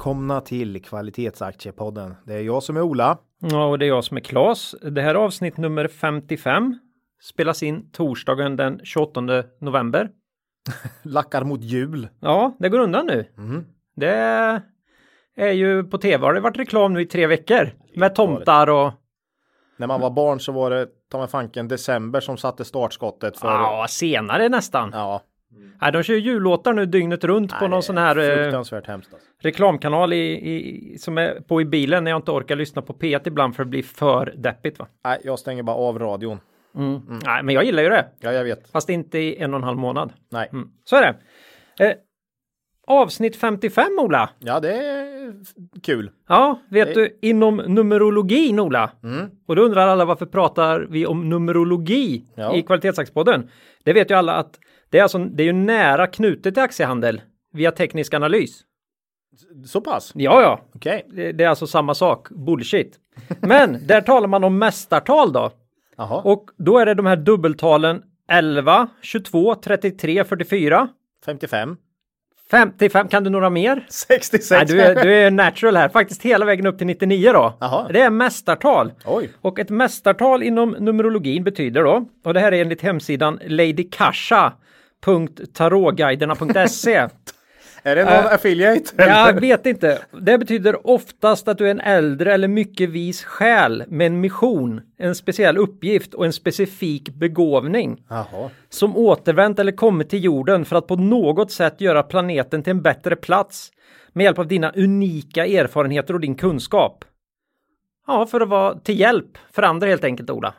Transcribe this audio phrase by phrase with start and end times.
[0.00, 2.16] Välkomna till Kvalitetsaktiepodden.
[2.26, 3.18] Det är jag som är Ola.
[3.40, 4.74] Ja, och det är jag som är Klas.
[4.82, 6.78] Det här är avsnitt nummer 55.
[7.22, 9.20] Spelas in torsdagen den 28
[9.60, 10.10] november.
[11.02, 12.08] Lackar mot jul.
[12.20, 13.26] Ja, det går undan nu.
[13.38, 13.64] Mm.
[13.96, 14.14] Det
[15.36, 18.92] är ju på tv har det varit reklam nu i tre veckor med tomtar och
[19.76, 23.48] När man var barn så var det ta mig fanken december som satte startskottet för...
[23.48, 24.90] ja, senare nästan.
[24.92, 25.22] Ja,
[25.80, 28.72] Nej, de kör ju jullåtar nu dygnet runt på Nej, någon sån här eh, hemskt.
[28.72, 29.16] Alltså.
[29.38, 33.20] reklamkanal i, i, som är på i bilen när jag inte orkar lyssna på P1
[33.24, 34.86] ibland för det blir för deppigt va?
[35.04, 36.40] Nej, jag stänger bara av radion.
[37.24, 38.06] Nej, men jag gillar ju det.
[38.20, 38.70] Ja, jag vet.
[38.70, 40.12] Fast inte i en och en halv månad.
[40.30, 40.48] Nej.
[40.52, 40.70] Mm.
[40.84, 41.84] Så är det.
[41.84, 41.94] Eh,
[42.86, 44.30] avsnitt 55 Ola.
[44.38, 45.34] Ja, det är
[45.82, 46.10] kul.
[46.28, 48.90] Ja, vet du inom numerologin Ola.
[49.02, 49.30] Mm.
[49.46, 52.56] Och då undrar alla varför pratar vi om numerologi Ja.
[52.56, 53.50] i kvalitetsaktiepodden?
[53.84, 54.58] Det vet ju alla att
[54.90, 57.20] det är, alltså, det är ju nära knutet till aktiehandel
[57.52, 58.60] via teknisk analys.
[59.66, 60.12] Så pass?
[60.14, 61.06] Ja, ja, Okej.
[61.08, 62.28] det, det är alltså samma sak.
[62.30, 62.98] Bullshit.
[63.40, 65.50] Men där talar man om mästartal då.
[65.96, 66.20] Jaha.
[66.24, 70.88] Och då är det de här dubbeltalen 11, 22, 33, 44.
[71.24, 71.76] 55.
[72.50, 73.86] 55, kan du några mer?
[73.88, 74.50] 66.
[74.50, 77.56] Nej, du, är, du är natural här, faktiskt hela vägen upp till 99 då.
[77.60, 77.88] Jaha.
[77.92, 78.92] Det är mästartal.
[79.04, 79.30] Oj.
[79.40, 83.38] Och ett mästartal inom numerologin betyder då, och det här är enligt hemsidan
[85.06, 87.08] ladyKasha.tarotguiderna.se.
[87.82, 88.94] Är det någon Äh, affiliate?
[88.96, 89.98] Jag vet inte.
[90.20, 94.80] Det betyder oftast att du är en äldre eller mycket vis själ med en mission,
[94.98, 98.50] en speciell uppgift och en specifik begåvning Jaha.
[98.68, 102.82] som återvänt eller kommit till jorden för att på något sätt göra planeten till en
[102.82, 103.70] bättre plats
[104.12, 107.04] med hjälp av dina unika erfarenheter och din kunskap.
[108.06, 110.54] Ja, för att vara till hjälp för andra helt enkelt, Ola.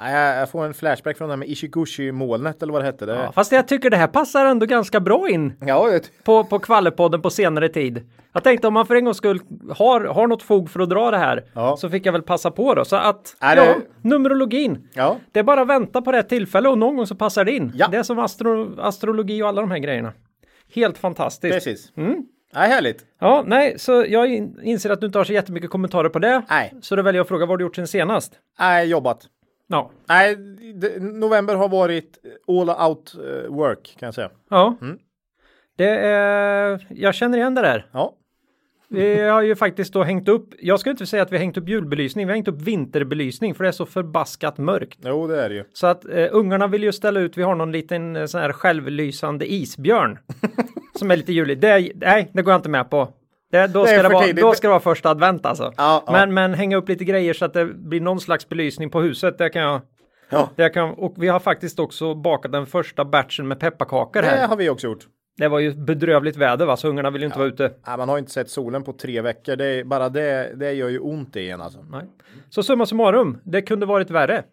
[0.00, 3.06] Jag- får en flashback från det här med Ishiguchi-molnet eller vad det hette.
[3.06, 3.12] Det...
[3.14, 6.10] Ja, fast jag tycker det här passar ändå ganska bra in Ja, det...
[6.24, 8.10] på, på Kvallepodden på senare tid.
[8.32, 9.40] Jag tänkte om man för en gångs skull
[9.76, 11.76] har, har något fog för att dra det här Ja.
[11.76, 12.84] så fick jag väl passa på då.
[12.84, 14.88] Så att, Är det- ja, numerologin.
[14.94, 15.16] Ja.
[15.32, 17.72] Det är bara att vänta på rätt tillfälle och någon gång så passar det in.
[17.74, 17.88] Ja.
[17.90, 20.12] Det är som astro, astrologi och alla de här grejerna.
[20.74, 21.54] Helt fantastiskt.
[21.54, 21.92] Precis.
[21.96, 22.24] Mm.
[22.54, 23.04] Nej, härligt.
[23.20, 26.42] Ja, nej, så jag in, inser att du inte har så jättemycket kommentarer på det.
[26.50, 26.74] Nej.
[26.80, 28.32] Så då väljer jag att fråga vad du gjort sen senast?
[28.58, 29.26] Nej, jobbat.
[29.72, 30.36] Ja, Nej,
[31.00, 34.30] november har varit all out eh, work kan jag säga.
[34.50, 34.76] ja.
[34.82, 34.98] Mm.
[35.76, 37.86] Det är, jag känner igen det där.
[37.92, 38.14] Ja,
[38.88, 41.56] Vi har ju faktiskt då hängt upp, jag ska inte säga att vi har hängt
[41.56, 44.98] upp julbelysning, vi har hängt upp vinterbelysning för det är så förbaskat mörkt.
[45.04, 45.64] jo det är det ju.
[45.72, 48.52] Så att eh, ungarna vill ju ställa ut, vi har någon liten eh, sån här
[48.52, 50.18] självlysande isbjörn.
[50.98, 51.58] som är lite julig.
[51.60, 53.08] Det, nej, det går jag inte med på.
[53.50, 55.72] Det, då, Det ska det, vara, då ska det vara första advent alltså.
[55.76, 56.12] Ja, ja.
[56.12, 59.38] Men, men hänga upp lite grejer så att det blir någon slags belysning på huset,
[59.38, 59.80] det kan jag
[60.30, 64.28] Ja, det kan, och vi har faktiskt också bakat den första batchen med pepparkakor det
[64.28, 64.48] här.
[64.48, 65.06] har vi också gjort.
[65.36, 67.72] Det var ju bedrövligt väder va, så ungarna vill ju inte vara ute.
[67.86, 69.56] Nej, man har inte sett solen på tre veckor.
[69.56, 71.78] Det är, bara det, det gör ju ont i en alltså.
[71.90, 72.02] Nej.
[72.50, 74.42] Så summa summarum, det kunde varit värre.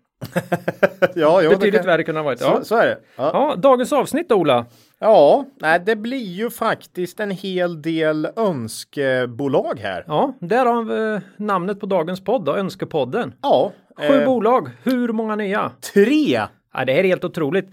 [1.15, 1.87] Ja, jo, Betydligt det kan...
[1.87, 2.41] värre kunde det ha varit.
[2.41, 2.57] Ja.
[2.59, 2.97] Så, så är det.
[3.15, 3.31] Ja.
[3.33, 4.65] ja, dagens avsnitt Ola.
[4.99, 10.03] Ja, nej, det blir ju faktiskt en hel del önskebolag här.
[10.07, 13.33] Ja, därav eh, namnet på dagens podd då, Önskepodden.
[13.41, 15.71] Ja, Sju eh, bolag, hur många nya?
[15.93, 16.41] tre.
[16.73, 17.69] Ja, det här är helt otroligt.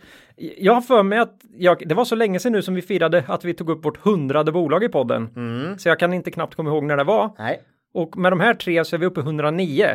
[0.59, 3.25] Jag har för mig att jag, det var så länge sedan nu som vi firade
[3.29, 5.29] att vi tog upp vårt hundrade bolag i podden.
[5.79, 7.31] Så jag kan inte knappt komma ihåg när det var.
[7.39, 7.61] Nej,
[7.95, 9.87] Och med de här tre så är vi uppe i 109.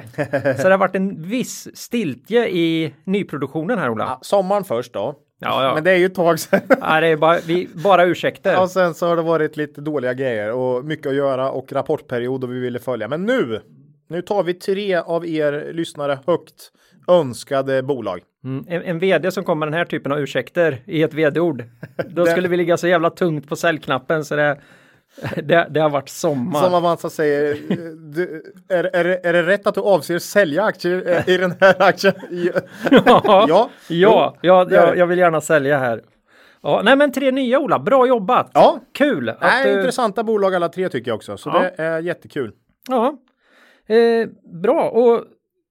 [0.57, 4.03] så det har varit en viss stiltje i nyproduktionen här Ola.
[4.07, 5.15] ja, sommaren först då.
[5.39, 5.73] Ja, ja.
[5.73, 6.61] Men det är ju ett tag sedan.
[6.81, 8.61] Ja, det är bara, vi, bara ursäkter.
[8.61, 12.43] Och sen så har det varit lite dåliga grejer och mycket att göra och rapportperiod
[12.43, 13.07] och vi ville följa.
[13.07, 13.61] Men nu,
[14.09, 16.71] nu tar vi tre av er lyssnare högt
[17.07, 18.19] önskade bolag.
[18.43, 21.63] Mm, en, en vd som kommer med den här typen av ursäkter i ett vd-ord.
[22.09, 24.57] Då skulle vi ligga så jävla tungt på säljknappen så det,
[25.35, 26.63] det, det har varit sommar.
[26.63, 27.57] Som Avanza säger,
[28.13, 31.81] du, är, är, är det rätt att du avser sälja aktier eh, i den här
[31.81, 32.13] aktien?
[32.91, 36.01] Ja, Ja, ja, ja, är jag, jag vill gärna sälja här.
[36.61, 38.51] Ja, nej men tre nya Ola, bra jobbat!
[38.53, 38.79] Ja.
[38.93, 39.33] Kul!
[39.41, 41.59] Nej, eh, intressanta bolag alla tre tycker jag också, så Ja.
[41.59, 42.51] det är jättekul.
[42.89, 43.17] Ja,
[43.95, 44.27] eh,
[44.61, 45.23] bra och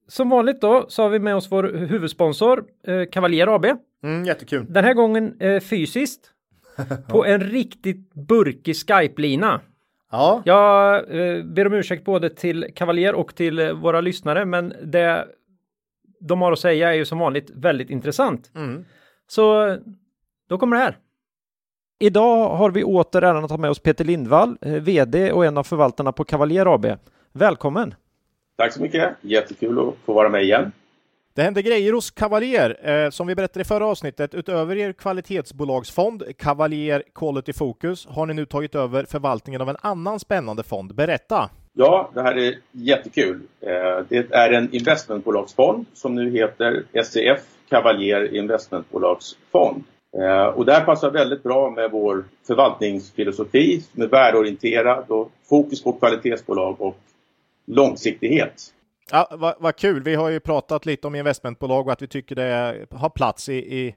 [0.09, 3.67] som vanligt då så har vi med oss vår huvudsponsor eh, Cavalier AB.
[4.03, 4.67] Mm, jättekul.
[4.69, 6.31] Den här gången eh, fysiskt
[7.09, 9.61] på en riktigt burkig Skype-lina.
[10.11, 14.75] Ja, Jag eh, ber om ursäkt både till Cavalier och till eh, våra lyssnare, men
[14.83, 15.27] det
[16.21, 18.51] de har att säga är ju som vanligt väldigt intressant.
[18.55, 18.85] Mm.
[19.27, 19.77] Så
[20.49, 20.97] då kommer det här.
[22.01, 25.59] Idag har vi åter äran att ha med oss Peter Lindvall, eh, VD och en
[25.59, 26.87] av förvaltarna på Cavalier AB.
[27.33, 27.95] Välkommen!
[28.57, 29.17] Tack så mycket!
[29.21, 30.73] Jättekul att få vara med igen.
[31.39, 32.89] Det händer grejer hos Cavalier.
[32.89, 38.35] Eh, som vi berättade i förra avsnittet, utöver er kvalitetsbolagsfond Cavalier Quality Focus har ni
[38.35, 40.95] nu tagit över förvaltningen av en annan spännande fond.
[40.95, 41.51] Berätta!
[41.73, 43.41] Ja, det här är jättekul.
[43.61, 49.85] Eh, det är en investmentbolagsfond som nu heter SEF Cavalier Investmentbolagsfond.
[50.17, 55.83] Eh, och det här passar väldigt bra med vår förvaltningsfilosofi som är värdeorienterad och fokus
[55.83, 56.99] på kvalitetsbolag och
[57.67, 58.73] långsiktighet.
[59.13, 60.03] Ja, vad, vad kul.
[60.03, 63.55] Vi har ju pratat lite om investmentbolag och att vi tycker det har plats i,
[63.55, 63.95] i,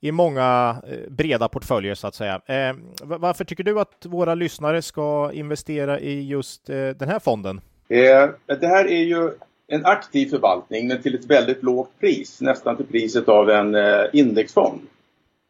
[0.00, 2.40] i många eh, breda portföljer så att säga.
[2.46, 7.60] Eh, varför tycker du att våra lyssnare ska investera i just eh, den här fonden?
[7.88, 9.30] Eh, det här är ju
[9.68, 14.04] en aktiv förvaltning men till ett väldigt lågt pris, nästan till priset av en eh,
[14.12, 14.80] indexfond.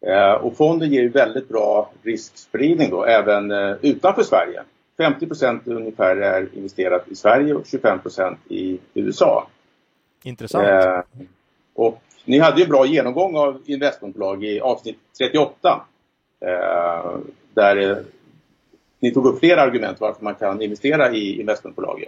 [0.06, 4.62] Eh, och fonden ger ju väldigt bra riskspridning då även eh, utanför Sverige.
[5.00, 9.49] 50% ungefär är investerat i Sverige och 25% i USA.
[10.23, 10.67] Intressant.
[10.67, 11.00] Eh,
[11.75, 15.87] och ni hade ju bra genomgång av investmentbolag i avsnitt 38.
[16.41, 17.17] Eh,
[17.55, 17.97] där eh,
[19.00, 22.05] ni tog upp flera argument varför man kan investera i investmentbolag.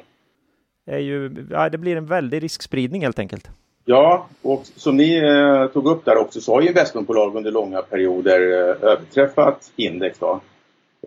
[0.85, 3.51] Det, är ju, ja, det blir en väldig riskspridning helt enkelt.
[3.85, 8.41] Ja, och som ni eh, tog upp där också så har investmentbolag under långa perioder
[8.41, 10.19] eh, överträffat index.
[10.19, 10.41] Då.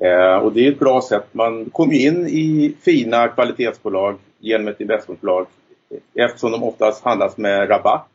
[0.01, 1.25] Eh, och det är ett bra sätt.
[1.31, 5.47] Man kommer in i fina kvalitetsbolag genom ett investmentbolag
[6.13, 8.11] eftersom de oftast handlas med rabatt.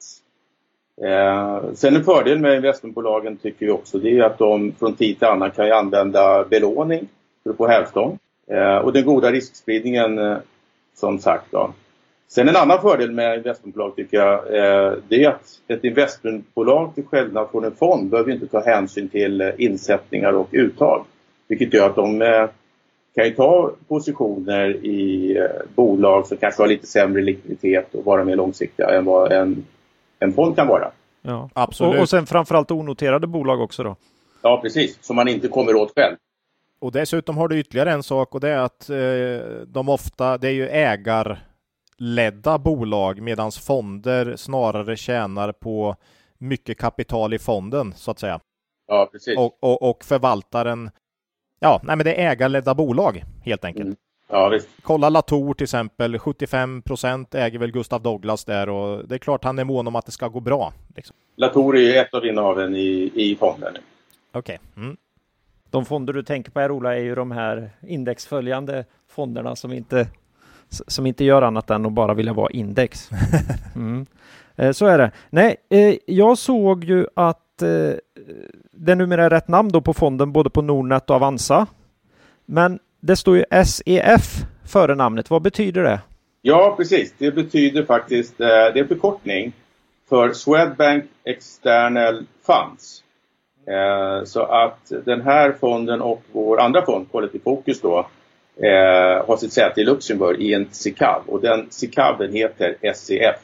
[1.03, 5.19] Eh, sen en fördel med investmentbolagen tycker vi också det är att de från tid
[5.19, 7.09] till annan kan använda belåning
[7.43, 8.19] för att få hävstång.
[8.51, 10.37] Eh, och den goda riskspridningen eh,
[10.95, 11.73] som sagt då.
[12.29, 17.05] Sen en annan fördel med investmentbolag tycker jag eh, det är att ett investmentbolag till
[17.05, 21.05] skillnad från en fond behöver inte ta hänsyn till eh, insättningar och uttag.
[21.51, 22.49] Vilket gör att de eh,
[23.15, 25.45] kan ju ta positioner i eh,
[25.75, 29.67] bolag som kanske har lite sämre likviditet och vara mer långsiktiga än vad en,
[30.19, 30.91] en fond kan vara.
[31.23, 31.95] Ja, absolut.
[31.95, 33.97] Och, och sen framförallt onoterade bolag också då?
[34.43, 34.99] Ja, precis.
[35.01, 36.17] Som man inte kommer åt själv.
[36.79, 40.49] Och dessutom har du ytterligare en sak och det är att eh, de ofta, det
[40.49, 45.97] är ju ägarledda bolag medan fonder snarare tjänar på
[46.39, 48.41] mycket kapital i fonden så att säga.
[48.87, 49.39] Ja, precis.
[49.39, 50.91] Och, och, och förvaltaren
[51.61, 53.85] Ja, nej, men det är ägarledda bolag helt enkelt.
[53.85, 53.97] Mm.
[54.29, 54.69] Ja, visst.
[54.83, 56.19] Kolla Latour till exempel.
[56.19, 59.97] 75 procent äger väl Gustav Douglas där och det är klart han är mån om
[59.97, 60.73] att det ska gå bra.
[60.97, 61.17] Liksom.
[61.37, 63.75] Latour är ju ett av innehaven i, i fonden.
[64.33, 64.59] Okej.
[64.73, 64.85] Okay.
[64.85, 64.97] Mm.
[65.71, 70.07] De fonder du tänker på här Ola är ju de här indexföljande fonderna som inte
[70.69, 73.11] som inte gör annat än att bara vilja vara index.
[73.77, 74.07] Mm.
[74.57, 75.11] Eh, så är det.
[75.31, 77.95] Nej, eh, jag såg ju att eh,
[78.73, 81.67] det numera rätt namn då på fonden både på Nordnet och Avanza.
[82.47, 85.31] Men det står ju SEF före namnet.
[85.31, 86.01] Vad betyder det?
[86.43, 87.15] Ja, precis.
[87.19, 89.53] Det betyder faktiskt, eh, det är förkortning
[90.09, 93.03] för Swedbank External Funds.
[93.67, 97.99] Eh, så att den här fonden och vår andra fond, Quality Focus då,
[98.57, 103.37] eh, har sitt säte i Luxemburg i en SICAV och den SICAVen heter SEF.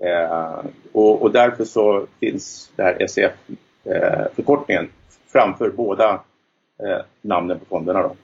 [0.00, 4.90] Eh, och, och, därför så finns det här SEF-förkortningen eh,
[5.32, 6.20] framför båda
[6.82, 8.02] eh, namnen på fonderna.
[8.02, 8.16] Då.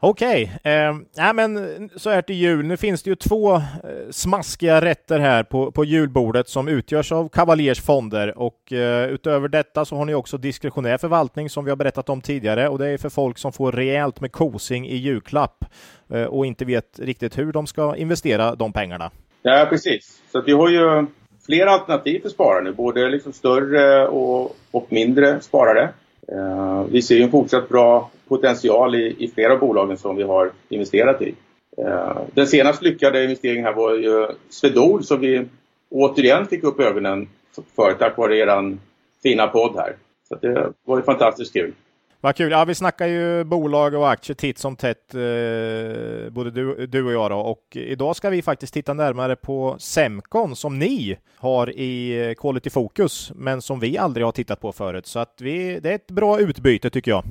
[0.00, 0.72] Okej, okay.
[0.72, 2.66] eh, men så här till jul.
[2.66, 3.62] Nu finns det ju två eh,
[4.10, 9.84] smaskiga rätter här på, på julbordet som utgörs av Cavaliers fonder och eh, utöver detta
[9.84, 12.98] så har ni också diskretionär förvaltning som vi har berättat om tidigare och det är
[12.98, 15.64] för folk som får rejält med kosing i julklapp
[16.10, 19.10] eh, och inte vet riktigt hur de ska investera de pengarna.
[19.42, 20.22] Ja, precis.
[20.32, 21.06] Så vi har ju
[21.46, 25.88] flera alternativ för sparare nu, både liksom större och, och mindre sparare.
[26.32, 30.50] Eh, vi ser en fortsatt bra potential i, i flera av bolagen som vi har
[30.68, 31.34] investerat i.
[31.78, 35.44] Eh, den senast lyckade investeringen här var ju Swedol som vi
[35.90, 37.28] återigen fick upp ögonen
[37.76, 38.76] för tack vare er
[39.22, 39.96] fina podd här.
[40.28, 41.72] Så det var ju fantastiskt kul.
[42.20, 42.52] Vad kul.
[42.52, 47.12] Ja, vi snackar ju bolag och aktier titt som tätt, eh, både du, du och
[47.12, 47.30] jag.
[47.30, 47.36] Då.
[47.36, 52.70] Och idag ska vi faktiskt titta närmare på Semcon som ni har i eh, Quality
[52.70, 55.06] Focus, men som vi aldrig har tittat på förut.
[55.06, 57.24] Så att vi, det är ett bra utbyte tycker jag.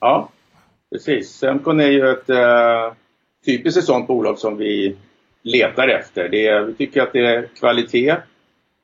[0.00, 0.28] Ja,
[0.92, 1.30] precis.
[1.30, 2.92] Semcon är ju ett eh,
[3.46, 4.96] typiskt ett sådant bolag som vi
[5.42, 6.28] letar efter.
[6.28, 8.16] Det, vi tycker att det är kvalitet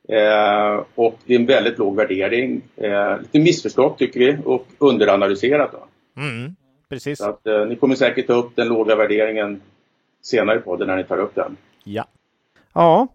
[0.08, 2.62] Eh, och det är en väldigt låg värdering.
[2.76, 5.72] Eh, lite missförstått tycker vi och underanalyserat.
[5.72, 5.86] Då.
[6.22, 6.56] Mm,
[6.88, 7.18] precis.
[7.18, 9.60] Så att, eh, ni kommer säkert ta upp den låga värderingen
[10.22, 11.56] senare på den när ni tar upp den.
[11.84, 12.04] Ja.
[12.72, 13.08] Ja,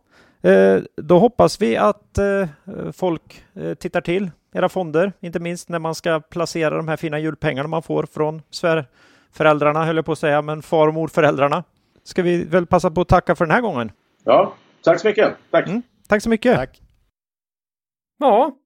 [0.44, 2.48] Eh, då hoppas vi att eh,
[2.94, 7.20] folk eh, tittar till era fonder, inte minst när man ska placera de här fina
[7.20, 11.64] julpengarna man får från svärföräldrarna, höll jag på att säga, men far och morföräldrarna.
[12.04, 13.92] Ska vi väl passa på att tacka för den här gången?
[14.24, 15.34] Ja, tack så mycket.
[15.52, 15.68] Tack.
[15.68, 15.82] Mm,
[16.14, 16.56] tack så mycket.
[16.56, 16.82] Tack.
[18.20, 18.58] Ja,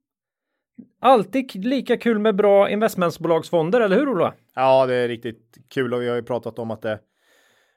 [1.00, 4.34] alltid lika kul med bra investmentsbolagsfonder, eller hur Ola?
[4.56, 7.00] Ja, det är riktigt kul och vi har ju pratat om att det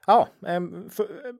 [0.07, 0.27] ja,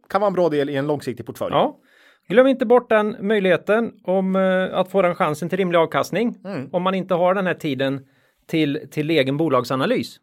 [0.09, 1.53] kan vara en bra del i en långsiktig portfölj.
[1.53, 1.79] Ja.
[2.27, 6.69] Glöm inte bort den möjligheten om eh, att få den chansen till rimlig avkastning Mm.
[6.71, 8.07] om man inte har den här tiden
[8.47, 10.17] till, till egen bolagsanalys.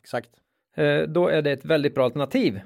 [0.00, 0.30] Exakt.
[0.76, 2.60] Eh, då är det ett väldigt bra alternativ.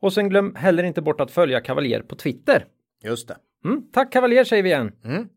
[0.00, 2.66] Och sen glöm heller inte bort att följa Kavaljer på Twitter.
[3.02, 3.36] Just det.
[3.64, 4.92] Mm, tack Kavaljer säger vi igen.
[5.04, 5.28] Mm.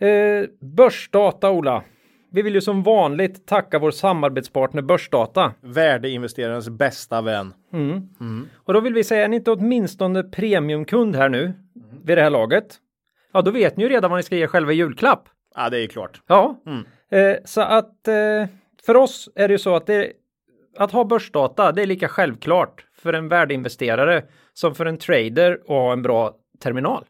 [0.00, 1.84] Eh, börsdata Ola.
[2.30, 5.54] Vi vill ju som vanligt tacka vår samarbetspartner Börsdata.
[5.60, 7.54] Värdeinvesterarens bästa vän.
[8.54, 11.52] Och då vill vi säga, är ni inte åtminstone premiumkund här nu
[12.04, 12.76] vid det här laget?
[13.32, 15.28] Ja, då vet ni ju redan vad ni ska ge själva i julklapp.
[15.54, 16.22] Ja, det är klart.
[16.26, 16.62] Ja,
[17.10, 18.46] eh, så att eh,
[18.86, 20.12] för oss är det ju så att det,
[20.78, 25.68] att ha börsdata, det är lika självklart för en värdeinvesterare som för en trader att
[25.68, 27.04] ha en bra terminal.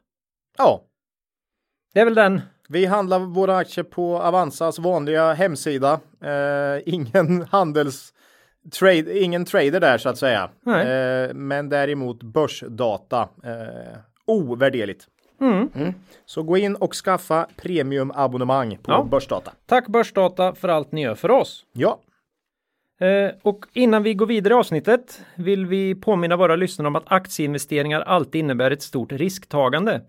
[0.59, 0.83] Ja,
[1.95, 2.41] Det är väl den.
[2.69, 6.01] vi handlar våra aktier på Avanzas vanliga hemsida.
[6.25, 8.13] Eh, ingen handels
[8.79, 10.51] trade, ingen trader där så att säga.
[10.63, 10.87] Nej.
[10.89, 13.21] Eh, men däremot börsdata.
[13.45, 15.07] Eh, ovärderligt.
[15.41, 15.69] Mm.
[16.27, 19.05] Så gå in och skaffa premiumabonnemang på Ja.
[19.11, 19.53] börsdata.
[19.67, 21.65] Tack Börsdata för allt ni gör för oss.
[21.73, 22.01] Ja,
[23.01, 27.03] Eh, och innan vi går vidare i avsnittet vill vi påminna våra lyssnare om att
[27.13, 30.01] aktieinvesteringar alltid innebär ett stort risktagande.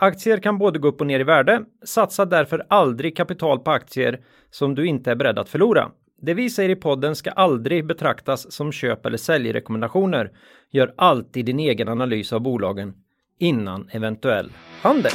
[0.00, 1.64] Aktier kan både gå upp och ner i värde.
[1.84, 5.90] Satsa därför aldrig kapital på aktier som du inte är beredd att förlora.
[6.22, 10.30] Det vi säger i podden ska aldrig betraktas som köp eller säljrekommendationer.
[10.70, 12.94] Gör alltid din egen analys av bolagen
[13.38, 14.52] innan eventuell
[14.82, 15.12] handel.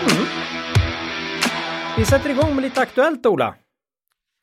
[0.00, 0.26] Mm.
[1.98, 3.54] Vi sätter igång med lite aktuellt Ola.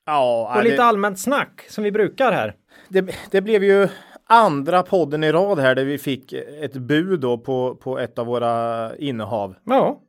[0.06, 2.56] ja Och det- lite allmänt snack som vi brukar här.
[2.90, 3.88] det, det blev ju
[4.32, 8.26] andra podden i rad här där vi fick ett bud då på, på ett av
[8.26, 9.56] våra innehav.
[9.66, 10.00] Ja,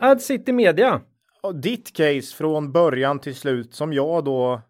[0.00, 1.00] Ad City Media.
[1.54, 4.60] Ditt case från början till slut som jag då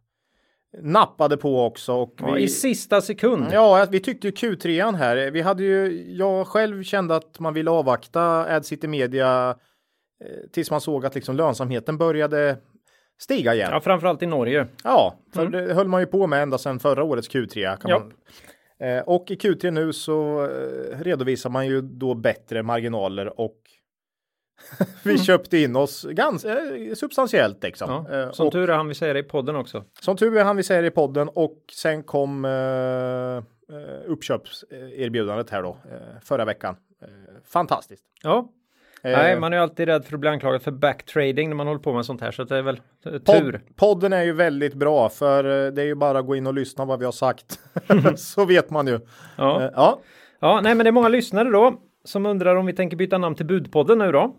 [0.82, 1.92] nappade på också.
[1.92, 3.46] Och Ja, vi, I sista sekund.
[3.52, 5.30] ja, vi tyckte ju Q3 här.
[5.30, 8.22] Vi hade ju, jag själv kände att man ville avvakta
[8.56, 9.50] Ad City Media
[10.24, 12.56] eh, tills man såg att liksom lönsamheten började
[13.20, 13.68] stiga igen.
[13.72, 14.66] Ja, framförallt i Norge.
[14.84, 17.76] Ja, för det höll man ju på med ända sedan förra årets Q3.
[17.76, 18.12] Kan man...
[18.78, 23.56] eh, och i Q3 nu så eh, redovisar man ju då bättre marginaler och
[25.04, 27.90] vi köpte in oss ganska eh, substantiellt liksom.
[27.90, 28.20] Mm.
[28.20, 29.84] Ja, som och, tur är han vi säger det i podden också.
[30.00, 33.42] som tur är han vi säger i podden och sen kom eh,
[34.06, 35.78] uppköpserbjudandet här då
[36.24, 36.76] förra veckan.
[37.44, 38.04] Fantastiskt.
[38.22, 38.48] Ja,
[39.12, 41.80] nej, man är ju alltid rädd för att bli anklagad för backtrading när man håller
[41.80, 43.52] på med sånt här, så det är väl eh, tur.
[43.52, 46.46] Pod, podden är ju väldigt bra för eh, det är ju bara att gå in
[46.46, 47.60] och lyssna vad vi har sagt.
[48.16, 49.00] så vet man ju.
[49.36, 49.62] Ja.
[49.62, 50.00] Eh, ja.
[50.40, 53.36] ja, nej, men det är många lyssnare då som undrar om vi tänker byta namn
[53.36, 54.36] till Budpodden nu då.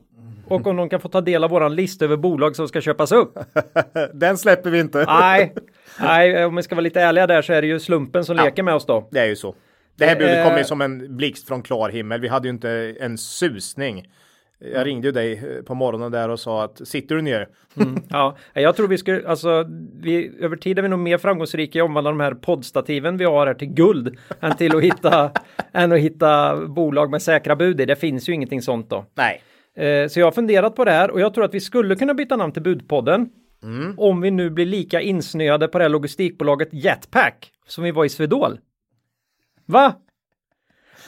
[0.50, 3.12] Och om de kan få ta del av våran lista över bolag som ska köpas
[3.12, 3.38] upp.
[4.14, 5.06] Den släpper vi inte.
[5.08, 5.54] nej,
[6.00, 8.64] nej, om vi ska vara lite ärliga där så är det ju slumpen som leker
[8.64, 9.08] med oss då.
[9.12, 9.56] Det är ju så.
[9.96, 12.22] Det här Det budet kom ju som en blixt från klar himmel.
[12.22, 14.08] Vi hade ju inte en susning.
[14.60, 17.48] Jag ringde ju dig eh, på morgonen där och sa att sitter du ner?
[18.10, 19.66] Ja, jag tror vi skulle, alltså,
[20.02, 23.26] vi, över tid är vi nog mer framgångsrika i att omvandla de här poddstativen vi
[23.26, 25.32] har här till guld än till att hitta,
[25.74, 27.86] än att hitta bolag med säkra bud i.
[27.86, 29.06] Det finns ju ingenting sånt då.
[29.16, 29.42] Nej.
[29.76, 32.14] Eh, så jag har funderat på det här och jag tror att vi skulle kunna
[32.14, 33.30] byta namn till Budpodden.
[33.98, 38.10] Om vi nu blir lika insnöade på det här logistikbolaget Jetpack som vi var i
[38.10, 38.60] Swedol.
[39.66, 39.94] Va?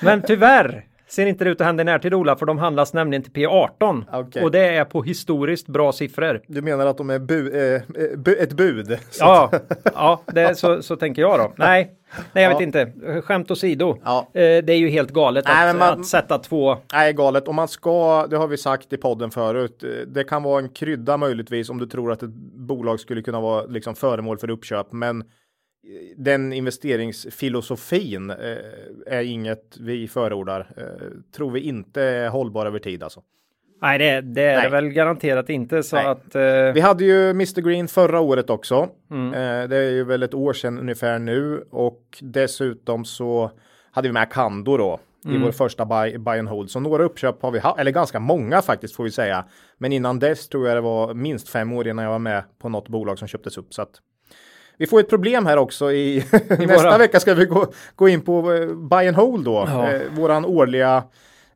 [0.01, 3.23] Men tyvärr ser inte det ut att hända i närtid Ola, för de handlas nämligen
[3.23, 4.03] till P18.
[4.13, 4.43] Okej.
[4.43, 6.41] Och det är på historiskt bra siffror.
[6.47, 8.97] Du menar att de är bu eh, eh, bu ett bud?
[9.19, 9.51] Ja,
[9.93, 11.53] ja det, så, så tänker jag då.
[11.55, 11.91] Nej,
[12.33, 12.63] nej jag vet Ja.
[12.65, 13.21] inte.
[13.21, 13.97] Skämt åsido.
[14.03, 14.19] Ja.
[14.33, 16.77] Eh, det är ju helt galet Nej, att, man- att sätta två.
[16.93, 17.47] Nej, galet.
[17.47, 20.69] Om man ska, det har vi sagt i podden förut, eh, det kan vara en
[20.69, 24.87] krydda möjligtvis om du tror att ett bolag skulle kunna vara liksom föremål för uppköp,
[24.91, 25.23] men
[26.17, 28.37] den investeringsfilosofin eh,
[29.07, 30.67] är inget vi förordar.
[30.77, 30.83] Eh,
[31.35, 33.21] tror vi inte är hållbar över tid alltså.
[33.81, 34.63] Nej, det, det är Nej.
[34.63, 35.83] det väl garanterat inte.
[35.83, 36.05] Så Nej.
[36.05, 36.35] att...
[36.35, 38.89] Eh, Vi hade ju Mr Green förra året också.
[39.11, 39.33] Mm.
[39.33, 43.51] Eh, det är ju väl ett år sedan ungefär nu och dessutom så
[43.91, 45.41] hade vi med Kando då i Mm.
[45.41, 46.69] vår första buy, buy and hold.
[46.71, 49.45] Så några uppköp har vi haft, eller ganska många faktiskt får vi säga.
[49.77, 52.69] Men innan dess tror jag det var minst fem år innan jag var med på
[52.69, 53.73] något bolag som köptes upp.
[53.73, 53.89] Så att
[54.79, 58.21] vi får ett problem här också i, nästa våra- vecka ska vi gå, gå in
[58.21, 59.65] på eh, buy and hold då.
[59.67, 59.91] Ja.
[59.91, 61.03] Eh, våran årliga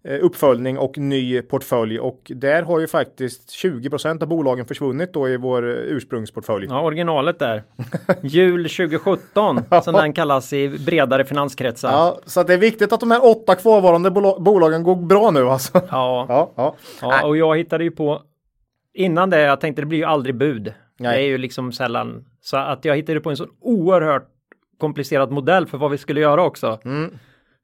[0.08, 5.30] eh, uppföljning och ny portfölj och där har ju faktiskt 20% av bolagen försvunnit då
[5.30, 6.68] i vår eh, ursprungsportfölj.
[6.70, 7.64] Ja, originalet där.
[8.22, 11.92] Jul 2017 som den kallas i bredare finanskretsar.
[11.92, 15.32] Ja, så att det är viktigt att de här åtta kvarvarande bola- bolagen går bra
[15.32, 15.82] nu alltså.
[15.92, 16.76] Ja, Ja, ja.
[17.02, 18.22] ja, och jag hittade ju på
[18.94, 20.74] innan det, jag tänkte det blir ju aldrig bud.
[21.00, 21.18] Nej.
[21.18, 24.30] Det är ju liksom sällan så att jag hittade på en så oerhört
[24.78, 26.80] komplicerad modell för vad vi skulle göra också.
[26.86, 27.12] Mm.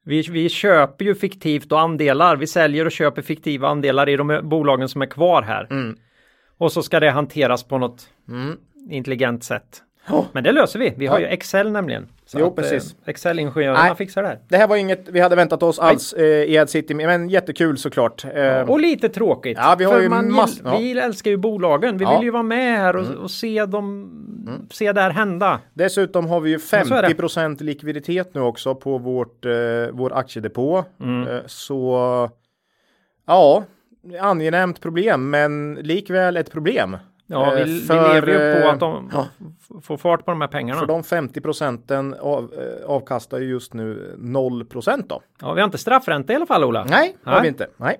[0.04, 2.36] Vi, vi köper ju fiktivt och andelar.
[2.36, 5.66] Vi säljer och köper fiktiva andelar i de bolagen som är kvar här.
[5.70, 5.96] Mm.
[6.58, 8.08] Och så ska det hanteras på något
[8.90, 9.82] intelligent sätt.
[10.32, 10.94] Men det löser vi.
[10.96, 12.08] Vi har ju Excel nämligen.
[12.32, 12.96] Så Jo, att, eh, precis.
[13.06, 14.38] Excel-ingenjörerna fixar det här.
[14.48, 17.78] Det här var inget vi hade väntat oss alls eh, i Ad City, men jättekul
[17.78, 18.24] såklart.
[18.34, 19.58] Eh, Och lite tråkigt.
[19.60, 20.78] Ja, vi har För ju man mass- ja.
[20.78, 21.96] Vi älskar ju bolagen.
[21.98, 22.08] Vi Ja.
[22.10, 22.20] Mm.
[22.20, 25.60] vill ju vara med här och, och se dem, se det här hända.
[25.74, 27.08] Dessutom har vi ju så är det.
[27.08, 29.52] 50% likviditet nu också på vårt, eh,
[29.92, 30.84] vår aktiedepå.
[31.00, 31.28] Mm.
[31.28, 32.30] Eh, så
[33.26, 33.64] ja,
[34.20, 36.96] angenämt problem, men likväl ett problem.
[37.32, 39.26] Ja, Eh, vi, vi för, lever ju på eh, att de ja.
[39.40, 40.80] f- får fart på de här pengarna.
[40.80, 45.22] För de 50 procenten av, eh, avkastar ju just nu 0 procent då.
[45.40, 46.84] Ja, vi har inte straffränta i alla fall, Ola.
[46.84, 47.42] Nej, har Nej.
[47.42, 47.68] vi inte.
[47.76, 47.96] Nej.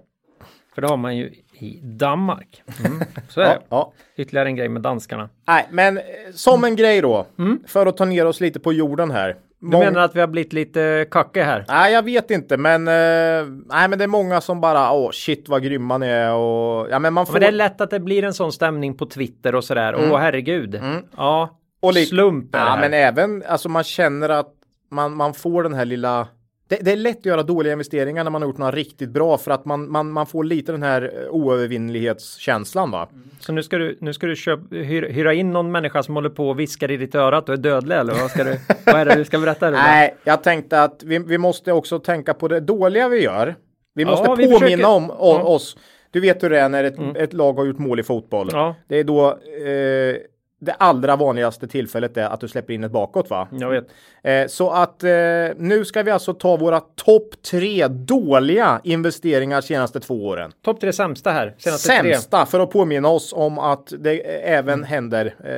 [0.75, 2.63] För det har man ju i Danmark.
[2.85, 3.01] Mm.
[3.29, 3.61] Så är Ja, det.
[3.69, 3.93] ja.
[4.17, 5.29] Ytterligare en grej med danskarna.
[5.47, 6.03] Nej, men eh,
[6.35, 7.27] som en grej då,
[7.67, 9.37] för att ta ner oss lite på jorden här.
[9.63, 9.81] Mm.
[9.81, 11.65] Du menar att vi har blivit lite kacke här?
[11.69, 15.49] Nej, jag vet inte, men eh, nej, men det är många som bara åh shit
[15.49, 18.01] vad grymma ni är och ja, men man får Men det är lätt att det
[18.01, 19.95] blir en sån stämning på Twitter och sådär.
[20.13, 20.75] Åh herregud.
[21.17, 21.55] Ja, Mm.
[21.83, 24.53] Och lite- slump Ja, men även alltså man känner att
[24.91, 26.29] man, man får den här lilla
[26.71, 29.39] det, det är lätt att göra dåliga investeringar när man har gjort något riktigt bra
[29.39, 33.09] för att man, man, man får lite den här eh, oövervinnlighetskänslan va.
[33.41, 36.31] Så nu ska du, nu ska du köp, hyra, hyra in någon människa som håller
[36.31, 38.57] på och viskar i ditt öra att du är dödlig eller vad ska du?
[38.87, 39.71] vad är det du ska berätta?
[39.71, 43.55] Nej, jag tänkte att vi, vi måste också tänka på det dåliga vi gör.
[43.95, 44.87] Vi Ja, måste vi påminna försöker.
[44.87, 45.35] om o- Ja.
[45.35, 45.47] Mm.
[45.47, 45.77] oss.
[46.11, 48.49] Du vet hur det är när ett, ett lag har gjort mål i fotboll.
[48.53, 48.75] Ja.
[48.89, 50.17] Det är då eh,
[50.61, 53.49] det allra vanligaste tillfället är att du släpper in ett bakåt va?
[53.51, 53.89] Jag vet.
[54.23, 55.11] Eh, så att eh,
[55.57, 60.53] nu ska vi alltså ta våra topp tre dåliga investeringar senaste två åren.
[60.63, 61.55] Topp tre sämsta här.
[61.59, 62.15] Senaste tre.
[62.15, 65.35] Sämsta för att påminna oss om att det även händer.
[65.45, 65.51] Eh,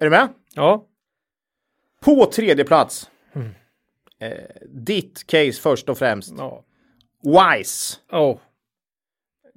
[0.00, 0.28] är du med?
[0.54, 0.84] Ja.
[2.04, 3.10] På tredje plats.
[3.34, 3.48] Mm.
[4.66, 6.34] Ditt case först och främst.
[6.38, 6.64] ja.
[7.22, 7.96] Wise.
[8.12, 8.38] Oh.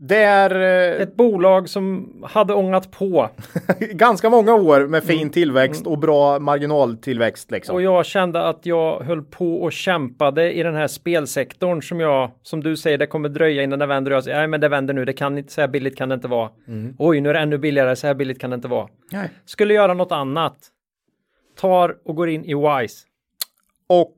[0.04, 3.30] Det är eh, Ett bolag som hade ångat på
[3.80, 7.74] ganska många år med fin tillväxt och bra marginaltillväxt liksom.
[7.74, 7.88] Mm.
[7.88, 12.32] och jag kände att jag höll på och kämpade i den här spelsektorn som jag,
[12.44, 14.12] som du säger, det kommer dröja innan det vänder.
[14.12, 16.16] Jag säger, nej men det vänder nu, det kan inte, så här billigt kan det
[16.16, 16.50] inte vara.
[16.98, 18.88] Oj, nu är det ännu billigare, så här billigt kan det inte vara.
[19.12, 19.30] Nej.
[19.46, 20.58] Skulle göra något annat.
[21.60, 23.06] Tar och går in i Wise.
[23.88, 24.16] Och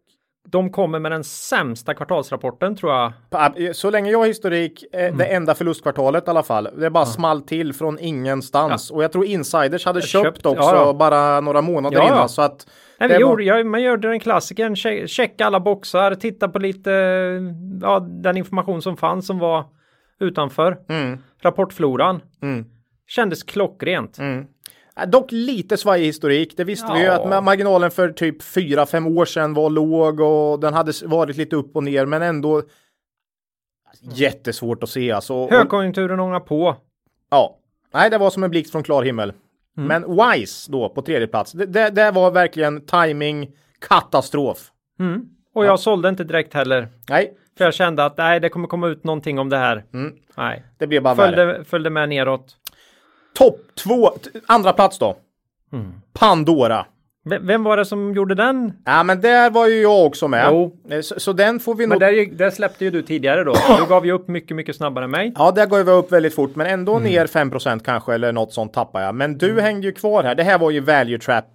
[0.47, 3.75] De kommer med den sämsta kvartalsrapporten tror jag.
[3.75, 5.17] Så länge jag har historik, eh, Mm.
[5.17, 6.67] det enda förlustkvartalet i alla fall.
[6.77, 8.91] Det bara small till från ingenstans.
[8.91, 10.93] Och jag tror insiders hade köpt, köpt, också ja, ja.
[10.93, 12.13] bara några månader Ja, ja.
[12.13, 12.29] innan.
[12.29, 12.67] Så att
[12.99, 16.91] Nej, vi gjorde, jag, man gjorde den klassiken, che- checka alla boxar, titta på lite,
[17.81, 19.65] ja, den information som fanns som var
[20.19, 20.77] utanför.
[20.89, 21.17] Mm.
[21.41, 22.21] Rapportfloran.
[22.41, 22.65] Mm.
[23.07, 24.17] Kändes klockrent.
[24.17, 24.45] Mm.
[24.99, 26.57] Eh, Dock lite svajig historik.
[26.57, 27.13] Det visste vi ju Ja.
[27.13, 31.55] att ma- marginalen för typ 4-5 år sedan var låg och den hade varit lite
[31.55, 32.61] upp och ner men ändå
[34.01, 35.47] jättesvårt att se alltså.
[35.49, 36.75] Högkonjunkturen ångar på.
[37.31, 37.57] Ja,
[37.93, 39.33] nej, det var som en blixt från klar himmel.
[39.77, 39.87] Mm.
[39.87, 41.51] Men Wise då på tredje plats.
[41.51, 43.51] Det, det, det var verkligen timing
[43.87, 44.71] katastrof.
[44.99, 45.25] Mm.
[45.55, 46.87] Och jag sålde inte direkt heller.
[47.09, 49.85] Nej, För jag kände att nej, det kommer komma ut någonting om det här.
[49.93, 50.13] Mm.
[50.37, 50.63] Nej.
[50.77, 51.35] det blev bara värre.
[51.35, 52.55] Följde, följde med neråt.
[53.35, 54.09] Topp två,
[54.47, 55.15] andra plats då.
[55.73, 55.91] Mm.
[56.19, 56.85] Pandora.
[57.25, 58.73] V- Vem var det som gjorde den?
[58.85, 60.47] Ja, men där var ju jag också med.
[60.51, 60.77] Jo.
[60.89, 61.99] Eh, Så, så den får vi Men nog.
[61.99, 63.53] där, gick- där släppte ju du tidigare då.
[63.79, 65.33] Du gav ju upp mycket, mycket snabbare än mig.
[65.35, 67.03] Ja, där går vi upp väldigt fort, men ändå Mm.
[67.11, 69.15] ner 5% kanske eller något sånt tappar jag.
[69.15, 70.35] Men du hängde ju kvar här.
[70.35, 71.45] Det här var ju value trap.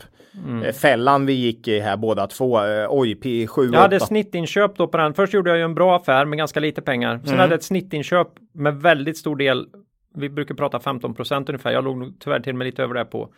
[0.46, 0.62] Mm.
[0.62, 2.64] eh, Fällan vi gick i här båda två.
[2.64, 5.14] Eh, Oj, P7 Jag hade snittinköp då på den.
[5.14, 7.20] Först gjorde jag ju en bra affär med ganska lite pengar.
[7.24, 9.66] Sen hade jag ett snittinköp med väldigt stor del.
[10.14, 11.70] Vi brukar prata 15 procent ungefär.
[11.72, 13.28] Jag låg nog tyvärr till och med lite över det på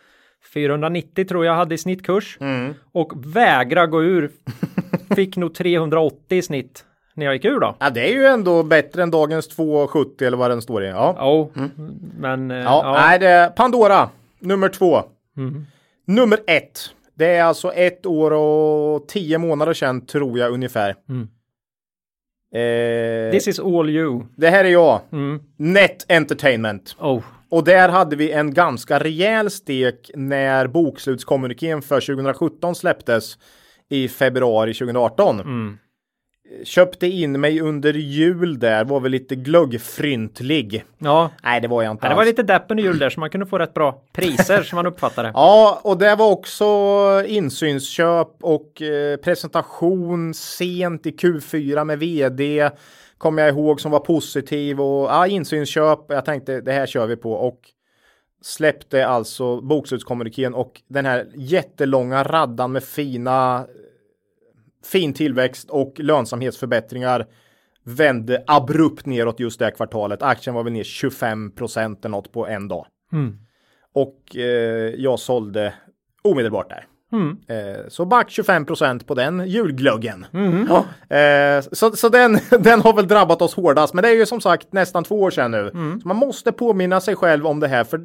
[0.53, 2.37] 490 tror jag hade i snittkurs.
[2.91, 4.31] Och vägra gå ur.
[5.15, 7.75] Fick nog 380 i snitt när jag gick ur då.
[7.79, 10.87] Ja, det är ju ändå bättre än dagens 270 eller vad den står i.
[10.87, 11.15] Ja.
[11.17, 11.49] Ja,
[12.17, 12.93] men eh, Ja, ja.
[12.93, 15.01] nej, det är Pandora, nummer två.
[15.37, 15.65] Mm.
[16.07, 16.79] Nummer ett.
[17.13, 20.95] Det är alltså ett år och tio månader sedan tror jag ungefär.
[21.09, 21.27] Mm.
[22.53, 24.23] Eh, This is all you.
[24.35, 25.01] det här är jag.
[25.11, 25.39] Mm.
[25.57, 26.95] Net Entertainment.
[26.99, 27.23] Oh.
[27.49, 33.37] Och där hade vi en ganska rejäl stek när bokslutskommunikén för 2017 släpptes
[33.89, 35.39] i februari 2018.
[35.39, 35.77] Mm.
[36.63, 40.83] Köpte in mig under jul där, var väl lite glöggfryntlig.
[40.97, 43.19] Ja, Nej, det var jag inte Ja, det var lite depp under jul där så
[43.19, 45.31] man kunde få rätt bra priser som man uppfattade.
[45.33, 46.65] Ja, och det var också
[47.27, 52.69] insynsköp och eh, presentation sent i Q4 med vd.
[53.17, 55.99] Kommer jag ihåg som var positiv och ja, insynsköp.
[56.07, 57.59] Jag tänkte det här kör vi på och
[58.41, 63.65] släppte alltså bokslutskommunikén och den här jättelånga raddan med fina
[64.83, 67.27] fin tillväxt och lönsamhetsförbättringar
[67.83, 70.21] vände abrupt neråt just det här kvartalet.
[70.21, 72.85] Aktien var väl ner 25 procent eller något på en dag.
[73.13, 73.37] Mm.
[73.93, 75.73] Och eh, jag sålde
[76.21, 76.85] omedelbart där.
[77.11, 77.37] Mm.
[77.47, 80.25] Eh, så back 25 procent på den julglöggen.
[80.33, 80.67] Mm.
[80.69, 83.93] Ja, eh, så så den, den har väl drabbat oss hårdast.
[83.93, 85.69] Men det är ju som sagt nästan två år sedan nu.
[85.69, 86.01] Mm.
[86.01, 87.83] Så man måste påminna sig själv om det här.
[87.83, 88.01] För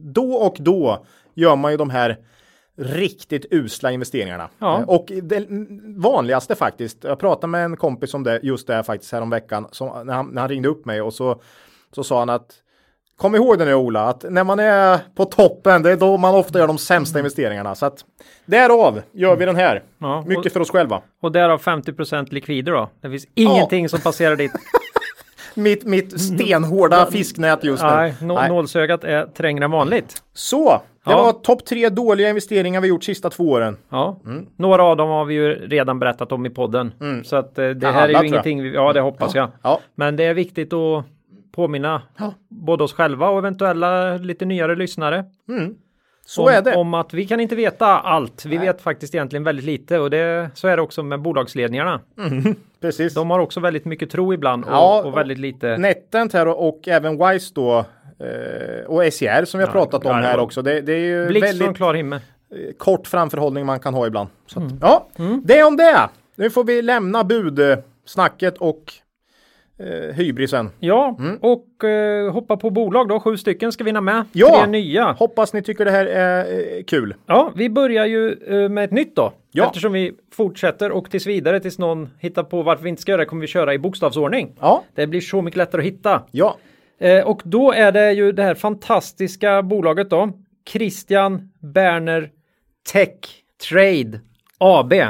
[0.00, 2.16] då och då gör man ju de här
[2.80, 4.48] riktigt usla investeringarna.
[4.58, 4.78] Ja.
[4.78, 5.46] Eh, Och det
[5.96, 7.04] vanligaste faktiskt.
[7.04, 9.66] Jag pratade med en kompis om det just det faktiskt häromveckan.
[9.72, 11.40] Som, när, han, när han ringde upp mig och så,
[11.94, 12.46] så sa han att
[13.16, 16.34] Kom ihåg det nu Ola, att när man är på toppen, det är då man
[16.34, 17.74] ofta gör de sämsta investeringarna.
[17.74, 18.04] Så att
[18.46, 19.82] därav gör vi den här.
[19.98, 21.02] Ja, Mycket och, för oss själva.
[21.22, 22.90] och därav 50 likvider då.
[23.00, 24.52] Det finns ingenting som passerar dit.
[25.54, 27.88] Mitt, mitt stenhårda fisknät just nu.
[27.88, 28.48] Nej, nå- Nej.
[28.48, 30.22] nålsögat är trängre än vanligt.
[30.34, 31.22] Så, det Ja.
[31.22, 33.76] var topp tre dåliga investeringar vi gjort sista två åren.
[33.88, 34.46] Ja, Mm.
[34.56, 36.92] några av dem har vi ju redan berättat om i podden.
[37.24, 39.48] Så att eh, det Ja, här är ju ingenting, vi, ja det hoppas jag.
[39.62, 39.80] Ja.
[39.94, 41.04] Men det är viktigt att
[41.52, 42.02] påminna
[42.48, 45.24] både oss själva och eventuella lite nyare lyssnare.
[46.26, 46.76] Så om, är det.
[46.76, 48.44] Om att vi kan inte veta allt.
[48.46, 52.00] Vi vet faktiskt egentligen väldigt lite och det, så är det också med bolagsledningarna.
[52.80, 53.14] Precis.
[53.14, 55.76] De har också väldigt mycket tro ibland och, Ja, och väldigt lite.
[55.78, 57.84] Netent här och, och även Wise då.
[58.20, 60.62] Eh, och SCR som vi har pratat om ja, det här också.
[60.62, 62.20] Det, det är ju Blixt väldigt från klar himmel.
[62.54, 64.28] eh, kort framförhållning man kan ha ibland.
[64.46, 64.72] Så Mm.
[64.72, 65.06] att, Ja,
[65.44, 66.08] det om det.
[66.36, 68.92] Nu får vi lämna budsnacket och
[69.78, 70.70] eh, hybrisen.
[70.78, 73.20] Ja, och eh, hoppa på bolag då.
[73.20, 74.24] Sju stycken ska vinna med.
[74.32, 74.58] Ja.
[74.62, 75.12] Tre nya.
[75.12, 76.38] Hoppas ni tycker det här är
[76.78, 77.14] eh, kul.
[77.26, 79.32] Ja, vi börjar ju eh, med ett nytt då.
[79.52, 79.66] Ja.
[79.66, 83.20] Eftersom vi fortsätter och tills vidare tills någon hittar på varför vi inte ska göra
[83.22, 84.52] det kommer vi köra i bokstavsordning.
[84.60, 86.22] Ja, Det blir så mycket lättare att hitta.
[86.30, 86.56] ja.
[87.00, 90.32] Eh, och då är det ju det här fantastiska bolaget då.
[90.68, 92.30] Christian Berner
[92.92, 93.18] Tech
[93.68, 94.20] Trade
[94.58, 94.92] AB.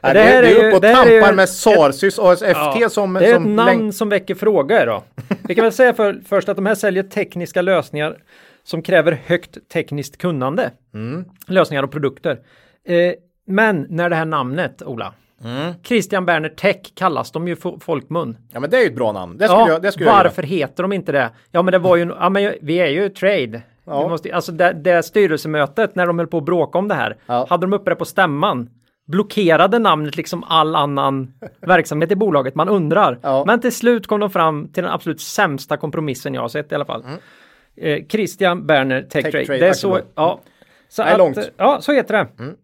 [0.00, 2.74] Det, här är, är du ju- uppe och är tampar med Sarsys ASFT som...
[2.74, 5.04] det är som ett namn som väcker frågor då.
[5.48, 8.16] Vi kan väl säga för, först att de här säljer tekniska lösningar
[8.64, 10.70] som kräver högt tekniskt kunnande.
[10.94, 11.24] Mm.
[11.46, 12.38] Lösningar och produkter.
[12.84, 13.12] Eh,
[13.46, 15.12] men när det här namnet, Ola,
[15.44, 15.74] Mm.
[15.84, 18.36] Christian Berner Tech kallas de ju fo- folkmun.
[18.52, 19.36] Ja, men det är ju ett bra namn.
[19.38, 21.30] Det skulle Ja, jag, det skulle jag varför heter de inte det?
[21.50, 23.62] Ja, men det var ju, ja, men vi är ju trade.
[23.84, 24.02] Ja.
[24.02, 27.16] Vi måste, alltså det, det styrelsemötet när de höll på att bråka om det här,
[27.26, 27.46] Ja.
[27.50, 28.70] hade de uppe det på stämman.
[29.08, 32.54] Blockerade namnet liksom all annan verksamhet i bolaget.
[32.54, 33.18] Man undrar.
[33.22, 33.44] Ja.
[33.46, 36.74] Men till slut kom de fram till den absolut sämsta kompromissen jag har sett i
[36.74, 37.04] alla fall.
[37.76, 39.32] Eh, Christian Berner Tech, Mm.
[39.32, 39.46] Tech Trade.
[39.46, 40.40] Trade Det är så, ja.
[40.88, 41.38] Så är långt.
[41.38, 42.54] att, ja, så heter det.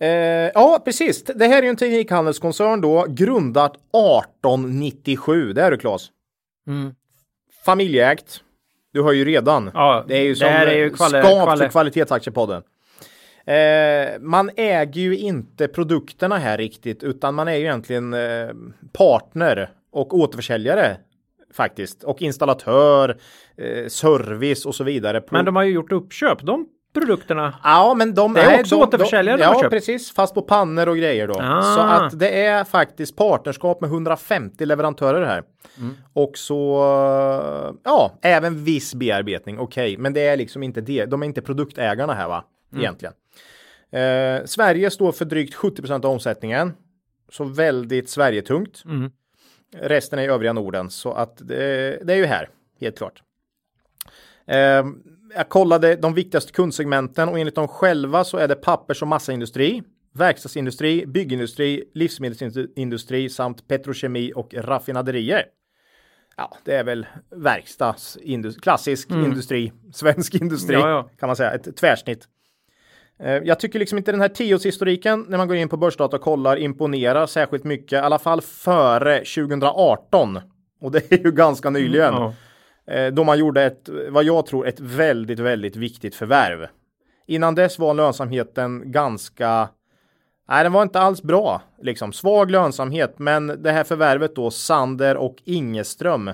[0.00, 0.08] Eh,
[0.54, 1.24] ja, precis.
[1.24, 5.52] Det här är ju en teknikhandelskoncern då, grundat 1897.
[5.52, 6.08] Det är du Claes.
[6.68, 6.94] Mm.
[7.64, 8.40] Familjeägt.
[8.92, 9.70] Du har ju redan.
[9.74, 12.62] Ja, det är ju som är ju kvali- kvali- för kvalitetsaktiepodden.
[13.46, 18.48] Eh, man äger ju inte produkterna här riktigt, utan man är ju egentligen eh,
[18.92, 20.96] partner och återförsäljare
[21.54, 22.04] faktiskt.
[22.04, 23.18] Och installatör,
[23.56, 25.22] eh, service och så vidare.
[25.30, 26.66] Men de har ju gjort uppköp, de
[27.00, 27.54] produkterna.
[27.64, 29.70] Ja, men de Det är nej, också de, återförsäljare de, Ja, köpt.
[29.70, 30.12] precis.
[30.12, 31.34] Fast på pannor och grejer då.
[31.40, 31.62] Ah.
[31.62, 35.42] Så att det är faktiskt partnerskap med 150 leverantörer här.
[35.78, 35.94] Mm.
[36.12, 36.76] Och så,
[37.84, 39.58] ja, även viss bearbetning.
[39.58, 41.04] Okej, men det är liksom inte det.
[41.06, 42.44] De är inte produktägarna här va?
[42.72, 42.82] Mm.
[42.82, 43.14] Egentligen.
[43.90, 46.72] Eh, Sverige står för drygt 70% av omsättningen.
[47.32, 48.82] Så väldigt Sverigetungt.
[48.84, 49.10] Mm.
[49.76, 50.90] Resten är i övriga Norden.
[50.90, 52.48] Så att det, det är ju här,
[52.80, 53.22] helt klart.
[54.46, 54.84] Eh,
[55.36, 59.82] jag kollade de viktigaste kundsegmenten och enligt dem själva så är det pappers och massaindustri,
[60.14, 65.44] verkstadsindustri, byggindustri, livsmedelsindustri samt petrokemi och raffinaderier.
[66.36, 71.08] Ja, det är väl verkstadsindustri, klassisk industri, svensk industri Ja, ja.
[71.18, 72.28] kan man säga, ett tvärsnitt.
[73.18, 76.22] Eh, Jag tycker liksom inte den här tioårshistoriken när man går in på börsdata och
[76.22, 80.40] kollar imponerar särskilt mycket, i alla fall före 2018.
[80.80, 82.14] Och det är ju ganska nyligen.
[82.14, 82.34] Ja.
[82.86, 86.66] Eh, Då man gjorde ett, vad jag tror, ett väldigt, väldigt viktigt förvärv.
[87.26, 89.68] Innan dess var lönsamheten ganska,
[90.48, 95.16] nej den var inte alls bra, liksom svag lönsamhet, men det här förvärvet då, Sander
[95.16, 96.30] och Ingeström,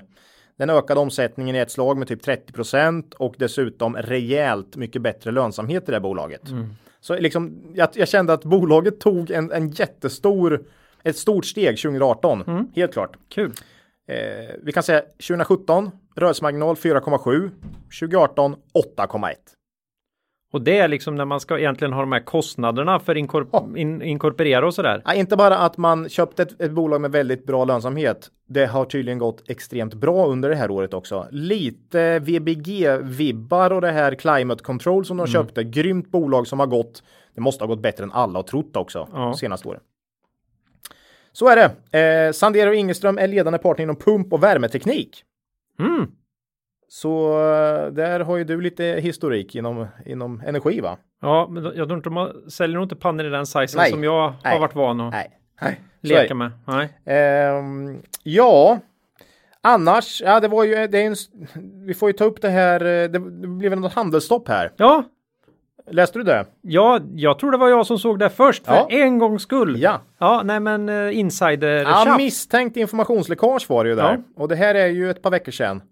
[0.58, 5.88] den ökade omsättningen i ett slag med typ 30% och dessutom rejält mycket bättre lönsamhet
[5.88, 6.42] i det bolaget.
[7.00, 10.64] Så liksom, jag, jag kände att bolaget tog en, en jättestor
[11.02, 13.16] ett stort steg 2018, helt klart.
[13.28, 13.52] Kul.
[14.08, 14.16] Eh,
[14.62, 17.50] vi kan säga 2017, rörelsemarginal 4,7.
[18.00, 18.56] 2018,
[18.96, 19.34] 8,1.
[20.52, 23.68] Och det är liksom när man ska egentligen ha de här kostnaderna för inkorp Ja.
[23.76, 25.02] in inkorporera och sådär.
[25.04, 28.30] Ja, inte bara att man köpte ett, ett bolag med väldigt bra lönsamhet.
[28.48, 31.26] Det har tydligen gått extremt bra under det här året också.
[31.30, 35.64] Lite VBG-vibbar och det här Climate Control som de köpte.
[35.64, 37.02] Grymt bolag som har gått.
[37.34, 39.34] Det måste ha gått bättre än alla har trott också Ja.
[39.34, 39.82] senaste året.
[41.32, 41.56] Så är
[41.90, 41.98] det.
[42.28, 45.24] Eh, Sandero Ingeström är ledande partner inom pump och värmeteknik.
[45.78, 46.10] Mm.
[46.88, 50.98] Så eh, där har ju du lite historik inom, inom energi va?
[51.20, 53.90] Ja, men jag tror inte de säljer nog inte pannor i den sizen Nej.
[53.90, 54.60] som jag har Nej.
[54.60, 55.38] varit van att Nej.
[55.62, 55.80] Nej.
[56.00, 56.50] Leka med.
[56.66, 56.98] Nej.
[57.04, 58.78] Ehm, ja,
[59.60, 61.16] annars, ja det var ju, det är en,
[61.86, 64.72] vi får ju ta upp det här, eh, det, det blev något handelsstopp här.
[64.76, 65.04] Ja,
[65.90, 66.46] Läste du det?
[66.60, 68.86] ja, jag tror det var jag som såg det först för Ja.
[68.90, 69.80] en gångs skull.
[69.82, 70.00] Ja.
[70.18, 74.02] Ja, nej men uh, insider Ja, misstänkt informationsläckage var det ju där.
[74.36, 74.42] Ja.
[74.42, 75.82] Och det här är ju ett par veckor sedan.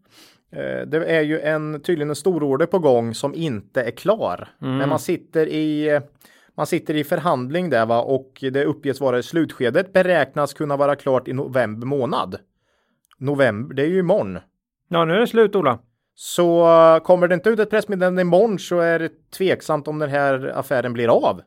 [0.53, 4.48] Eh, Det är ju en, tydligen en stor order på gång som inte är klar.
[4.62, 4.76] Mm.
[4.76, 6.00] Men man sitter i
[6.57, 10.96] man sitter i förhandling där va och det uppges vara i slutskedet beräknas kunna vara
[10.96, 12.37] klart i november månad.
[13.18, 14.38] November, det är ju imorgon.
[14.88, 15.79] Ja, nu är det slut Ola.
[16.22, 16.68] Så
[17.04, 20.92] kommer det inte ut ett pressmeddelande imorgon så är det tveksamt om den här affären
[20.92, 21.40] blir av.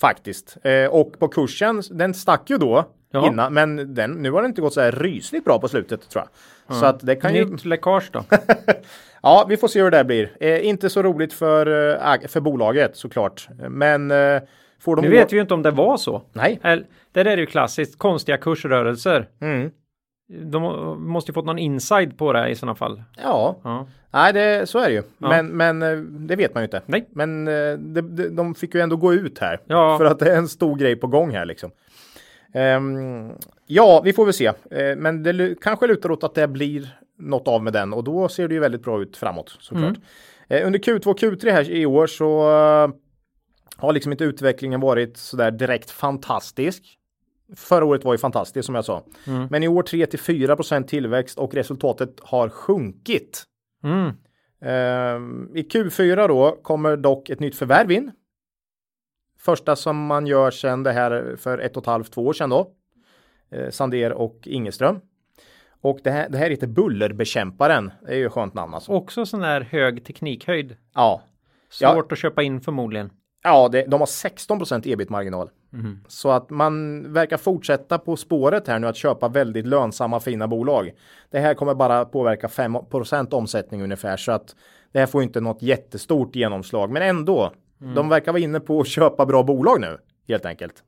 [0.00, 0.56] Faktiskt.
[0.62, 3.26] Eh, och på kursen, den stack ju då Ja.
[3.26, 6.24] innan, men den, nu har det inte gått så här rysligt bra på slutet tror
[6.66, 6.76] jag.
[6.76, 8.24] Så att det kan ju, Nytt läckage då.
[9.22, 10.36] ja vi får se hur det där blir.
[10.40, 11.66] Eh, inte så roligt för,
[12.14, 13.48] eh, för bolaget såklart.
[13.68, 14.42] Men eh,
[14.80, 15.02] får de...
[15.02, 16.22] Nu vet vi ju inte om det var så.
[16.32, 16.60] Nej.
[16.62, 19.28] Eller, det där är ju klassiskt konstiga kursrörelser.
[19.40, 19.70] Mm.
[20.28, 20.62] De
[21.02, 23.02] måste ju fått någon inside på det i sådana fall.
[23.22, 23.86] Ja, Ja.
[24.10, 25.02] nej det, så är det ju.
[25.18, 26.82] Men, men eh, det vet man ju inte.
[26.86, 27.08] Nej.
[27.10, 29.60] Men eh, det, det, de fick ju ändå gå ut här.
[29.66, 29.98] Ja.
[29.98, 31.70] För att det är en stor grej på gång här liksom.
[32.54, 33.32] Ehm,
[33.66, 34.46] ja, vi får väl se.
[34.46, 38.28] Eh, men det kanske lutar åt att det blir något av med den och då
[38.28, 39.96] ser det ju väldigt bra ut framåt såklart.
[40.48, 42.88] Eh, under Q2 och Q3 här i år så eh,
[43.76, 46.82] har liksom inte utvecklingen varit sådär direkt fantastisk.
[47.56, 49.04] Förra året var ju fantastiskt som jag sa.
[49.50, 53.44] Men i år 3 till 4% tillväxt och resultatet har sjunkit.
[53.84, 54.10] Mm.
[54.62, 58.12] Ehm, I Q4 då kommer dock ett nytt förvärv in.
[59.38, 62.50] Första som man gör sedan det här för ett och ett halvt, två år sedan
[62.50, 62.70] då.
[63.50, 65.00] Eh, Sander och Ingeström.
[65.80, 67.92] Och det här, det här heter Bullerbekämparen.
[68.06, 68.92] Det är ju ett skönt namn alltså.
[68.92, 70.76] Också sån här hög teknikhöjd.
[70.94, 71.22] Ja,
[71.80, 71.92] Ja.
[71.92, 73.10] Svårt att köpa in förmodligen.
[73.42, 75.50] ja det, de har 16% ebit-marginal.
[76.08, 80.92] Så att man verkar fortsätta på spåret här nu att köpa väldigt lönsamma fina bolag.
[81.30, 84.56] Det här kommer bara påverka 5% omsättning ungefär så att
[84.92, 87.52] det här får inte något jättestort genomslag men ändå.
[87.94, 90.82] De verkar vara inne på att köpa bra bolag nu helt enkelt.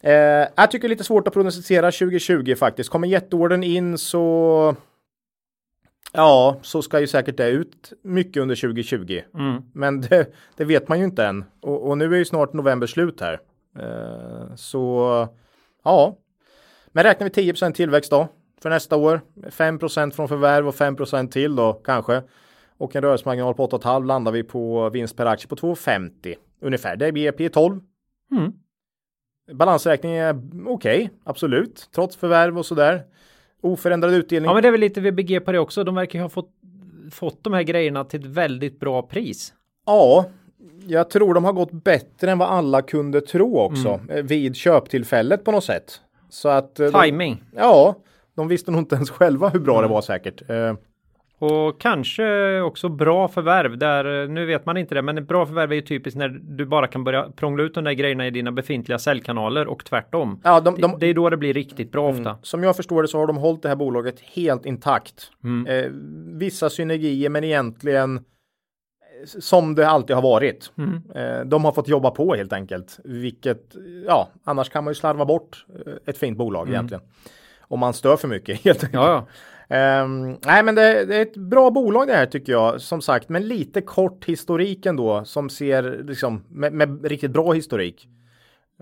[0.00, 0.12] Eh,
[0.56, 2.90] jag tycker det är lite svårt att prognostisera 2020 faktiskt.
[2.90, 4.76] Kommer jätteorden in så
[6.12, 9.20] Ja, så ska ju säkert det ut mycket under 2020.
[9.34, 9.62] Mm.
[9.72, 11.44] Men det, det vet man ju inte än.
[11.60, 13.40] Och, och nu är ju snart november slut här.
[13.78, 15.28] Eh, så
[15.84, 16.16] ja.
[16.88, 18.28] Men räknar vi 10% tillväxt då
[18.62, 19.20] för nästa år.
[19.36, 22.22] 5% från förvärv och 5% till då kanske.
[22.78, 26.96] Och en rörelsemarginal på 8,5 landar vi på vinst per aktie på 2,50 ungefär.
[26.96, 27.80] Det blir P 12.
[28.30, 28.52] Mm.
[29.52, 33.04] Balansräkningen är okej, absolut, trots förvärv och sådär.
[33.60, 34.48] Oförändrad utdelning.
[34.48, 35.84] Ja, men det är väl lite VBG på det också.
[35.84, 36.50] De verkar ju ha fått,
[37.12, 39.52] fått de här grejerna till ett väldigt bra pris.
[39.86, 40.24] Ja,
[40.86, 45.44] jag tror de har gått bättre än vad alla kunde tro också eh, vid köptillfället
[45.44, 46.00] på något sätt.
[46.30, 47.42] Så att eh, de, Timing.
[47.56, 47.94] ja,
[48.36, 50.42] de visste nog inte ens själva hur bra det var säkert.
[51.40, 55.76] Och kanske också bra förvärv där, nu vet man inte det, men bra förvärv är
[55.76, 58.98] ju typiskt när du bara kan börja prångla ut de där grejerna i dina befintliga
[58.98, 60.40] säljkanaler och tvärtom.
[60.44, 60.90] ja, de, de, Mm.
[61.00, 62.38] Det, det är då det blir riktigt bra ofta.
[62.42, 65.30] som jag förstår det så har de hållit det här bolaget helt intakt.
[65.68, 65.90] Eh,
[66.38, 68.22] vissa synergier men egentligen eh,
[69.26, 70.72] som det alltid har varit.
[71.14, 72.98] Eh, de har fått jobba på helt enkelt.
[73.04, 73.74] Vilket,
[74.06, 77.02] ja, annars kan man ju slarva bort eh, ett fint bolag egentligen.
[77.60, 78.94] Om man stör för mycket helt enkelt.
[79.02, 79.26] Ja, ja.
[79.68, 83.28] Ehm, nej, men det, det är ett bra bolag det här tycker jag, som sagt,
[83.28, 88.08] men lite kort historik ändå som ser liksom med, med riktigt bra historik.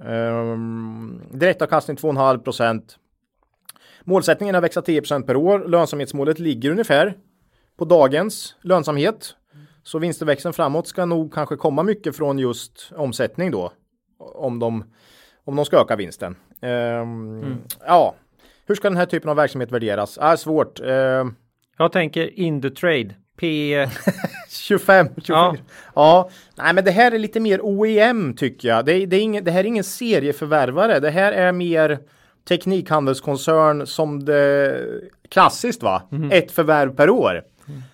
[0.04, 2.98] Um, direktavkastning 2,5 procent.
[4.04, 5.68] Målsättningen är att växa 10% per år.
[5.68, 7.16] Lönsamhetsmålet ligger ungefär
[7.76, 9.34] på dagens lönsamhet.
[9.82, 13.72] Så vinstväxten framåt ska nog kanske komma mycket från just omsättning då.
[14.18, 14.84] Om de,
[15.44, 16.36] om de ska öka vinsten.
[16.60, 18.14] Ehm, Ja,
[18.66, 20.18] hur ska den här typen av verksamhet värderas?
[20.20, 20.80] Är svårt.
[20.84, 21.34] Ehm,
[21.78, 23.86] Jag tänker in the trade P...
[24.50, 25.22] 25, 24.
[25.36, 25.56] Ja.
[25.94, 26.30] Ja.
[26.56, 28.84] Nej, men det här är lite mer OEM tycker jag.
[28.84, 31.00] Det, det, är ingen, det här är ingen serieförvärvare.
[31.00, 31.98] Det här är mer
[32.48, 34.78] teknikhandelskoncern som det
[35.30, 36.02] klassiskt va?
[36.32, 37.42] Ett förvärv per år.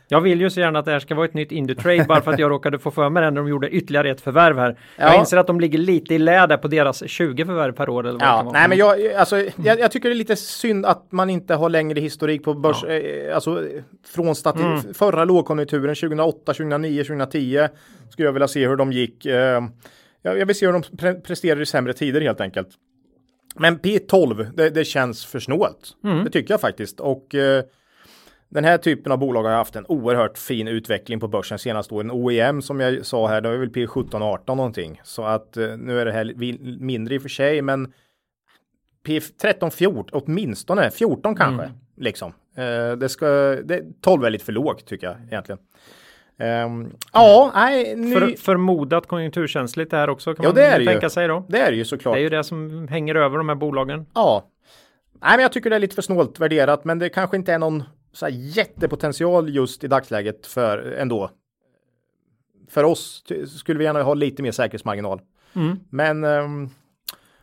[0.09, 2.33] Jag vill ju så gärna att det här ska vara ett nytt Indutrade bara för
[2.33, 4.79] att jag råkade få för mig det när de gjorde ytterligare ett förvärv här.
[4.99, 5.05] Ja.
[5.13, 8.07] Jag inser att de ligger lite i lä på deras 20 förvärv per år.
[8.07, 11.13] Eller vad Ja, nej men jag, alltså, jag, jag tycker det är lite synd att
[11.13, 13.65] man inte har längre historik på börs, eh, alltså
[14.15, 17.69] från stati- förra lågkonjunkturen 2008, 2009, 2010.
[18.11, 19.27] Skulle jag vilja se hur de gick.
[19.27, 19.63] Eh,
[20.23, 22.69] jag, jag vill se hur de pre- presterar i sämre tider helt enkelt.
[23.57, 25.91] Men P12, det, det känns för snålt.
[26.25, 27.01] Det tycker jag faktiskt.
[27.01, 27.63] Och eh,
[28.53, 32.11] den här typen av bolag har haft en oerhört fin utveckling på börsen senaste åren.
[32.11, 35.01] OEM som jag sa här, det var väl P17, 18 någonting.
[35.05, 36.35] Så att eh, nu är det här
[36.81, 37.93] mindre i och för sig, men
[39.07, 41.71] P13, 14, åtminstone 14 kanske.
[41.97, 42.33] Liksom.
[42.57, 43.27] Eh, det ska,
[43.65, 45.59] det, 12 är lite för lågt tycker jag egentligen.
[46.39, 50.81] Ehm, ja, nej, nu, För, förmodat konjunkturkänsligt det här också kan Ja, man det är
[50.81, 50.87] ju.
[50.87, 51.45] tänka sig då.
[51.49, 52.15] det är det ju såklart.
[52.15, 54.07] Det är ju det som hänger över de här bolagen.
[54.15, 54.45] Ja.
[55.23, 57.59] Nej, men jag tycker det är lite för snålt värderat, men det kanske inte är
[57.59, 61.31] någon så här jättepotential just i dagsläget för ändå.
[62.69, 63.25] För oss
[63.59, 65.21] skulle vi gärna ha lite mer säkerhetsmarginal.
[65.55, 65.77] Mm.
[65.91, 66.71] Men ehm,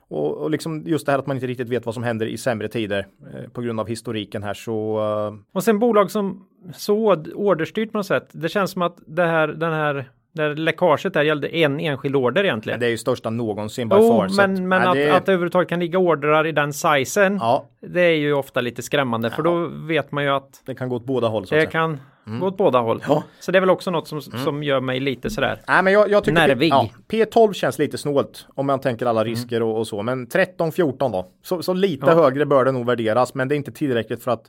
[0.09, 2.37] och, och liksom just det här att man inte riktigt vet vad som händer i
[2.37, 7.15] sämre tider eh, på grund av historiken här så eh, Och sen bolag som så
[7.35, 8.29] orderstyrt på något sätt.
[8.31, 12.15] Det känns som att det här, den här, det här läckaget där gällde en enskild
[12.15, 12.79] order egentligen.
[12.79, 14.29] det är ju största någonsin by Jo, far.
[14.37, 17.37] men, men nej, att, det, att det överhuvudtaget kan ligga ordrar i den sizen.
[17.41, 20.89] Ja, Det är ju ofta lite skrämmande för då vet man ju att det kan
[20.89, 21.47] gå åt båda håll.
[21.47, 21.71] Så att det säga.
[21.71, 21.99] kan
[22.39, 23.03] gå åt båda håll.
[23.07, 23.23] Ja.
[23.39, 25.59] Så det är väl också något som, som gör mig lite sådär.
[25.67, 26.69] Nej, men jag, jag tycker Nervig.
[26.71, 30.03] Ja, P12 känns lite snålt om man tänker alla risker och, och så.
[30.03, 31.27] Men 13-14 då.
[31.43, 32.13] Så, så lite Ja.
[32.15, 33.33] högre bör det nog värderas.
[33.33, 34.43] Men det är inte tillräckligt för att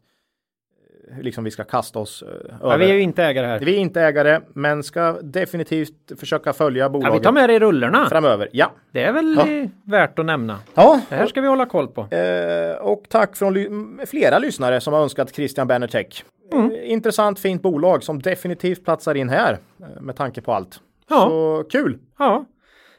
[1.21, 2.29] liksom vi ska kasta oss eh,
[2.61, 2.79] Ja, över.
[2.79, 3.59] vi är ju inte ägare här.
[3.61, 7.55] Vi är inte ägare, men ska definitivt försöka följa Ja, bolaget vi tar med det
[7.55, 8.07] i rullorna.
[8.09, 8.49] framöver.
[8.53, 8.73] Ja.
[8.93, 9.69] Det är väl Ja.
[9.93, 10.59] värt att nämna.
[10.75, 12.15] Ja, Det här ska vi hålla koll på.
[12.15, 16.25] Eh, och tack från ly- flera lyssnare som har önskat Christian Berner Tech.
[16.53, 16.71] Mm.
[16.71, 19.59] Eh, intressant, fint bolag som definitivt platsar in här
[20.01, 20.81] med tanke på allt.
[21.11, 21.17] Ja.
[21.29, 21.99] Så kul!
[22.19, 22.45] Ja.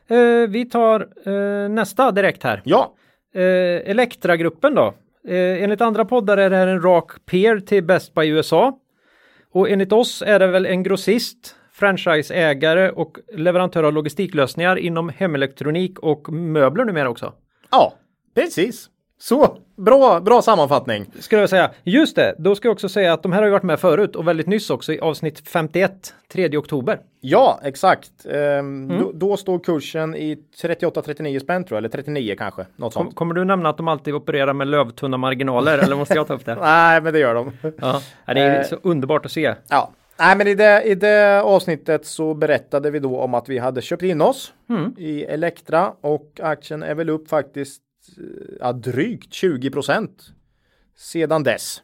[0.08, 2.62] Eh, vi tar eh, nästa direkt här.
[2.66, 2.94] Ja,
[3.34, 3.42] Eh,
[3.92, 4.94] Elektragruppen då.
[5.28, 8.80] Eh, enligt andra poddar är det här en rak peer till Best Buy USA.
[9.52, 16.00] Och enligt oss är det väl en grossist, franchiseägare och leverantör av logistiklösningar inom hemelektronik
[16.00, 17.34] och möbler numera också.
[17.72, 17.94] ja,
[18.36, 18.90] precis.
[19.24, 21.06] Så, bra, bra sammanfattning.
[21.20, 21.72] Skulle jag säga.
[21.84, 24.16] Just det, då ska jag också säga att de här har ju varit med förut
[24.16, 27.00] och väldigt nyss också i avsnitt 51, 3 oktober.
[27.20, 28.12] Ja, exakt.
[28.26, 29.00] Ehm, Mm.
[29.00, 32.66] då, då står kursen i 38-39 spänn tror jag, eller 39 kanske.
[32.76, 33.16] Något Kom, sånt.
[33.16, 36.46] kommer du nämna att de alltid opererar med lövtunna marginaler eller måste jag ta upp
[36.46, 36.56] det?
[36.62, 37.52] Nej, men det gör de.
[37.82, 38.66] Ja, det är Eh.
[38.66, 39.54] så underbart att se.
[39.70, 43.58] Ja, nej, men i det, i det avsnittet så berättade vi då om att vi
[43.58, 44.94] hade köpt in oss Mm.
[44.98, 47.82] i Elektra och aktien är väl upp faktiskt
[48.60, 50.28] ja, drygt 20 procent
[50.98, 51.82] sedan dess.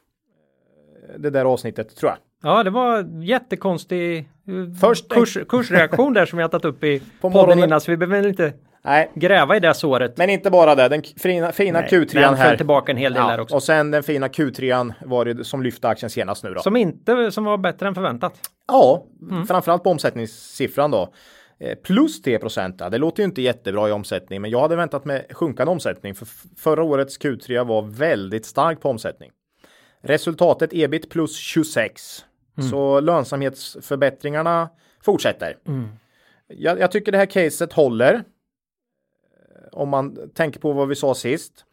[1.18, 2.18] Det där avsnittet tror jag.
[2.52, 4.26] Ja, det var jättekonstig eh,
[4.82, 7.98] Först kurs, kursreaktion där som vi har tagit upp i På podden innan, så vi
[7.98, 8.54] behöver inte
[8.84, 10.18] Nej, gräva i det såret.
[10.18, 10.88] men inte bara det.
[10.90, 12.58] Den fina, fina Nej, Q3 den här.
[12.58, 13.56] tillbaka en hel del där också.
[13.56, 16.60] Och sen den fina Q3 var det som lyfte aktien senast nu då.
[16.62, 18.34] Som inte som var bättre än förväntat.
[18.68, 19.48] Ja, Mm.
[19.48, 21.14] framförallt på omsättningssiffran då.
[21.60, 25.06] Eh, Plus 3 procent, det låter ju inte jättebra i omsättning, men jag hade väntat
[25.06, 29.32] med sjunkande omsättning för förra årets Q3 var väldigt stark på omsättning.
[30.02, 32.26] Resultatet ebit plus 26.
[32.58, 32.70] Mm.
[32.70, 34.70] Så lönsamhetsförbättringarna
[35.02, 35.58] fortsätter.
[36.48, 38.14] Jag, jag tycker det här caset håller.
[38.14, 38.22] eh,
[39.72, 41.66] Om man tänker på vad vi sa sist.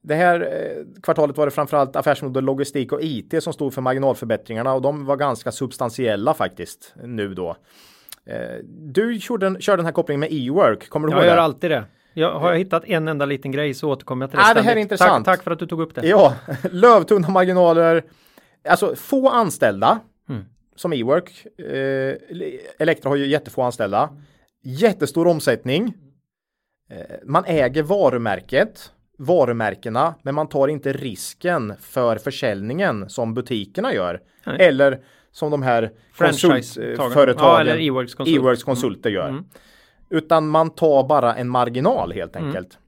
[0.00, 4.74] Det här eh, kvartalet var det framförallt affärsmodell logistik och IT som stod för marginalförbättringarna
[4.74, 7.56] och de var ganska substantiella faktiskt nu då.
[8.26, 11.36] Eh, Du körde, den- körde den här kopplingen med e-work, kommer du ihåg Jag gör
[11.36, 11.42] det?
[11.42, 11.84] alltid det.
[12.14, 14.62] Jag, har jag hittat en enda liten grej så återkommer jag till det Ah, det
[14.62, 15.24] här är intressant.
[15.24, 16.06] Tack, tack för att du tog upp det.
[16.06, 16.34] Ja,
[16.70, 18.02] lövtunna marginaler.
[18.68, 20.44] Alltså få anställda Mm.
[20.76, 21.46] som e-work.
[21.58, 22.14] Eh,
[22.78, 24.10] Elektra har ju jättefå anställda.
[24.64, 25.94] Jättestor omsättning.
[26.90, 26.96] Eh,
[27.26, 34.20] man äger varumärket, varumärkena, men man tar inte risken för försäljningen som butikerna gör.
[34.46, 34.56] Nej.
[34.60, 35.00] Eller
[35.32, 38.36] som de här konsultföretagen, Ja, eller e-works konsult.
[38.38, 39.28] e-works konsulter gör.
[39.28, 39.44] Mm.
[40.10, 42.48] Utan man tar bara en marginal helt Mm.
[42.48, 42.78] enkelt.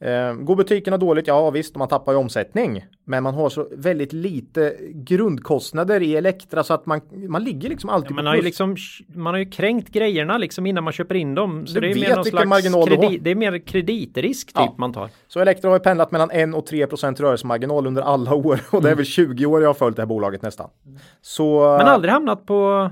[0.00, 2.84] Eh, går butikerna dåligt, ja visst, man tappar ju omsättning.
[3.08, 7.90] Men man har så väldigt lite grundkostnader i Elektra så att man, man ligger liksom
[7.90, 8.44] alltid Man på har, ju plus.
[8.48, 8.76] liksom,
[9.14, 11.66] man har ju kränkt grejerna liksom innan man köper in dem.
[11.66, 13.02] Så Du det är vet mer någon slags marginal du har.
[13.02, 14.74] kredi- Det är mer kreditrisk typ Ja.
[14.78, 15.10] man tar.
[15.28, 18.82] Så Elektra har ju pendlat mellan 1 och 3 procent rörelsemarginal under alla år och
[18.82, 20.70] det är väl 20 år jag har följt det här bolaget nästan.
[21.22, 21.76] Så Mm.
[21.76, 22.90] Men aldrig hamnat på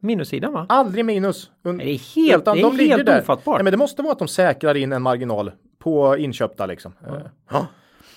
[0.00, 0.66] minussidan va?
[0.68, 1.50] Aldrig minus.
[1.62, 1.74] Det är
[2.16, 3.56] helt, Utan det de är ligger helt ofattbart.
[3.56, 6.92] Nej, men det måste vara att de säkrar in en marginal på inköpta liksom.
[7.06, 7.12] Eh,
[7.50, 7.66] Ja.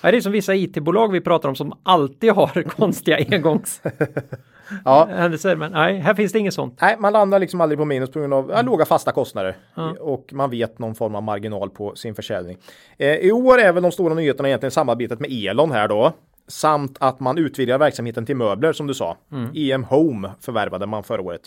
[0.02, 4.22] Ja, det är som vissa IT-bolag vi pratar om som alltid har konstiga engångshändelser.
[4.84, 5.08] Ja.
[5.56, 6.78] Men nej, här finns det inget sånt.
[6.80, 9.56] Nej, man landar liksom aldrig på minus på grund av ja, låga fasta kostnader
[10.00, 12.56] och man vet någon form av marginal på sin försäljning.
[12.98, 16.12] Eh, I år är väl de stora nyheterna egentligen samarbetet med Elon här då
[16.48, 19.16] samt att man utvidgar verksamheten till möbler som du sa.
[19.54, 21.42] EM Home förvärvade man förra året.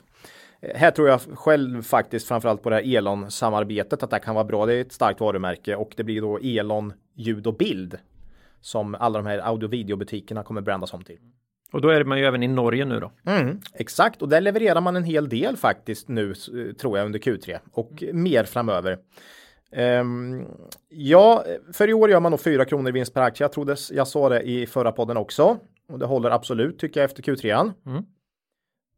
[0.62, 4.46] Eh, Här tror jag själv faktiskt framförallt på det här Elon-samarbetet att det kan vara
[4.46, 4.66] bra.
[4.66, 7.98] Det är ett starkt varumärke och det blir då Elon ljud och bild
[8.64, 11.20] som alla de här audio och videobutikerna kommer brandas om till.
[11.72, 13.12] Och då är man ju även i Norge nu då.
[13.26, 16.34] Mm, exakt, och där levererar man en hel del faktiskt nu
[16.80, 18.98] tror jag under Q3 och mer framöver.
[19.72, 20.46] Ehm,
[20.90, 21.44] ja,
[21.74, 23.44] för i år gör man nog 4 kronor i vinst per aktie.
[23.44, 25.58] Jag trodde jag sa det i förra podden också
[25.88, 27.72] och det håller absolut tycker jag efter Q3.
[27.86, 28.04] Mm.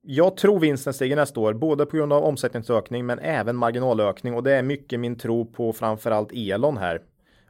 [0.02, 4.44] Jag tror vinsten stiger nästa år, både på grund av omsättningsökning men även marginalökning och
[4.44, 7.02] det är mycket min tro på framförallt Elon här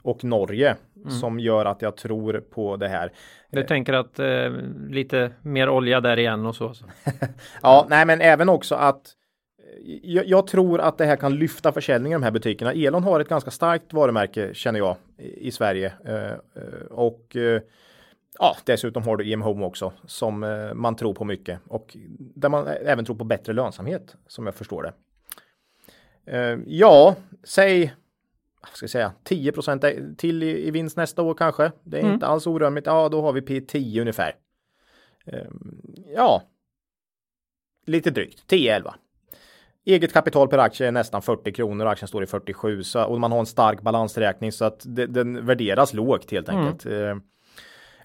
[0.01, 0.76] och Norge
[1.12, 3.12] som gör att jag tror på det här.
[3.51, 4.51] Du tänker att eh,
[4.89, 6.74] lite mer olja där igen och så.
[6.74, 6.86] så.
[7.62, 9.01] Ja, nej, men även också att
[9.60, 12.74] eh, jag, jag tror att det här kan lyfta försäljningen i de här butikerna.
[12.74, 17.62] Elon har ett ganska starkt varumärke känner jag i, i Sverige eh, eh, och eh,
[18.39, 22.49] ja, dessutom har du EM Home också som eh, man tror på mycket och där
[22.49, 24.93] man även tror på bättre lönsamhet som jag förstår det.
[26.26, 27.93] Eh, ja, säg
[28.74, 31.72] ska säga 10% till i, i vinst nästa år kanske.
[31.84, 32.13] Det är Mm.
[32.13, 32.88] inte alls orörligt.
[32.88, 34.36] Ja, då har vi P10 ungefär.
[35.26, 35.47] Eh,
[36.16, 36.41] ja,
[37.86, 38.93] lite drygt 10-11.
[39.86, 43.20] Eget kapital per aktie är nästan 40 kronor och aktien står i 47 så, och
[43.20, 46.86] man har en stark balansräkning så att det, den värderas lågt helt enkelt.
[46.86, 47.16] Eh,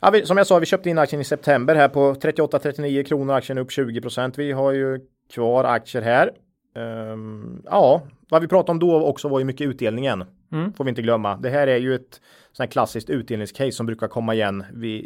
[0.02, 3.34] Ja, vi, som jag sa, vi köpte in aktien i september här på 38-39 kronor,
[3.34, 5.00] aktien upp 20% Vi har ju
[5.32, 6.30] kvar aktier här.
[6.74, 10.24] Ehm, ja, vad vi pratade om då också var ju mycket utdelningen.
[10.52, 10.72] Mm.
[10.72, 11.36] Får vi inte glömma.
[11.36, 12.20] Det här är ju ett
[12.52, 15.04] sånt här klassiskt utdelningscase som brukar komma igen vid,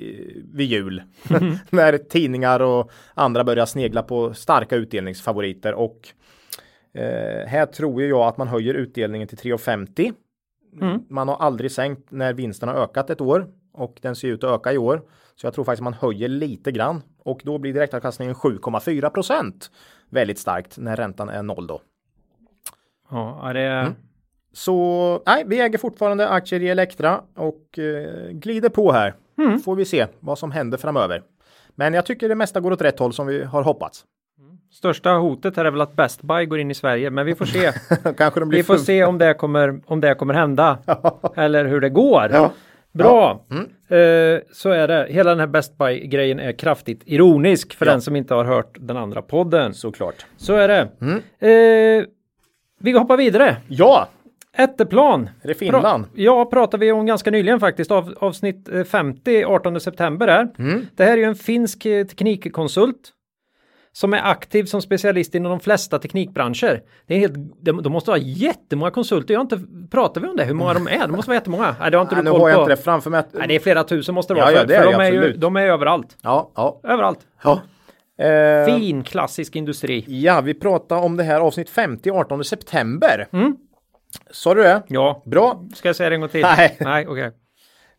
[0.53, 1.03] vid jul.
[1.71, 6.09] När tidningar och andra börjar snegla på starka utdelningsfavoriter och
[6.93, 10.13] eh, här tror jag att man höjer utdelningen till 3,50.
[10.81, 11.03] Mm.
[11.09, 14.61] Man har aldrig sänkt när vinsten har ökat ett år och den ser ut att
[14.61, 15.03] öka i år.
[15.37, 19.71] Så jag tror faktiskt man höjer lite grann och då blir direktavkastningen 7,4 procent.
[20.15, 21.81] Väldigt starkt när räntan är noll då.
[23.11, 23.93] Ja, det är...
[24.53, 29.15] Så nej, vi äger fortfarande aktier i Elektra och eh, glider på här.
[29.65, 31.23] Får vi se vad som händer framöver.
[31.75, 34.05] Men jag tycker det mesta går åt rätt håll som vi har hoppats.
[34.73, 37.45] Största hotet här är väl att Best Buy går in i Sverige, men vi får
[37.45, 37.73] se.
[38.17, 40.79] Kanske de blir vi får full- se om det kommer, om det kommer hända.
[41.37, 42.29] Eller hur det går.
[42.33, 42.53] Ja.
[42.95, 43.45] Bra!
[43.89, 45.07] Eh, så är det.
[45.11, 47.93] Hela den här Best Buy-grejen är kraftigt ironisk för Ja.
[47.93, 49.75] den som inte har hört den andra podden.
[49.75, 50.27] Såklart.
[50.37, 50.81] Så är det.
[51.49, 52.05] Eh,
[52.81, 53.57] vi hoppar vidare.
[53.69, 54.09] Ja,
[54.57, 55.31] Ätteplan.
[55.43, 56.05] är det Finland?
[56.05, 57.91] Pra- ja, pratade vi om ganska nyligen faktiskt.
[57.91, 60.49] Av, avsnitt eh, 50, 18 september här.
[60.59, 60.87] Mm.
[60.97, 63.11] Det här är ju en finsk eh, teknikkonsult.
[63.97, 66.83] Som är aktiv som specialist inom de flesta teknikbranscher.
[67.07, 67.35] Det är helt,
[67.65, 69.35] de, de måste ha jättemånga konsulter.
[69.35, 70.45] Jag har inte, pratar vi om det?
[70.45, 71.07] Hur många de är?
[71.07, 71.77] Det måste vara jättemånga.
[71.81, 72.63] Nej, det har inte Nej, du nu koll har jag på.
[72.63, 73.23] inte det framför mig.
[73.33, 74.55] Nej, det är flera tusen måste det Ja, vara.
[74.55, 76.17] ja, för, det för är de, det är ju, de är överallt.
[76.23, 76.81] Ja, ja.
[76.85, 77.19] Överallt.
[77.45, 77.61] ja.
[78.25, 80.05] Eh, Fin klassisk industri.
[80.09, 83.29] ja, vi pratar om det här avsnitt 50, 18 september.
[83.33, 83.57] Mm.
[84.31, 84.83] Sa du det?
[84.89, 85.23] Ja.
[85.27, 85.63] Bra.
[85.75, 86.43] Ska jag säga det en gång till?
[86.43, 86.77] Nej.
[86.81, 87.31] Nej, okej.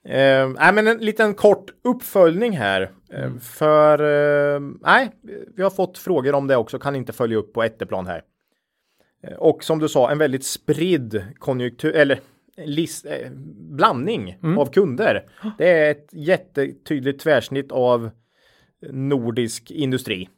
[0.05, 2.91] Eh, nej, men en liten kort uppföljning här.
[3.13, 3.99] Eh, För
[4.55, 5.11] eh, nej,
[5.55, 8.21] vi har fått frågor om det också, kan inte följa upp på etteplan här.
[9.23, 12.19] Eh, och som du sa, en väldigt spridd konjunktur, eller
[12.57, 15.25] list, eh, blandning av kunder.
[15.57, 18.09] Det är ett jättetydligt tvärsnitt av
[18.91, 20.29] nordisk industri.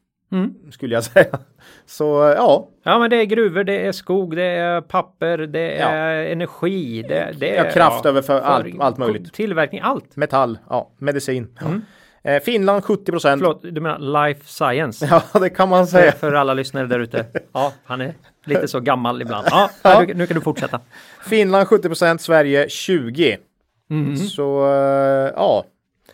[0.71, 1.39] Skulle jag säga.
[1.85, 5.87] Så ja, Ja, men det är gruvor, det är skog, det är papper, det Ja.
[5.87, 9.33] är energi, det, det är Ja, kraft över för allt- allt möjligt.
[9.33, 10.15] Tillverkning, allt.
[10.15, 11.57] metall, ja, medicin.
[11.59, 11.67] Ja.
[12.31, 13.41] Eh, Finland 70 procent.
[13.41, 15.07] Förlåt, du menar life science?
[15.33, 16.11] Ja, det kan man För, säga.
[16.11, 17.25] för alla lyssnare där ute.
[17.53, 18.13] Ja, han är
[18.45, 19.47] lite så gammal ibland.
[19.51, 20.03] Ja, ja.
[20.07, 20.79] Nu, nu kan du fortsätta.
[21.25, 23.37] Finland 70% Sverige 20.
[24.29, 25.63] Så eh, ja,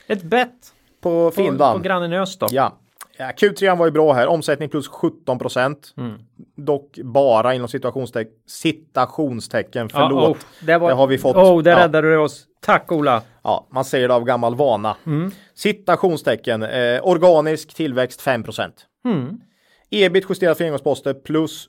[0.07, 0.49] Ett bett
[1.01, 1.80] på på, Finland.
[1.80, 2.47] på grannen i öst då.
[2.51, 2.78] ja.
[3.18, 4.28] Ja, Q3 var ju bra här.
[4.28, 5.39] Omsättning plus 17
[5.97, 6.20] Mm.
[6.55, 9.89] Dock bara inom situationsteck citationstecken.
[9.89, 10.38] Förlåt.
[10.38, 11.36] oh, det, var, Det har vi fått.
[11.36, 11.78] Oh, där Ja.
[11.84, 12.45] räddade du oss.
[12.61, 13.22] Tack Ola.
[13.43, 14.95] Ja, man säger det av gammal vana.
[15.05, 15.32] Mm.
[15.55, 16.64] Citationstecken.
[16.64, 18.43] Eh, organisk tillväxt 5
[19.05, 19.39] Mm.
[19.89, 21.68] Ebit justerat för engångsposter plus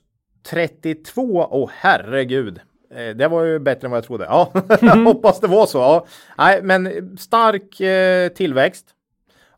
[0.49, 1.47] 32.
[1.51, 2.59] Åh herregud.
[2.95, 4.25] Eh, Det var ju bättre än vad jag trodde.
[4.25, 5.05] Ja, Mm.
[5.05, 5.77] hoppas det var så.
[5.77, 6.05] Ja.
[6.37, 8.85] Nej, men stark eh, tillväxt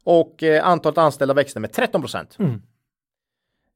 [0.07, 2.35] och eh, antalet anställda växte med 13 procent.
[2.39, 2.61] Mm.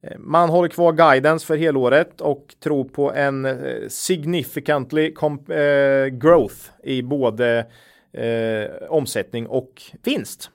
[0.02, 5.14] Eh, man håller kvar guidance för helåret och tror på en eh, significantly
[5.48, 7.66] eh, growth i både
[8.12, 10.50] eh, omsättning och vinst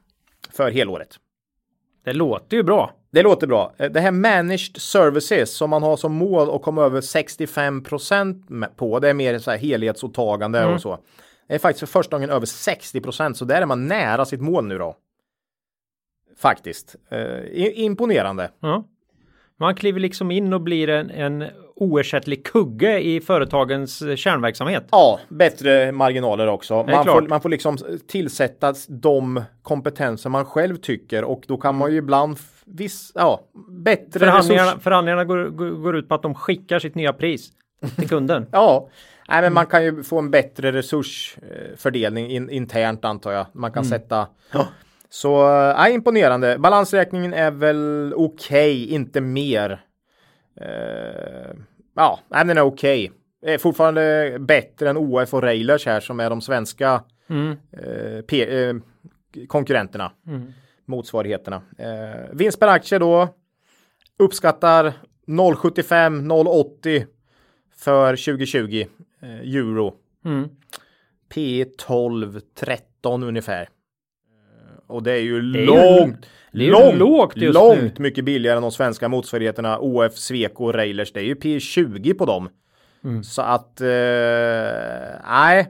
[0.51, 1.15] för helåret.
[2.05, 2.91] Det låter ju bra.
[3.11, 3.73] Det låter bra.
[3.77, 8.99] Det här managed services som man har som mål att komma över 65% på.
[8.99, 10.73] Det är mer så här helhetsåtagande mm.
[10.73, 10.99] och så.
[11.47, 14.65] Det är faktiskt för första gången över 60% så där är man nära sitt mål
[14.65, 14.95] nu då.
[16.39, 16.95] Faktiskt.
[17.09, 18.51] Eh, imponerande.
[18.63, 18.83] Mm.
[19.59, 24.87] Man kliver liksom in och blir en, en oersättlig kugge i företagens kärnverksamhet.
[24.91, 26.83] Ja, bättre marginaler också.
[26.83, 27.77] Man får, man får liksom
[28.07, 34.19] tillsätta de kompetenser man själv tycker och då kan man ju ibland viss, ja, bättre
[34.19, 34.83] förhandlingarna, resurs...
[34.83, 37.49] förhandlingarna går, går, går ut på att de skickar sitt nya pris
[37.95, 38.45] till kunden.
[38.51, 38.89] ja,
[39.29, 43.45] Nej, men man kan ju få en bättre resursfördelning in, internt antar jag.
[43.53, 43.99] Man kan mm.
[43.99, 44.67] sätta ja.
[45.17, 46.57] Så äh, imponerande.
[46.59, 49.85] Balansräkningen är väl okej, okay, inte mer.
[50.61, 51.55] Uh,
[51.95, 53.11] ja, den är okej.
[53.41, 53.57] Okay.
[53.57, 57.47] fortfarande bättre än OF och Railers här som är de svenska mm.
[57.49, 58.81] uh, uh,
[59.47, 60.11] konkurrenterna.
[60.27, 60.53] Mm.
[60.85, 61.55] Motsvarigheterna.
[61.55, 63.29] Uh, vinst per aktie då
[64.19, 64.93] uppskattar
[65.27, 66.21] 0,75
[66.83, 67.05] 0,80
[67.77, 68.85] för 2020
[69.43, 69.93] euro.
[70.25, 70.49] Mm.
[71.29, 73.69] P 12 13 ungefär.
[74.87, 78.03] Och det är ju det är långt, ju, långt, långt nu.
[78.03, 81.13] mycket billigare än de svenska motsvarigheterna OF, Sweco och Railers.
[81.13, 82.49] Det är ju P20 på dem.
[83.03, 83.23] Mm.
[83.23, 83.87] Så att, eh,
[85.29, 85.59] nej.
[85.59, 85.65] Eh,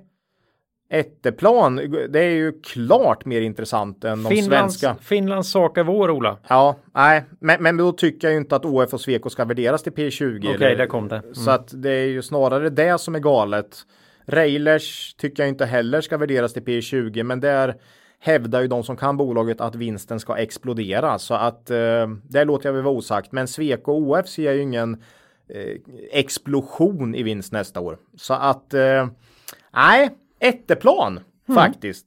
[0.89, 1.75] Etteplan,
[2.09, 5.03] det är ju klart mer intressant än de Finlands, svenska.
[5.03, 6.37] Finlands sak är vår, Ola.
[6.47, 9.83] Ja, nej, men, men då tycker jag ju inte att OF och Sweco ska värderas
[9.83, 10.39] till P20.
[10.39, 11.15] Okej, okay, där kom det.
[11.15, 11.35] Mm.
[11.35, 13.77] Så att det är ju snarare det som är galet.
[14.25, 17.75] Railers tycker jag inte heller ska värderas till P20, men det är
[18.19, 22.69] hävdar ju de som kan bolaget att vinsten ska explodera så att eh, det låter
[22.69, 23.31] jag väl vara osagt.
[23.31, 24.93] Men Sweco och OF ser ju ingen
[25.49, 25.77] eh,
[26.11, 27.97] explosion i vinst nästa år.
[28.17, 29.07] Så att eh,
[29.73, 30.09] nej,
[30.39, 31.63] etteplan mm.
[31.63, 32.05] faktiskt.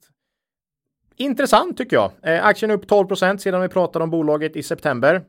[1.15, 2.11] Intressant tycker jag.
[2.23, 5.23] Eh, aktien upp 12% sedan vi pratade om bolaget i september.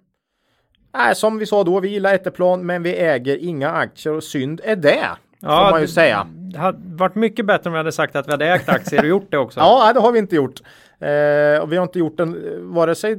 [0.94, 4.60] Äh, som vi sa då, vi gillar etteplan men vi äger inga aktier och synd
[4.64, 5.08] är det.
[5.40, 6.26] Ja, får man ju säga.
[6.52, 9.08] Det hade varit mycket bättre om vi hade sagt att vi hade ägt aktier och
[9.08, 9.60] gjort det också.
[9.60, 10.60] ja, det har vi inte gjort.
[11.02, 12.36] Eh, och vi har inte gjort den
[12.74, 13.16] vare sig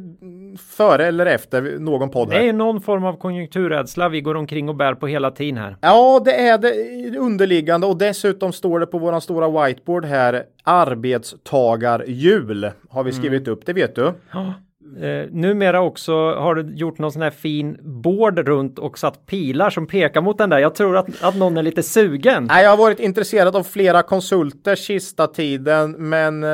[0.70, 2.34] före eller efter någon podd.
[2.34, 2.40] Här.
[2.40, 5.78] Det är någon form av konjunkturrädsla vi går omkring och bär på hela tiden här.
[5.82, 12.72] Ja, det är det underliggande och dessutom står det på våran stora whiteboard här arbetstagarjul
[12.90, 13.54] har vi skrivit mm.
[13.54, 13.66] upp.
[13.66, 14.14] Det vet du.
[14.32, 14.54] Ja.
[15.02, 19.70] Eh, numera också har du gjort någon sån här fin board runt och satt pilar
[19.70, 20.60] som pekar mot den där.
[20.60, 22.44] Jag tror att, att någon är lite sugen.
[22.44, 26.50] Nej, jag har varit intresserad av flera konsulter sista tiden, men eh,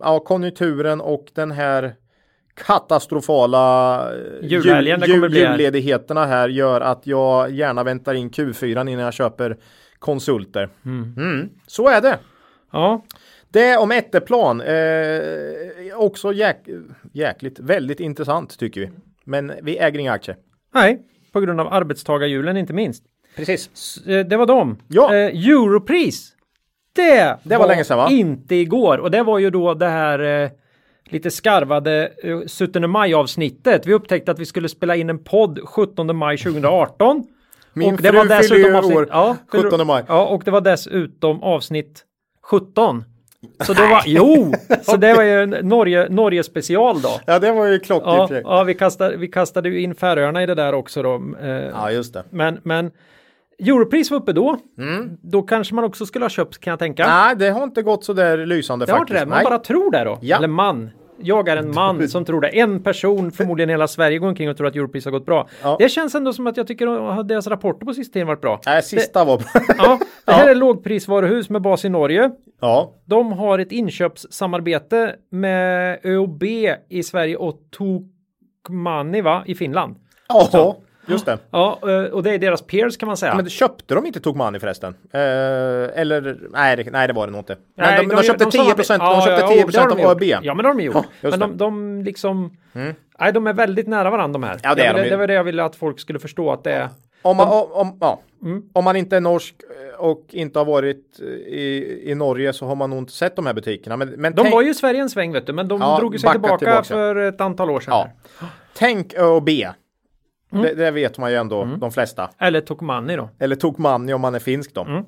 [0.00, 1.94] ja, konjunkturen och den här
[2.66, 9.14] katastrofala eh, Julhelgen, jul, julledigheterna här gör att jag gärna väntar in Q4 innan jag
[9.14, 9.56] köper
[9.98, 10.68] konsulter.
[10.84, 11.14] Mm.
[11.16, 12.18] Mm, så är det.
[12.72, 13.02] Ja.
[13.52, 14.60] Det om Etteplan.
[14.60, 16.56] Eh, också jäk
[17.12, 18.90] jäkligt, väldigt intressant tycker vi.
[19.24, 20.36] Men vi äger inga aktier.
[20.74, 23.04] Nej, på grund av arbetstagarhjulen inte minst.
[23.36, 23.70] Precis.
[23.74, 24.78] S eh, det var dem.
[24.88, 25.14] Ja.
[25.14, 26.32] Eh, Europris.
[26.92, 28.08] Det, det var, var länge sedan va?
[28.10, 30.50] Inte igår och det var ju då det här eh,
[31.04, 33.86] lite skarvade eh, 17 maj avsnittet.
[33.86, 37.26] Vi upptäckte att vi skulle spela in en podd 17 maj 2018.
[37.72, 40.04] Min och det fru var dessutom avsnitt, år ja, 17 maj.
[40.08, 42.04] Ja, och det var dessutom avsnitt
[42.42, 43.04] 17
[43.60, 47.20] så då var, jo, så det var ju Norge, Norge special då.
[47.26, 48.30] Ja, det var ju klockrent.
[48.30, 51.22] Ja, ja, vi kastade, vi kastade ju in Färöarna i det där också då.
[51.42, 52.24] Eh, ja, just det.
[52.30, 52.90] Men, men
[53.58, 54.58] Europris var uppe då.
[54.78, 55.16] Mm.
[55.22, 57.06] Då kanske man också skulle ha köpt kan jag tänka.
[57.06, 59.10] Nej, det har inte gått så där lysande det faktiskt.
[59.12, 59.44] Har inte det.
[59.44, 60.18] Man bara tror det då.
[60.20, 60.36] Ja.
[60.36, 60.90] Eller man
[61.22, 62.48] jag är en man som tror det.
[62.48, 65.48] En person, förmodligen hela Sverige, går omkring och tror att Europris har gått bra.
[65.62, 65.76] Ja.
[65.78, 68.60] Det känns ändå som att jag tycker att deras rapporter på sista tiden varit bra.
[68.66, 69.46] Nej, sista var bra.
[69.78, 70.50] ja, det här ja.
[70.50, 72.30] är lågprisvaruhus med bas i Norge.
[72.60, 72.94] Ja.
[73.04, 76.42] De har ett inköpssamarbete med ÖoB
[76.88, 79.96] i Sverige och Tokmanni va, i Finland.
[80.28, 80.76] Ja.
[81.10, 81.38] Just det.
[81.50, 83.34] Ja, eh, och det är deras peers kan man säga.
[83.34, 84.94] Men köpte de inte Togmani förresten?
[85.12, 85.20] Eh,
[86.00, 87.56] eller nej nej, det var det nog inte.
[87.76, 90.22] Men nej, de, de, de, köpte 10 procent ja, de köpte 10 procent av ÖB.
[90.22, 90.96] Ja, men det har de gjort.
[91.20, 92.56] Ja, men de, de liksom...
[92.72, 92.94] Mm.
[93.20, 94.60] Nej, de är väldigt nära varandra de här.
[94.62, 95.02] Ja, det, är de.
[95.02, 96.88] det, det var det jag ville att folk skulle förstå att det är.
[97.22, 98.20] Om man, om, om, ja.
[98.42, 98.62] Mm.
[98.72, 102.74] om man inte är norsk eh, och inte har varit i, i Norge så har
[102.74, 103.96] man nog inte sett de här butikerna.
[103.96, 106.20] Men, men de var ju i Sverige en sväng vet du, men de ja, drog
[106.20, 107.94] sig tillbaka, tillbaka, för ett antal år sedan.
[108.40, 108.46] Ja.
[108.74, 109.48] Tänk ÖoB.
[110.52, 110.64] Mm.
[110.64, 111.80] Det, det, vet man ju ändå, mm.
[111.80, 112.30] de flesta.
[112.38, 113.30] Eller Tokmanni då.
[113.38, 114.82] Eller Tokmanni om man är finsk då.
[114.82, 115.04] Mm.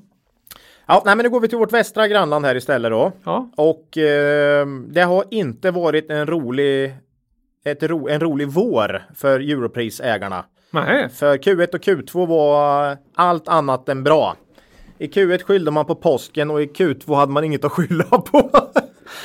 [0.87, 3.13] Ja, nej, men nu går vi till vårt västra grannland här istället då.
[3.25, 3.51] Ja.
[3.57, 6.95] Och eh, det har inte varit en rolig
[7.65, 10.45] ett ro, en rolig vår för Europris-ägarna.
[10.71, 11.09] Nej.
[11.09, 14.37] För Q1 och Q2 var allt annat än bra.
[14.99, 18.51] I Q1 skyllde man på påsken och i Q2 hade man inget att skylla på.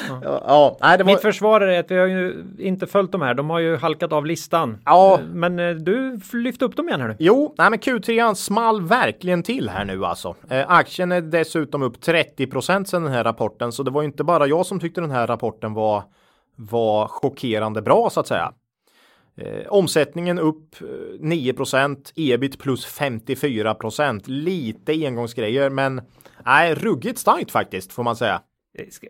[0.10, 1.12] ja, ja nej, det var...
[1.12, 3.34] Mitt försvar är att vi har ju inte följt de här.
[3.34, 4.78] De har ju halkat av listan.
[4.86, 5.20] Ja.
[5.34, 7.16] Men eh, du lyfte upp dem igen här nu.
[7.20, 10.36] Jo, nej men Q3 small verkligen till här nu alltså.
[10.50, 14.24] Eh, aktien är dessutom upp 30 procent sedan den här rapporten, så det var inte
[14.24, 16.04] bara jag som tyckte den här rapporten var
[16.58, 18.54] var chockerande bra så att säga.
[19.38, 20.76] Eh, omsättningen upp
[21.20, 26.02] 9 eh, ebit plus 54% Lite engångsgrejer, men
[26.46, 28.42] nej, ruggigt starkt faktiskt får man säga.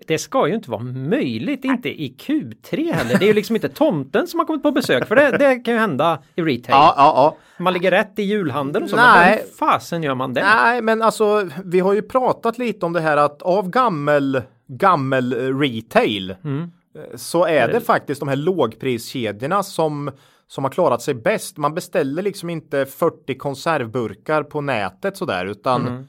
[0.08, 3.20] Det ska ju inte vara möjligt, inte i Q3 heller.
[3.20, 5.74] Det är ju liksom inte tomten som har kommit på besök, för det, det kan
[5.74, 6.66] ju hända i retail.
[6.70, 7.38] Ja, ja, ja.
[7.64, 9.44] Man ligger rätt i julhandeln och så, Nej.
[9.44, 10.44] hur fasen gör man det?
[10.44, 15.34] Nej, men alltså, vi har ju pratat lite om det här att av gammel, gammel
[15.60, 16.72] retail mm
[17.16, 20.12] så är det faktiskt de här lågpriskedjorna som
[20.48, 21.58] som har klarat sig bäst.
[21.58, 26.08] Man beställer liksom inte 40 konservburkar på nätet sådär utan mm.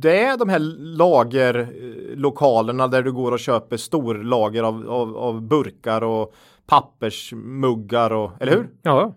[0.00, 0.58] Det är de här
[0.96, 6.34] lagerlokalerna där du går och köper storlager av, av, av burkar och
[6.66, 8.68] pappersmuggar och eller hur?
[8.82, 9.14] Ja.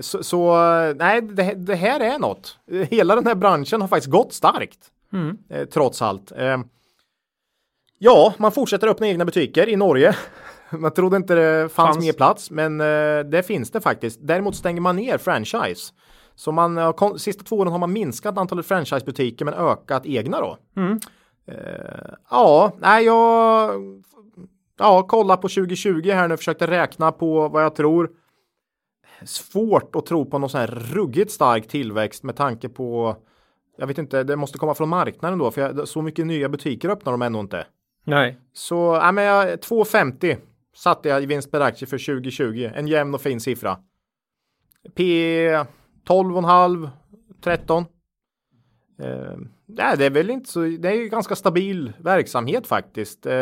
[0.00, 0.54] Så, så
[0.96, 2.58] nej, det, det, här är något.
[2.90, 4.78] Hela den här branschen har faktiskt gått starkt.
[5.12, 5.38] Mm.
[5.48, 6.32] Eh, trots allt.
[6.36, 6.58] Eh,
[8.02, 10.16] Ja, man fortsätter öppna egna butiker i Norge.
[10.70, 12.04] Man trodde inte det fanns, fanns.
[12.04, 14.18] mer plats, men eh, det finns det faktiskt.
[14.22, 15.92] Däremot stänger man ner franchise.
[16.40, 20.56] Så man, kom, sista två åren har man minskat antalet franchisebutiker men ökat egna då.
[20.76, 21.00] Mm.
[21.46, 23.70] Eh, ja, nej, jag
[24.78, 28.10] ja, kolla på 2020 här nu, försökte räkna på vad jag tror.
[29.24, 33.16] Svårt att tro på någon sån här ruggigt stark tillväxt med tanke på
[33.76, 36.88] jag vet inte, det måste komma från marknaden då, för jag, så mycket nya butiker
[36.88, 37.66] öppnar de ännu inte.
[38.04, 38.38] Nej.
[38.52, 40.36] Så ja, men jag, 2,50
[40.76, 42.70] satte jag i vinst per aktie för 2020.
[42.74, 43.78] En jämn och fin siffra.
[44.94, 45.64] P
[46.08, 46.88] 12,5
[47.42, 47.84] 13.
[49.02, 49.06] Eh,
[49.66, 50.60] nej, det är väl inte så.
[50.60, 53.26] Det är ju ganska stabil verksamhet faktiskt.
[53.26, 53.32] Eh,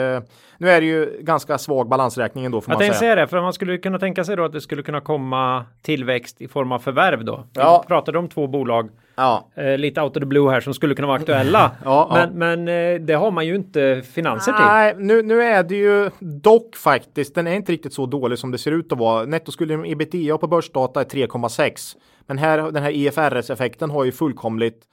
[0.58, 3.14] nu är det ju ganska svag balansräkning ändå får jag man säga.
[3.14, 6.48] Det, för man skulle kunna tänka sig då att det skulle kunna komma tillväxt i
[6.48, 7.46] form av förvärv då.
[7.52, 7.82] Ja.
[7.82, 9.48] Vi pratade om två bolag Ja.
[9.54, 11.70] Eh, lite out of the blue här som skulle kunna vara aktuella.
[11.84, 12.34] ja, men, ja.
[12.34, 14.64] men eh, det har man ju inte finanser till.
[14.64, 17.34] Nej, nu, nu är det ju dock faktiskt.
[17.34, 19.24] Den är inte riktigt så dålig som det ser ut att vara.
[19.24, 21.96] Nettoskulden ebitda på börsdata är 3,6.
[22.28, 24.84] Men här, den här IFRS-effekten har ju fullkomligt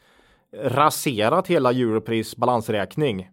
[0.63, 3.29] raserat hela Europris balansräkning.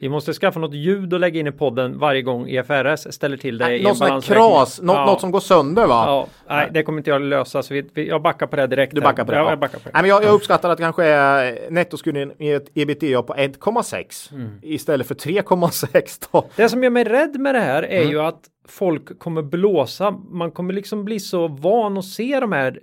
[0.00, 3.58] Vi måste skaffa något ljud och lägga in i podden varje gång EFRS ställer till
[3.58, 3.76] det.
[3.76, 5.06] Äh, något sånt kras, något, ja.
[5.06, 6.04] något som går sönder va?
[6.06, 8.94] Ja, nej, det kommer inte jag lösa så vi, vi, jag backar på det direkt.
[8.94, 9.38] Du backar på det?
[9.38, 9.90] Ja, jag, backar på det.
[9.94, 14.34] Nej, men jag, jag uppskattar att det kanske är nettoskulden i ett ebitda på 1,6
[14.34, 14.58] mm.
[14.62, 16.48] istället för 3,6 då.
[16.56, 18.10] Det som gör mig rädd med det här är mm.
[18.10, 20.10] ju att folk kommer blåsa.
[20.10, 22.78] Man kommer liksom bli så van att se de här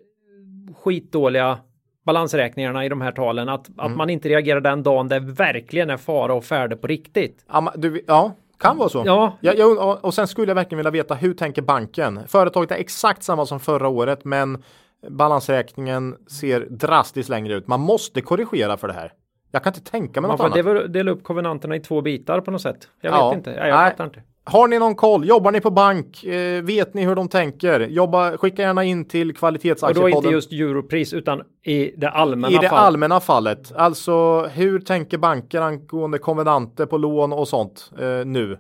[0.74, 1.60] skitdåliga
[2.06, 3.80] balansräkningarna i de här talen att, mm.
[3.80, 7.46] att man inte reagerar den dagen det verkligen är fara och färde på riktigt.
[7.52, 9.04] Ja, du, ja kan vara så.
[9.06, 9.38] Ja.
[9.42, 12.20] ja, ja och sen skulle jag verkligen vilja veta hur tänker banken?
[12.28, 14.64] Företaget är exakt samma som förra året men
[15.08, 17.68] balansräkningen ser drastiskt längre ut.
[17.68, 19.14] Man måste korrigera för det här.
[19.52, 20.56] Jag kan inte tänka mig något annat.
[20.56, 22.88] Man får dela upp konvenanterna i två bitar på något sätt.
[23.02, 23.30] Jag ja.
[23.30, 23.52] vet inte.
[23.52, 24.22] Jag, jag fattar inte.
[24.52, 25.28] Har ni någon koll?
[25.28, 26.24] Jobbar ni på bank?
[26.24, 27.80] Eh, vet ni hur de tänker?
[27.80, 30.18] Jobba, skicka gärna in till kvalitetsaktiepodden.
[30.18, 32.62] Och då inte just Europris utan i det allmänna fallet.
[32.62, 32.86] I det fall.
[32.86, 33.72] allmänna fallet.
[33.76, 38.60] Alltså hur tänker banker angående konvenanter på lån och sånt eh, nu?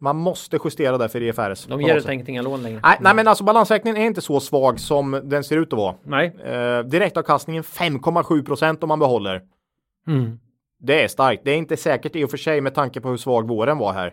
[0.00, 1.66] Man måste justera det för EFRS.
[1.66, 2.80] De ger helt enkelt inga lån längre.
[2.82, 5.94] Nej, nej, men alltså balansräkningen är inte så svag som den ser ut att vara.
[6.04, 6.36] Nej.
[6.44, 9.42] Eh, direktavkastningen 5,7 procent om man behåller.
[10.06, 10.38] Mm.
[10.80, 11.44] Det är starkt.
[11.44, 13.92] Det är inte säkert i och för sig med tanke på hur svag våren var
[13.92, 14.12] här.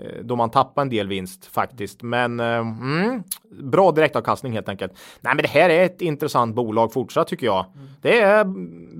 [0.00, 2.02] Eh, då man tappar en del vinst faktiskt.
[2.02, 4.92] Men eh, mm, bra direktavkastning helt enkelt.
[5.20, 7.66] Nej, men det här är ett intressant bolag fortsatt tycker jag.
[7.74, 7.86] Mm.
[8.02, 8.44] Det är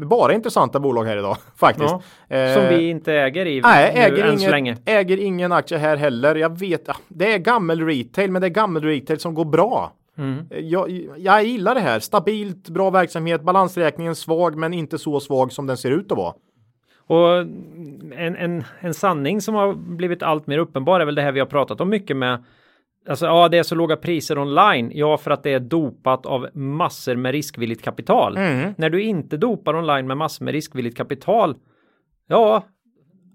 [0.07, 1.94] bara intressanta bolag här idag faktiskt.
[2.28, 4.76] Ja, eh, som vi inte äger i nej, äger än inget, så länge.
[4.84, 6.34] Äger ingen aktie här heller.
[6.34, 9.92] Jag vet, det är gammel retail, men det är gammel retail som går bra.
[10.18, 10.47] Mm.
[10.51, 12.01] Eh, jag, jag gillar det här.
[12.01, 16.34] Stabilt, bra verksamhet, balansräkningen svag, men inte så svag som den ser ut att vara.
[17.07, 17.38] Och
[18.16, 21.40] en, en, en sanning som har blivit allt mer uppenbar är väl det här vi
[21.40, 22.44] har pratat om mycket med.
[23.09, 24.90] Alltså ja, det är så låga priser online.
[24.94, 28.36] Ja, för att det är dopat av massor med riskvilligt kapital.
[28.36, 28.74] Mm.
[28.78, 31.57] När du inte dopar online med massor med riskvilligt kapital.
[32.26, 32.62] Ja.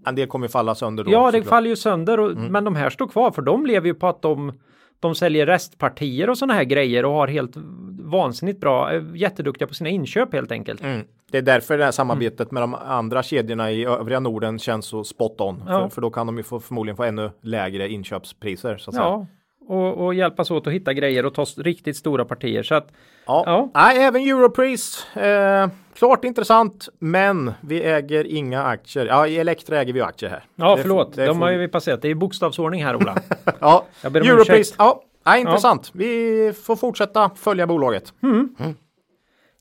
[0.08, 1.12] En del kommer falla sönder då.
[1.12, 2.20] Ja, det faller ju sönder.
[2.20, 2.52] Och, mm.
[2.52, 4.54] Men de här står kvar för de lever ju på att de
[5.02, 7.52] de säljer restpartier och sådana här grejer och har helt
[8.00, 10.84] vansinnigt bra, jätteduktiga på sina inköp helt enkelt.
[10.84, 11.06] Mm.
[11.32, 12.54] Det är därför det här samarbetet mm.
[12.54, 15.64] med de andra kedjorna i övriga Norden känns så spot on.
[15.68, 15.80] Ja.
[15.80, 18.78] För, för, då kan de ju få, förmodligen få ännu lägre inköpspriser.
[18.78, 19.02] Så att ja.
[19.02, 19.28] säga.
[19.72, 22.64] Och, och hjälpas åt att hitta grejer och ta riktigt stora partier.
[22.64, 22.88] Så att,
[23.26, 23.44] Ja.
[23.46, 23.70] Ja.
[23.74, 25.16] Nej, även Europris.
[25.16, 29.06] Eh, klart intressant, men vi äger inga aktier.
[29.06, 30.44] Ja, i Elektra äger vi aktier här.
[30.56, 32.02] ja, Det- förlåt, det de får har vi- ju vi passerat.
[32.02, 33.16] Det är bokstavsordning här, Ola.
[33.60, 34.76] Ja, Europris.
[34.78, 35.90] Ja, nej, intressant.
[35.94, 38.14] Vi får fortsätta följa bolaget.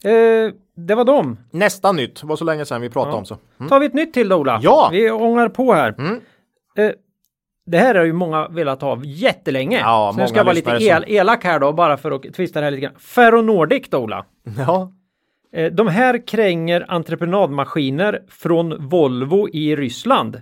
[0.05, 1.39] eh, det var dem.
[1.51, 3.19] Nästa nytt, var så länge sedan vi pratade Ja.
[3.19, 3.37] om så.
[3.69, 4.61] Tar vi ett nytt till då, Ola?
[4.63, 4.89] Ja.
[4.93, 5.95] Vi ångar på här.
[5.99, 6.21] Mm.
[6.77, 6.91] Eh,
[7.71, 9.79] det här har ju många velat ha jättelänge.
[9.79, 12.61] Ja, så nu ska jag vara lite el, elak här då, bara för att twista
[12.61, 12.95] det här lite grann.
[12.99, 14.25] Ferronordic då, Ola.
[14.67, 14.93] Ja,
[15.53, 20.41] Eh, De här kränger entreprenadmaskiner från Volvo i Ryssland.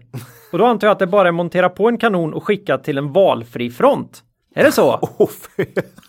[0.52, 2.98] Och då antar jag att det bara är montera på en kanon och skicka till
[2.98, 4.22] en valfri front.
[4.54, 4.92] Är det så?
[5.18, 5.28] oh,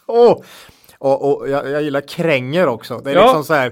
[0.08, 0.42] oh.
[1.02, 2.98] Och, och jag, jag gillar kränger också.
[2.98, 3.24] Det är Ja.
[3.24, 3.68] liksom så här,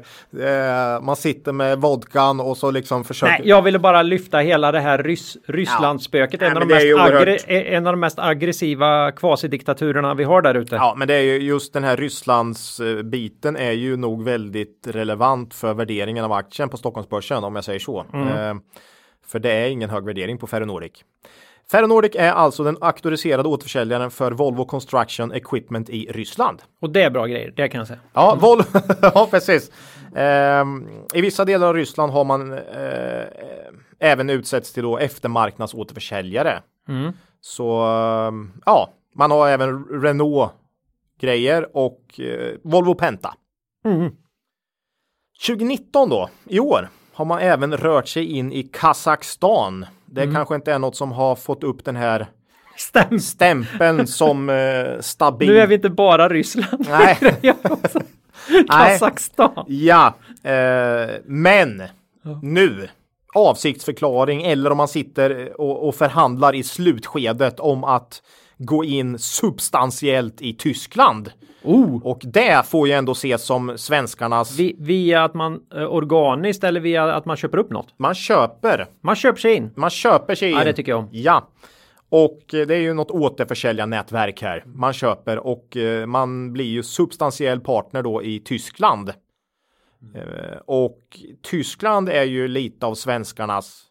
[0.96, 3.32] eh, man sitter med vodkan och så liksom försöker.
[3.40, 6.42] Nej, jag ville bara lyfta hela det här Rys Rysslandsspöket.
[6.42, 10.56] Nej, En, av de oerhört- eh, en av de mest aggressiva kvasidiktaturerna vi har där
[10.56, 10.76] ute.
[10.76, 14.88] Ja, men det är ju just den här Rysslands eh, biten är ju nog väldigt
[14.88, 18.00] relevant för värderingen av aktien på Stockholmsbörsen om jag säger så.
[18.00, 18.56] Eh,
[19.28, 20.92] för det är ingen hög värdering på Ferronordic.
[21.72, 26.62] Ferronordic är alltså den auktoriserade återförsäljaren för Volvo Construction Equipment i Ryssland.
[26.82, 28.00] Och det är bra grejer, det kan jag säga.
[28.14, 28.64] Ja, Volvo,
[29.02, 29.72] ja precis.
[30.16, 33.26] Ehm, I vissa delar av Ryssland har man eh,
[34.00, 36.62] även utsetts till då eftermarknadsåterförsäljare.
[36.88, 37.14] Mm.
[37.42, 40.52] Så ehm, ja, man har även Renault
[41.22, 43.34] grejer och eh, Volvo Penta.
[43.86, 44.12] Mm.
[45.48, 49.86] 2019 då, i år, har man även rört sig in i Kazakstan.
[50.08, 50.36] Det Mm.
[50.36, 52.28] kanske inte är något som har fått upp den här
[52.78, 53.24] Stämt.
[53.24, 55.50] stämpeln som eh, stabil.
[55.50, 56.86] Nu är vi inte bara Ryssland.
[56.90, 57.18] Nej.
[58.70, 59.66] Kazakstan.
[59.68, 61.84] Ja, eh, men
[62.42, 62.88] nu
[63.36, 68.22] avsiktsförklaring eller om man sitter och, och förhandlar i slutskedet om att
[68.58, 71.32] gå in substantiellt i Tyskland.
[71.64, 72.06] Oh.
[72.06, 74.60] Och det får ju ändå ses som svenskarnas.
[74.60, 77.94] Vi, via att man eh, organiskt eller via att man köper upp något.
[77.98, 79.72] Man köper, Man köper sig in.
[79.76, 80.58] man köper sig in.
[80.58, 81.10] Ja, det tycker jag om.
[81.12, 81.50] Ja.
[82.10, 84.64] Och eh, det är ju något återförsäljarnätverk här.
[84.66, 89.10] Man köper och eh, man blir ju substantiell partner då i Tyskland.
[90.16, 91.00] Eh, Och
[91.44, 93.84] Tyskland är ju lite av svenskarnas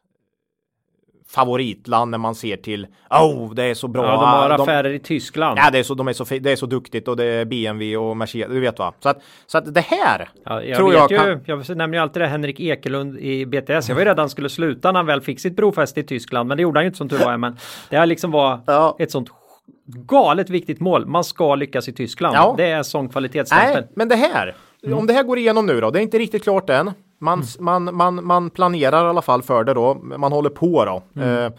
[1.36, 4.04] favoritland när man ser till oh det är så bra.
[4.04, 5.58] Ja, de har De- affärer i Tyskland.
[5.58, 7.96] Ja, det är så, de är så, det är så duktigt och det är BMW
[7.96, 8.92] och Mercedes, du vet va.
[9.00, 11.40] Så att, så att det här Ja, jag tror jag ju, kan...
[11.68, 13.88] jag nämner ju alltid det Henrik Ekelund i BTS.
[13.88, 16.48] Jag var ju rädd han skulle sluta när han väl fick sitt brofäste i Tyskland,
[16.48, 17.36] men det gjorde han ju inte som tur var.
[17.36, 17.56] Men
[17.90, 18.96] det här liksom var Ja.
[18.98, 19.28] ett sånt
[19.86, 21.06] galet viktigt mål.
[21.06, 22.36] Man ska lyckas i Tyskland.
[22.36, 22.54] Ja.
[22.56, 23.74] Det är sån kvalitetsstämpel.
[23.74, 24.54] Nej, men det här.
[24.92, 26.90] Om det här går igenom nu då, det är inte riktigt klart än.
[27.18, 29.94] Man, man, man, man planerar i alla fall för det då.
[29.94, 31.22] Man håller på då.
[31.22, 31.52] Eh,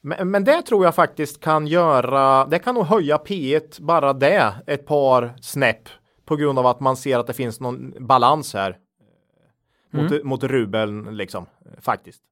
[0.00, 4.54] men, men det tror jag faktiskt kan göra, det kan nog höja P1 bara det
[4.66, 5.88] ett par snäpp
[6.24, 8.70] på grund av att man ser att det finns någon balans här.
[8.70, 11.46] eh, Mot, mot rubeln liksom,
[11.80, 12.22] faktiskt.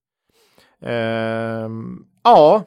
[0.83, 2.63] Ehm, ja,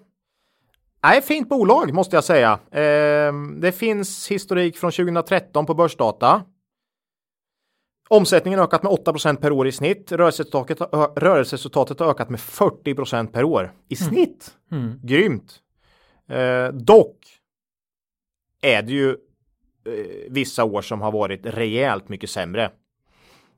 [1.03, 2.59] Nej, fint bolag måste jag säga.
[2.71, 6.41] Ehm, det finns historik från 2013 på börsdata.
[8.07, 10.11] Omsättningen har ökat med 8% per år i snitt.
[10.11, 10.81] Rörelseresultatet,
[11.15, 14.51] rörelseresultatet har ökat med 40% per år i snitt.
[14.71, 14.99] Mm.
[15.03, 15.59] Grymt.
[16.29, 17.17] Eh, dock
[18.61, 19.15] är det ju eh,
[20.29, 22.71] vissa år som har varit rejält mycket sämre.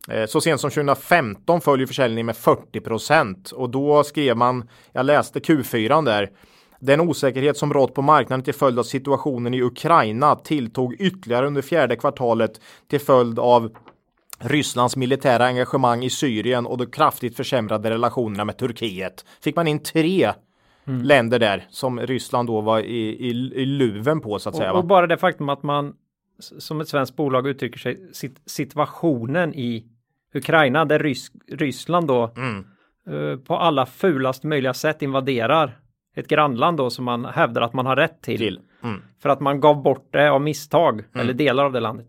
[0.09, 5.39] Eh, Så sent som 2015 följer försäljningen med 40 och då skrev man, jag läste
[5.39, 6.29] Q4 där,
[6.79, 11.61] den osäkerhet som rått på marknaden till följd av situationen i Ukraina tilltog ytterligare under
[11.61, 13.71] fjärde kvartalet till följd av
[14.39, 19.25] Rysslands militära engagemang i Syrien och de kraftigt försämrade relationerna med Turkiet.
[19.41, 20.33] Fick man in tre
[21.03, 24.69] länder där som Ryssland då var i, i, i luven på så att säga.
[24.69, 24.79] Och, Va?
[24.81, 25.93] och bara det faktum att man
[26.39, 29.85] som ett svenskt bolag uttrycker sig sit, situationen i
[30.33, 32.65] Ukraina där Rys, Ryssland då Mm.
[33.09, 35.79] eh, på alla fulast möjliga sätt invaderar
[36.15, 38.37] ett grannland då som man hävdar att man har rätt till.
[38.37, 38.59] Till.
[38.83, 39.01] Mm.
[39.21, 42.07] För att man gav bort det av misstag eller delar av det landet.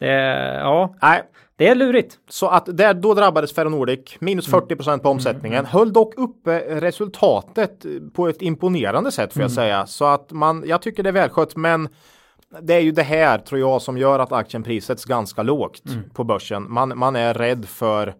[0.00, 0.12] Mm.
[0.14, 1.22] Det, är- ja, Nej,
[1.56, 2.18] det är lurigt.
[2.28, 5.66] Så att där, då drabbades Ferronordic minus 40% på omsättningen.
[5.66, 9.86] Höll dock uppe resultatet på ett imponerande sätt får jag säga.
[9.86, 11.88] Så att man, jag tycker det är välskött men
[12.60, 15.82] det är ju det här tror jag som gör att aktien prissätts ganska lågt
[16.14, 16.72] på börsen.
[16.72, 18.14] Man, man är rädd för,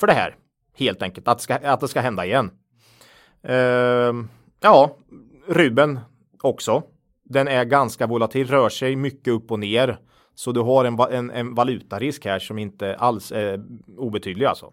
[0.00, 0.36] för det här
[0.76, 2.50] helt enkelt, att, ska, att det ska hända igen.
[3.42, 4.28] Ehm,
[4.60, 4.96] ja,
[5.48, 6.00] Ruben
[6.42, 6.82] också.
[7.24, 9.98] Den är ganska volatil, rör sig mycket upp och ner.
[10.40, 13.64] Så du har en, en, en valutarisk här som inte alls är
[13.96, 14.72] obetydlig alltså.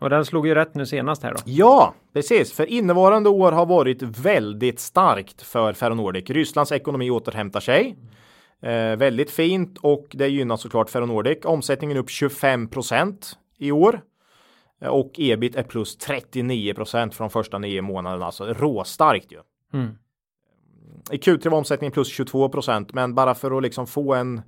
[0.00, 1.40] Och den slog ju rätt nu senast här då.
[1.44, 2.52] Ja, precis.
[2.52, 6.30] För innevarande år har varit väldigt starkt för Ferronordic.
[6.30, 7.96] Rysslands ekonomi återhämtar sig.
[8.62, 11.38] Eh, väldigt fint och det gynnar såklart Ferronordic.
[11.44, 14.00] Omsättningen upp 25% i år.
[14.80, 18.26] Eh, och ebit är plus 39% från första nio månaderna.
[18.26, 19.38] Alltså råstarkt ju.
[19.72, 19.98] Mm.
[21.10, 24.42] I Q3 var omsättningen plus 22% men bara för att liksom få en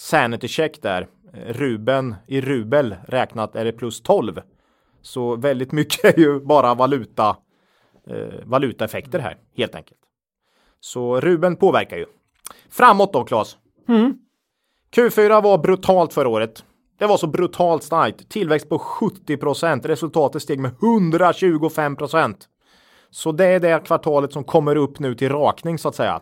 [0.00, 1.08] sanity check där.
[1.32, 4.40] Ruben i rubel räknat är det plus 12.
[5.02, 7.36] Så väldigt mycket är ju bara valuta,
[8.06, 10.00] eh, valutaeffekter här helt enkelt.
[10.80, 12.06] Så Ruben påverkar ju.
[12.70, 13.56] Framåt då Claes.
[13.88, 14.14] Mm.
[14.94, 16.64] Q4 var brutalt förra året.
[16.98, 18.28] Det var så brutalt starkt.
[18.28, 19.86] Tillväxt på 70 procent.
[19.86, 22.48] Resultatet steg med 125 procent.
[23.10, 26.20] Så det är det kvartalet som kommer upp nu till rakning så att säga.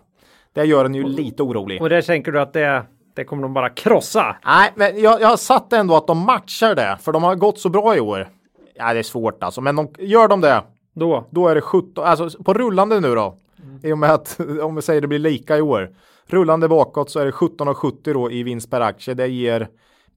[0.52, 1.82] Det gör en ju lite orolig.
[1.82, 2.86] Och det tänker du att det,
[3.18, 4.36] det kommer de bara krossa?
[4.44, 7.58] Nej, men jag, jag har satt ändå att de matchar det, för de har gått
[7.58, 8.28] så bra i år.
[8.74, 10.64] Ja, det är svårt alltså, men de, gör de det.
[10.94, 11.28] Då?
[11.30, 13.38] Då är det 17, alltså på rullande nu då.
[13.62, 13.80] Mm.
[13.82, 15.94] I och med att, om vi säger det blir lika i år.
[16.26, 19.14] Rullande bakåt så är det 17,70 då i vinst per aktie.
[19.14, 19.68] Det ger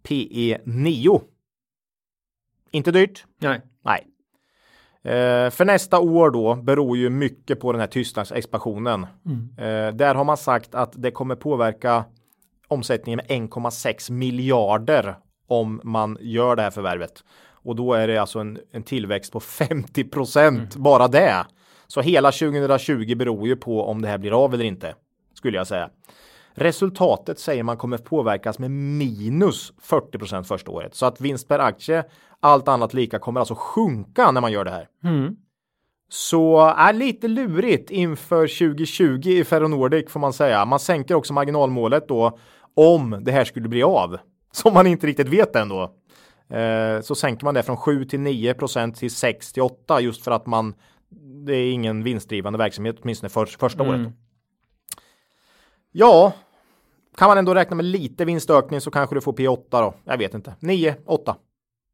[0.04, 1.22] PE 9.
[2.72, 3.26] Inte dyrt.
[3.40, 3.62] Nej.
[3.84, 4.08] Nej.
[5.04, 9.08] Eh, för nästa år då beror ju mycket på den här Tysklandsexpansionen.
[9.26, 9.50] Mm.
[9.58, 12.06] Eh, där har man sagt att det kommer påverka
[12.72, 15.16] omsättningen med 1,6 miljarder
[15.48, 17.24] om man gör det här förvärvet.
[17.64, 20.84] Och då är det alltså en, en tillväxt på 50 procent mm.
[20.84, 21.46] bara det.
[21.88, 24.96] Så hela 2020 beror ju på om det här blir av eller inte,
[25.34, 25.90] skulle jag säga.
[26.54, 32.04] Resultatet säger man kommer påverkas med minus 40% första året så att vinst per aktie,
[32.40, 34.88] allt annat lika, kommer alltså sjunka när man gör det här.
[35.04, 35.36] Mm.
[36.10, 40.66] Så är lite lurigt inför 2020 i Ferronordic får man säga.
[40.66, 42.38] Man sänker också marginalmålet då
[42.76, 44.18] om det här skulle bli av,
[44.52, 45.96] som man inte riktigt vet ändå.
[46.50, 50.24] Eh, så sänker man det från 7 till 9 procent till 6 till 8 just
[50.24, 50.74] för att man
[51.46, 54.02] det är ingen vinstdrivande verksamhet åtminstone för, första mm.
[54.02, 54.14] året.
[55.92, 56.34] Ja,
[57.18, 59.94] kan man ändå räkna med lite vinstökning så kanske du får P8 då.
[60.04, 60.56] Jag vet inte.
[60.60, 61.36] 9, 8.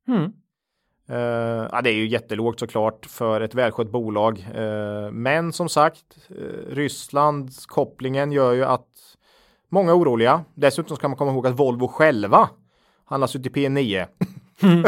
[0.08, 0.32] Mm.
[1.10, 4.48] Uh, ja, det är ju jättelågt såklart för ett välskött bolag.
[4.58, 9.18] Uh, men som sagt, uh, Rysslands kopplingen gör ju att
[9.70, 10.44] många oroliga.
[10.54, 12.50] Dessutom ska man komma ihåg att Volvo själva
[13.06, 14.08] handlas ut i P9.
[14.64, 14.86] Mm.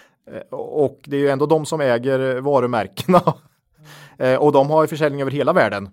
[0.50, 3.22] och det är ju ändå de som äger varumärkena.
[4.38, 5.88] och de har ju försäljning över hela världen.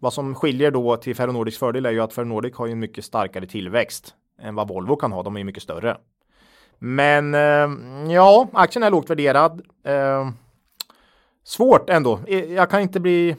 [0.00, 3.04] Vad som skiljer då till Ferronordics fördel är ju att Ferronordic har ju en mycket
[3.04, 5.22] starkare tillväxt än vad Volvo kan ha.
[5.22, 5.96] De är ju mycket större.
[6.78, 9.62] Men eh, ja, aktien är lågt värderad.
[9.84, 10.30] Eh,
[11.44, 12.20] svårt ändå.
[12.48, 13.36] Jag kan inte bli.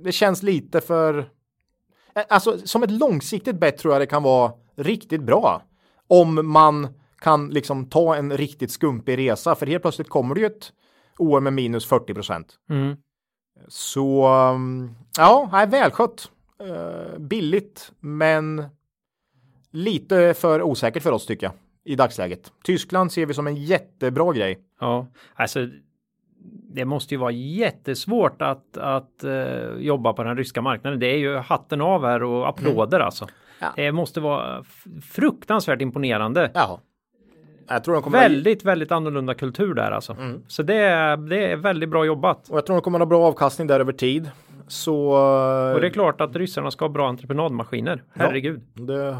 [0.00, 1.28] Det känns lite för.
[2.16, 5.62] Eh, alltså som ett långsiktigt bett tror jag det kan vara riktigt bra
[6.08, 6.88] om man
[7.18, 9.54] kan liksom ta en riktigt skumpig resa.
[9.54, 10.72] För helt plötsligt kommer det ju ett
[11.18, 12.54] år med minus 40 procent.
[12.70, 12.96] Mm.
[13.68, 16.30] Så mm, ja, är välskött.
[16.62, 18.64] Uh, billigt, men
[19.70, 21.52] lite för osäkert för oss tycker jag
[21.84, 22.52] i dagsläget.
[22.64, 24.58] Tyskland ser vi som en jättebra grej.
[24.80, 25.68] Ja, alltså
[26.76, 30.98] det måste ju vara jättesvårt att, att uh, jobba på den ryska marknaden.
[30.98, 33.06] Det är ju hatten av här och applåder mm.
[33.06, 33.26] alltså.
[33.58, 33.72] Ja.
[33.76, 34.64] Det måste vara
[35.12, 36.50] fruktansvärt imponerande.
[36.54, 36.80] Ja.
[37.68, 38.70] Jag tror de kommer väldigt, ha...
[38.70, 40.12] väldigt annorlunda kultur där alltså.
[40.12, 40.42] Mm.
[40.48, 42.48] Så det är, det är väldigt bra jobbat.
[42.48, 44.30] Och jag tror de kommer ha bra avkastning där över tid.
[44.68, 45.06] Så...
[45.74, 48.02] Och det är klart att ryssarna ska ha bra entreprenadmaskiner.
[48.14, 48.60] Herregud.
[48.74, 49.16] Ja, det,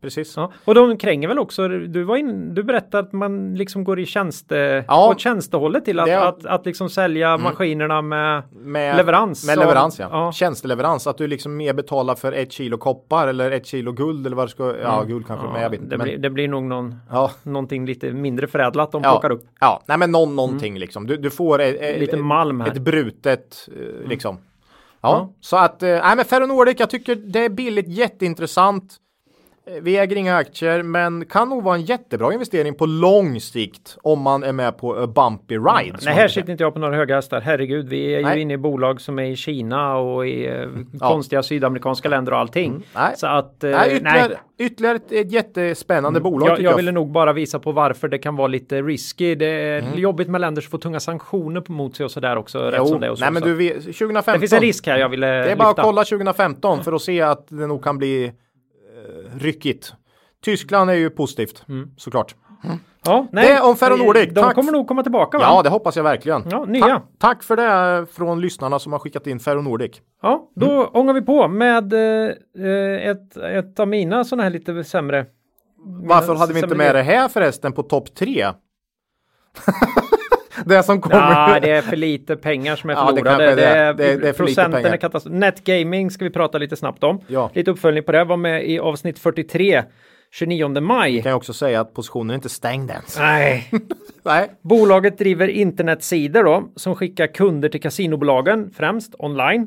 [0.00, 0.36] precis.
[0.36, 0.52] Ja.
[0.64, 4.06] Och de kränger väl också, du var in, du berättade att man liksom går i
[4.06, 7.42] tjänste, ja, åt tjänstehållet till att, det, att, att, att liksom sälja mm.
[7.42, 9.46] maskinerna med, med leverans.
[9.46, 10.08] Med leverans ja.
[10.10, 10.32] ja.
[10.32, 14.36] Tjänsteleverans, att du liksom mer betalar för ett kilo koppar eller ett kilo guld eller
[14.36, 15.08] vad det ska, ja mm.
[15.08, 15.90] guld kanske, ja, men jag vet inte.
[15.90, 16.04] Det, men...
[16.04, 17.30] blir, det blir nog någon, ja.
[17.42, 19.10] någonting lite mindre förädlat de ja.
[19.10, 19.44] plockar upp.
[19.60, 20.80] Ja, nej men någon, någonting mm.
[20.80, 21.06] liksom.
[21.06, 22.68] Du, du får ett, ett, lite malm här.
[22.68, 24.08] ett brutet mm.
[24.08, 24.38] liksom.
[25.02, 28.96] Ja, så att, eh, nej men Ferronordic, jag tycker det är billigt, jätteintressant.
[29.76, 33.98] Eh, vi äger inga aktier, men kan nog vara en jättebra investering på lång sikt
[34.02, 35.88] om man är med på a bumpy ride.
[35.88, 36.00] Mm.
[36.04, 37.40] Nej, här sitter inte jag på några höga hästar.
[37.40, 38.36] Herregud, vi är Nej.
[38.36, 41.08] ju inne i bolag som är i Kina och i eh, ja.
[41.08, 42.70] konstiga sydamerikanska länder och allting.
[42.70, 42.82] Mm.
[42.94, 43.12] Nej.
[43.16, 44.66] Så att, eh, nej, ytterligare, nej.
[44.66, 46.32] ytterligare ett, ett jättespännande mm.
[46.32, 46.48] bolag.
[46.48, 49.34] Jag, jag, jag ville nog bara visa på varför det kan vara lite risky.
[49.34, 49.98] Det är mm.
[49.98, 52.72] jobbigt med länder som får tunga sanktioner mot sig och sådär också.
[52.76, 52.86] Jo.
[52.86, 54.32] Som det, och så, Nej, men du, 2015.
[54.34, 55.82] Det finns en risk här jag ville Det är bara lyfta.
[55.82, 58.32] att kolla 2015 för att se att det nog kan bli
[59.38, 59.92] ryckigt.
[60.44, 61.90] Tyskland är ju positivt mm.
[61.96, 62.34] såklart.
[62.64, 62.78] Mm.
[63.04, 64.28] Ja, nej, det om Ferronordic.
[64.34, 64.54] De tack.
[64.54, 65.44] kommer nog komma tillbaka va?
[65.44, 66.44] Ja, det hoppas jag verkligen.
[66.50, 66.86] Ja, nya.
[66.86, 69.90] Ta tack för det från lyssnarna som har skickat in Ferronordic.
[70.22, 70.88] Ja, då mm.
[70.92, 75.26] ångar vi på med eh, ett, ett av mina sådana här lite sämre.
[75.84, 78.46] Varför hade vi inte med det här förresten på topp tre?
[80.64, 81.16] det som kommer.
[81.16, 83.44] Ja, det är för lite pengar som är Ja, det förlorade.
[83.46, 84.04] kanske det, är det.
[84.04, 84.92] är, Det- är för lite procenten pengar.
[84.92, 85.34] är katastrof.
[85.34, 87.20] Netgaming ska vi prata lite snabbt om.
[87.26, 87.50] Ja.
[87.54, 88.24] Lite uppföljning på det.
[88.24, 89.82] Var med i avsnitt 43
[90.32, 91.22] 29 maj.
[91.22, 93.18] kan jag också säga att positionen är inte stängd ens.
[93.18, 93.70] Nej.
[94.22, 94.50] Nej.
[94.62, 99.66] Bolaget driver internetsidor då som skickar kunder till kasinobolagen främst online.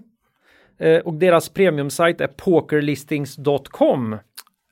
[0.80, 4.18] Eh, och deras premiumsajt är pokerlistings.com.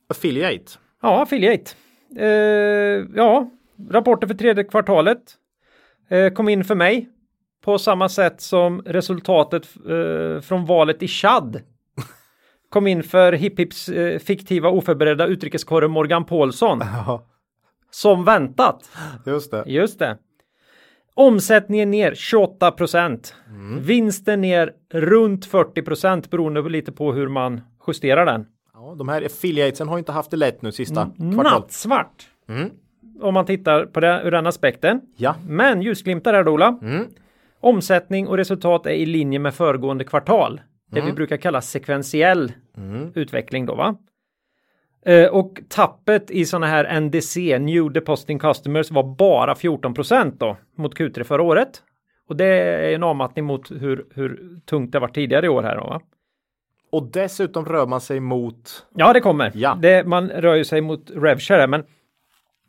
[0.10, 0.72] Affiliate.
[1.02, 1.72] Ja, affiliate.
[2.20, 2.28] Eh,
[3.16, 3.50] ja,
[3.90, 5.18] rapporter för tredje kvartalet
[6.34, 7.10] kom in för mig
[7.64, 11.62] på samma sätt som resultatet eh, från valet i Chad
[12.70, 16.82] kom in för Hipp Hipps eh, fiktiva oförberedda utrikeskorre Morgan Paulsson.
[17.94, 18.90] Som väntat.
[19.26, 19.64] just det.
[19.68, 20.18] Just det.
[21.14, 23.36] Omsättningen ner 28 procent.
[23.80, 28.46] Vinsten ner runt 40 procent beroende lite på hur man justerar den.
[28.74, 31.62] Ja, de här affiliatesen har inte haft det lätt nu sista Mm, kvartalet.
[31.62, 32.30] Nattsvart.
[33.22, 35.02] Om man tittar på det ur den aspekten.
[35.16, 35.36] Ja.
[35.48, 36.80] Men ljusglimtar här Ola.
[37.60, 40.62] Omsättning och resultat är i linje med föregående kvartal.
[40.92, 42.52] Det vi brukar kalla sekventiell
[43.16, 43.96] utveckling då va.
[45.06, 50.58] Eh, och tappet i sådana här NDC, New Depositing Customers, var bara 14 procent då
[50.76, 51.84] mot Q3 förra året.
[52.28, 55.78] Och det är en avmattning mot hur, hur tungt det var tidigare i år här
[55.78, 56.02] då va.
[56.92, 59.52] Och dessutom rör man sig mot Ja, det kommer.
[59.56, 59.78] Ja.
[59.82, 61.84] Det, man rör ju sig mot RevShare, men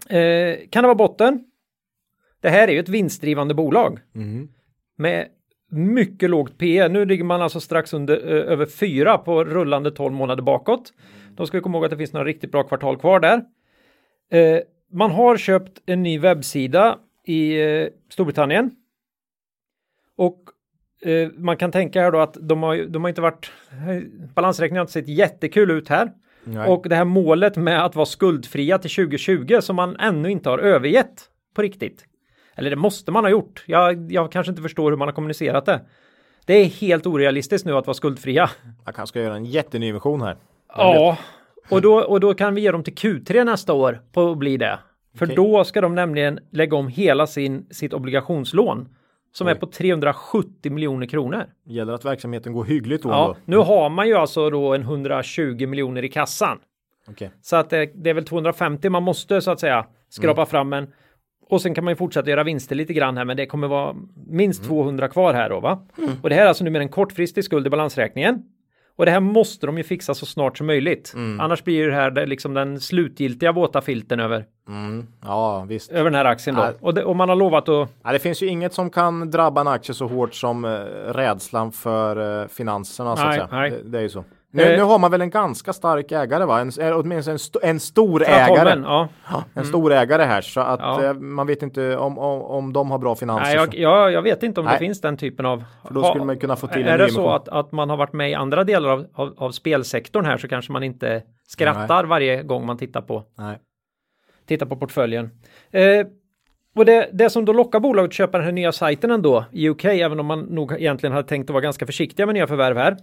[0.08, 1.44] eh, kan det vara botten?
[2.40, 3.98] Det här är ju ett vinstdrivande bolag
[4.96, 5.28] med
[5.70, 6.88] mycket lågt PE.
[6.88, 10.92] Nu ligger man alltså strax under eh, över 4 på rullande 12 månader bakåt.
[11.36, 13.44] Då ska vi komma ihåg att det finns några riktigt bra kvartal kvar där.
[14.30, 14.60] Eh,
[14.92, 18.70] man har köpt en ny webbsida i eh, Storbritannien.
[20.16, 20.42] Och
[21.02, 23.52] eh, man kan tänka här då att de har, de har inte varit,
[24.34, 26.12] balansräkningen har inte sett jättekul ut här.
[26.44, 26.68] Nej.
[26.68, 30.58] Och det här målet med att vara skuldfria till 2020 som man ännu inte har
[30.58, 31.22] övergett
[31.54, 32.04] på riktigt.
[32.54, 33.64] Eller det måste man ha gjort.
[33.66, 35.80] Jag, jag kanske inte förstår hur man har kommunicerat det.
[36.44, 38.50] Det är helt orealistiskt nu att vara skuldfria.
[38.84, 40.36] Jag kanske ska göra en jättenymission här.
[40.76, 41.18] Ja,
[41.70, 44.56] och då, och då kan vi ge dem till Q3 nästa år på att bli
[44.56, 44.78] det.
[45.14, 45.36] För Okej.
[45.36, 48.88] då ska de nämligen lägga om hela sin, sitt obligationslån
[49.32, 49.58] som är Oj.
[49.58, 51.46] på 370 miljoner kronor.
[51.66, 53.08] Gäller att verksamheten går hyggligt då.
[53.08, 53.36] Ja, ändå.
[53.44, 56.58] nu har man ju alltså då en 120 miljoner i kassan.
[57.08, 57.30] Okej.
[57.42, 60.92] Så att det, det är väl 250 man måste så att säga skrapa fram en.
[61.48, 63.96] Och sen kan man ju fortsätta göra vinster lite grann här men det kommer vara
[64.26, 65.86] minst 200 kvar här då va.
[66.22, 68.42] Och det här är alltså nu med en kortfristig skuld i balansräkningen.
[68.96, 71.12] Och det här måste de ju fixa så snart som möjligt.
[71.40, 75.06] Annars blir det här liksom den slutgiltiga våta filten över, Mm.
[75.24, 75.90] Ja, visst.
[75.90, 76.62] över den här aktien då.
[76.62, 76.72] Nej.
[76.80, 79.60] Och, det, och man har lovat att Ja, det finns ju inget som kan drabba
[79.60, 80.70] en aktie så hårt som eh,
[81.12, 83.48] rädslan för eh, finanserna så att Nej, säga.
[83.52, 83.70] nej.
[83.70, 84.24] Det, det är ju så.
[84.54, 84.76] Nu, Eh.
[84.76, 86.60] nu har man väl en ganska stark ägare va?
[86.60, 88.80] En, eh, åtminstone en, sto, en stor ägare.
[88.84, 89.08] ja.
[89.54, 91.04] En stor ägare här så att Ja.
[91.04, 93.44] eh, man vet inte om, om, om de har bra finanser.
[93.44, 94.78] Nej, jag, jag, jag vet inte om det Nej.
[94.78, 95.64] finns den typen av...
[95.86, 97.96] För då skulle man kunna få till en Är det så att, att man har
[97.96, 102.04] varit med i andra delar av, av, av spelsektorn här så kanske man inte skrattar
[102.04, 103.58] varje gång man tittar på, Nej.
[104.46, 105.30] tittar på portföljen.
[105.70, 106.06] Eh,
[106.76, 109.68] och det, det som då lockar bolaget att köpa den här nya sajten ändå i
[109.68, 112.76] UK, även om man nog egentligen hade tänkt att vara ganska försiktiga med nya förvärv
[112.76, 112.96] här,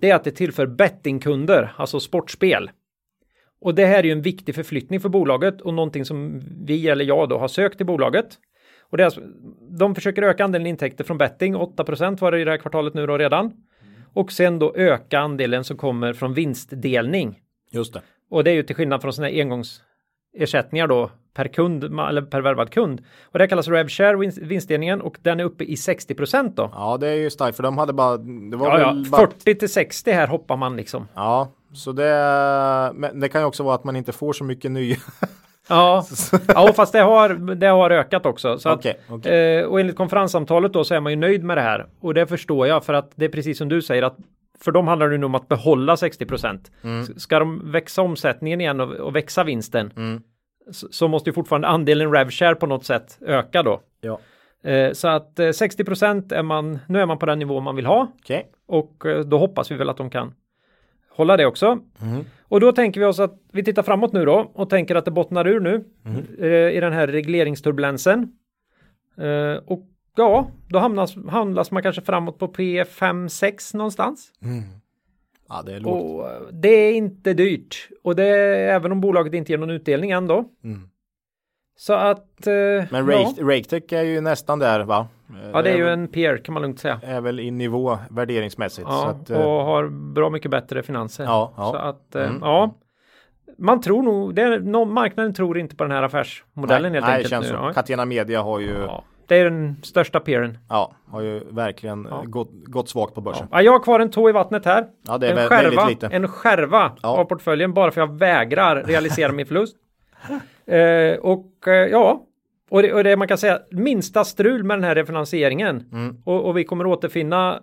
[0.00, 2.70] det är att det tillför bettingkunder, alltså sportspel.
[3.60, 7.04] Och det här är ju en viktig förflyttning för bolaget och någonting som vi eller
[7.04, 8.26] jag då har sökt i bolaget.
[8.90, 9.20] Och det är alltså,
[9.78, 13.06] de försöker öka andelen intäkter från betting, 8% var det i det här kvartalet nu
[13.06, 13.52] då redan.
[14.14, 17.40] Och sen då öka andelen som kommer från vinstdelning.
[17.72, 18.02] Just det.
[18.30, 19.36] Och det är ju till skillnad från sådana här
[20.36, 23.02] engångsersättningar då per kund eller per värvad kund.
[23.32, 26.14] Och det kallas RevShare vinst, vinstdelningen och den är uppe i 60
[26.54, 26.70] då.
[26.74, 28.16] Ja, det är ju starkt för de hade bara.
[28.50, 31.08] Det var Ja, ja, bara, 40 till 60 här hoppar man liksom.
[31.14, 32.92] Ja, så det.
[32.94, 34.96] Men det kan ju också vara att man inte får så mycket nya.
[35.68, 36.04] Ja,
[36.48, 38.58] ja fast det har, det har ökat också.
[38.58, 39.58] Så att, Okej, okej.
[39.58, 41.86] eh, och enligt konferenssamtalet då så är man ju nöjd med det här.
[42.00, 44.16] Och det förstår jag för att det är precis som du säger att
[44.60, 46.70] för dem handlar det nu om att behålla 60 procent.
[47.16, 49.90] Ska de växa omsättningen igen och, och växa vinsten
[50.70, 53.80] så, så måste ju fortfarande andelen RevShare på något sätt öka då.
[54.00, 54.18] Ja.
[54.70, 57.76] Eh, så att eh, 60 procent är man, nu är man på den nivå man
[57.76, 58.46] vill ha Okej.
[58.66, 60.34] och eh, då hoppas vi väl att de kan
[61.10, 61.78] hålla det också.
[62.48, 65.10] Och då tänker vi oss att vi tittar framåt nu då och tänker att det
[65.10, 65.84] bottnar ur nu
[66.40, 68.32] eh, i den här regleringsturbulensen.
[69.18, 69.82] Eh, och
[70.16, 74.30] ja, då hamnas, handlas man kanske framåt på P 5-6 någonstans.
[75.48, 76.02] Ja, det är lågt.
[76.04, 77.88] Och eh, det är inte dyrt.
[78.04, 80.44] Och det är även om bolaget inte ger någon utdelning än då.
[81.78, 82.46] Så att...
[82.46, 82.52] eh,
[82.90, 83.32] Men ja.
[83.40, 85.08] Raketech är ju nästan där va?
[85.52, 87.00] ja, det är ju en PR kan man lugnt säga.
[87.02, 88.86] Är väl i nivå värderingsmässigt.
[88.90, 91.24] Ja, så att, eh, och har bra mycket bättre finanser.
[91.24, 91.70] Ja, ja.
[91.72, 92.38] Så att, eh, Mm.
[92.40, 92.74] ja.
[93.58, 97.06] Man tror nog, det är, någon, marknaden tror inte på den här affärsmodellen nej, helt
[97.06, 97.30] nej, det enkelt.
[97.30, 97.50] känns nu.
[97.50, 97.54] så.
[97.54, 97.72] Ja.
[97.72, 99.04] Catena Media har ju Ja.
[99.26, 100.58] Det är den största peeren.
[100.68, 102.22] Ja, har ju verkligen Ja.
[102.26, 103.46] gått, gått svagt på börsen.
[103.50, 104.86] Ja, jag har kvar en tå i vattnet här.
[105.06, 106.16] Ja, det är en vä- skärva, väldigt lite.
[106.16, 107.08] En skärva Ja.
[107.08, 109.76] av portföljen bara för jag vägrar realisera min förlust.
[110.68, 112.22] Eh, och eh, ja,
[112.70, 115.84] och det, och det man kan säga minsta strul med den här refinansieringen.
[115.92, 116.16] Mm.
[116.24, 117.60] Och, och vi kommer återfinna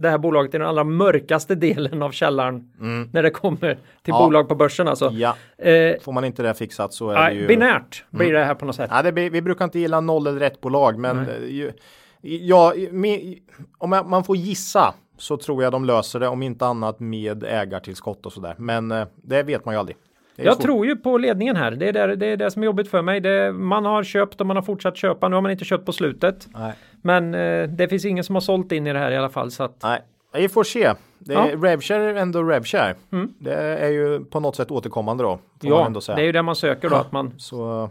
[0.00, 2.70] det här bolaget i den allra mörkaste delen av källaren
[3.12, 4.20] när det kommer till Mm.
[4.20, 4.24] Ja.
[4.26, 5.10] bolag på börsen alltså.
[5.12, 7.46] Ja, Eh, får man inte det fixat så är det nej, ju...
[7.46, 8.90] binärt blir det här på något sätt.
[9.04, 11.72] Det, blir- vi brukar inte gilla noll eller ett bolag, men eh, ju,
[12.20, 13.34] ja, med,
[13.78, 17.44] om jag- man får gissa så tror jag de löser det, om inte annat med
[17.44, 18.54] ägartillskott och sådär.
[18.58, 19.96] Men eh, det vet man ju aldrig.
[20.36, 21.70] Jag tror ju på ledningen här.
[21.70, 23.20] Det är, där, det är det som är jobbigt för mig.
[23.20, 25.28] Det, man har köpt och man har fortsatt köpa.
[25.28, 26.48] Nu har man inte köpt på slutet.
[26.54, 26.72] Nej.
[27.02, 29.50] Men eh, det finns ingen som har sålt in i det här i alla fall.
[29.50, 30.00] Så att, Nej,
[30.34, 30.92] vi får se.
[31.18, 31.48] Det är, Ja.
[31.48, 31.62] Mm.
[31.62, 32.94] Revshare är ändå Revshare.
[33.38, 35.38] Det är ju på något sätt återkommande då.
[35.60, 36.96] Ja, det är ju det man söker då.
[36.96, 37.90] Att man Så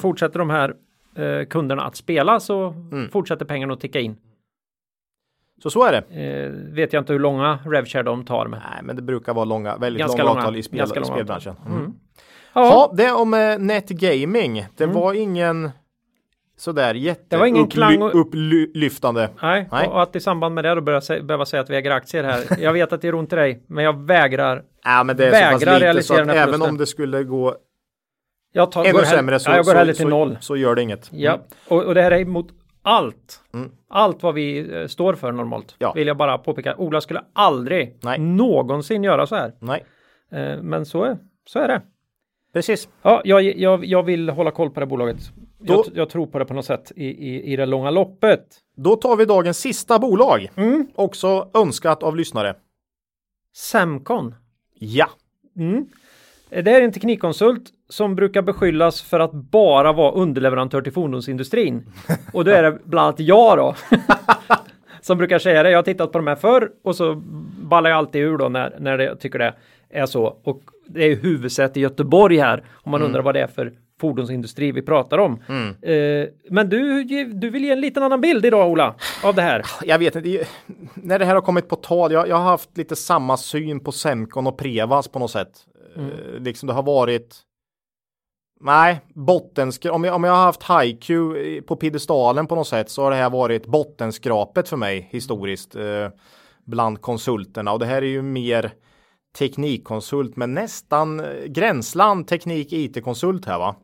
[0.00, 0.74] fortsätter de här
[1.16, 3.08] eh, kunderna att spela så Mm.
[3.08, 4.16] fortsätter pengarna att ticka in.
[5.62, 6.20] Så så är det.
[6.22, 8.60] Eh, vet jag inte hur långa Revshare de tar med.
[8.70, 11.56] Nej, men det brukar vara långa, väldigt Ganska långa långa, avtal i spel, långa spelbranschen.
[11.66, 11.92] Mm.
[12.54, 14.66] Ja, Ja, det om eh, Net Gaming.
[14.76, 15.70] Det var ingen
[16.58, 19.30] sådär jätte Det var ingen upply- klang och- upplyftande.
[19.42, 19.68] nej.
[19.72, 19.88] Nej.
[19.88, 22.24] Och att i samband med det då börja sä- behöva säga att vi äger aktier
[22.24, 22.44] här.
[22.60, 24.62] Jag vet att det är ont i dig, men jag vägrar.
[24.84, 27.56] Ja, men det är så pass Vägrar lite så att även om det skulle gå
[28.52, 30.36] Jag tar, ännu sämre så, ja, jag går så, till så, noll.
[30.40, 31.08] så gör det inget.
[31.12, 31.46] Ja, Mm.
[31.68, 32.46] och, och det här är emot
[32.86, 33.40] allt.
[33.54, 33.70] Mm.
[33.88, 35.74] Allt vad vi eh, står för normalt.
[35.78, 35.92] Ja.
[35.92, 36.76] Vill jag bara påpeka.
[36.76, 38.18] Ola skulle aldrig Nej.
[38.18, 39.52] någonsin göra så här.
[39.60, 39.84] Nej,
[40.30, 41.82] Eh, men så är, så är det.
[42.52, 42.88] precis.
[43.02, 45.16] Ja, jag, jag, jag vill hålla koll på det bolaget.
[45.58, 48.46] Då- Jag, jag tror på det på något sätt i, i, i det långa loppet.
[48.76, 50.48] Då tar vi dagens sista bolag.
[50.56, 50.86] Mm.
[50.94, 52.54] Också önskat av lyssnare.
[53.54, 54.34] Semcon.
[54.74, 55.08] Ja,
[55.56, 55.86] Mm.
[56.50, 61.86] Eh, Det är en teknikkonsult som brukar beskyllas för att bara vara underleverantör till fordonsindustrin.
[62.32, 63.74] Och då är det bland annat jag då.
[65.00, 65.70] som brukar säga det.
[65.70, 67.14] Jag har tittat på de här förr och så
[67.62, 69.54] ballar jag alltid ur då när, när jag tycker det
[69.90, 70.36] är så.
[70.44, 72.64] Och det är ju huvudsäte i Göteborg här.
[72.72, 75.42] Om man undrar vad det är för fordonsindustri vi pratar om.
[75.82, 79.62] Eh, men du, du vill ge en liten annan bild idag Ola av det här.
[79.84, 80.46] jag vet inte.
[80.94, 83.92] När det här har kommit på tal, jag, jag har haft lite samma syn på
[83.92, 85.52] Semcon och Prevas på något sätt.
[85.96, 87.36] Eh, liksom det har varit
[88.60, 91.10] Nej, bottenskra- om, jag, om jag har haft HiQ
[91.66, 96.08] på piedestalen på något sätt så har det här varit bottenskrapet för mig historiskt eh,
[96.64, 98.72] bland konsulterna och det här är ju mer
[99.38, 103.76] teknikkonsult men nästan eh, gränsland teknik IT-konsult här va.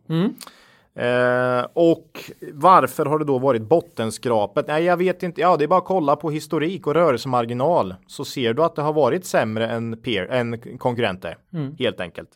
[0.95, 4.67] Eh, och varför har det då varit bottenskrapet?
[4.67, 5.41] Nej, jag vet inte.
[5.41, 8.83] Ja, det är bara att kolla på historik och rörelsemarginal så ser du att det
[8.83, 11.37] har varit sämre än, peer, än konkurrenter.
[11.79, 12.29] Helt enkelt.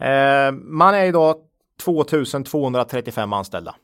[0.00, 1.36] Eh, man är idag
[1.84, 3.74] 2235 anställda.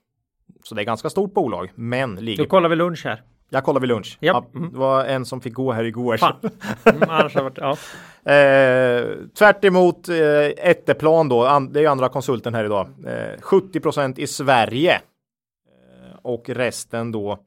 [0.64, 2.44] Så det är ganska stort bolag, men ligger...
[2.44, 3.22] kollar vi lunch här.
[3.50, 4.18] Jag kollar vid lunch.
[4.20, 4.44] Japp.
[4.52, 6.16] Ja, det var en som fick gå här igår.
[6.16, 6.36] Fan.
[6.84, 8.32] Mm, annars har det varit, ja.
[8.32, 12.88] Eh, tvärt emot eh, Etteplan då, an, det är ju andra konsulten här idag.
[13.06, 14.94] Eh, 70% i Sverige.
[14.94, 17.38] Eh, och resten då,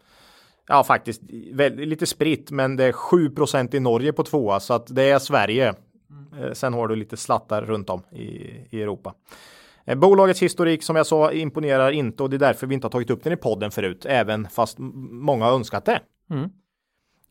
[0.68, 1.22] ja faktiskt
[1.54, 5.20] väldigt, lite spritt, men det är 7% i Norge på tvåa, så att det är
[5.20, 5.74] Sverige.
[6.42, 8.26] Eh, sen har du lite slattar runt om i,
[8.70, 9.14] i Europa.
[9.86, 12.92] Eh, Bolagets historik som jag sa imponerar inte och det är därför vi inte har
[12.92, 16.00] tagit upp den i podden förut, även fast många har önskat det.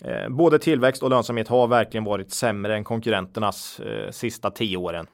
[0.05, 5.07] Eh, Både tillväxt och lönsamhet har verkligen varit sämre än konkurrenternas eh, sista tio åren.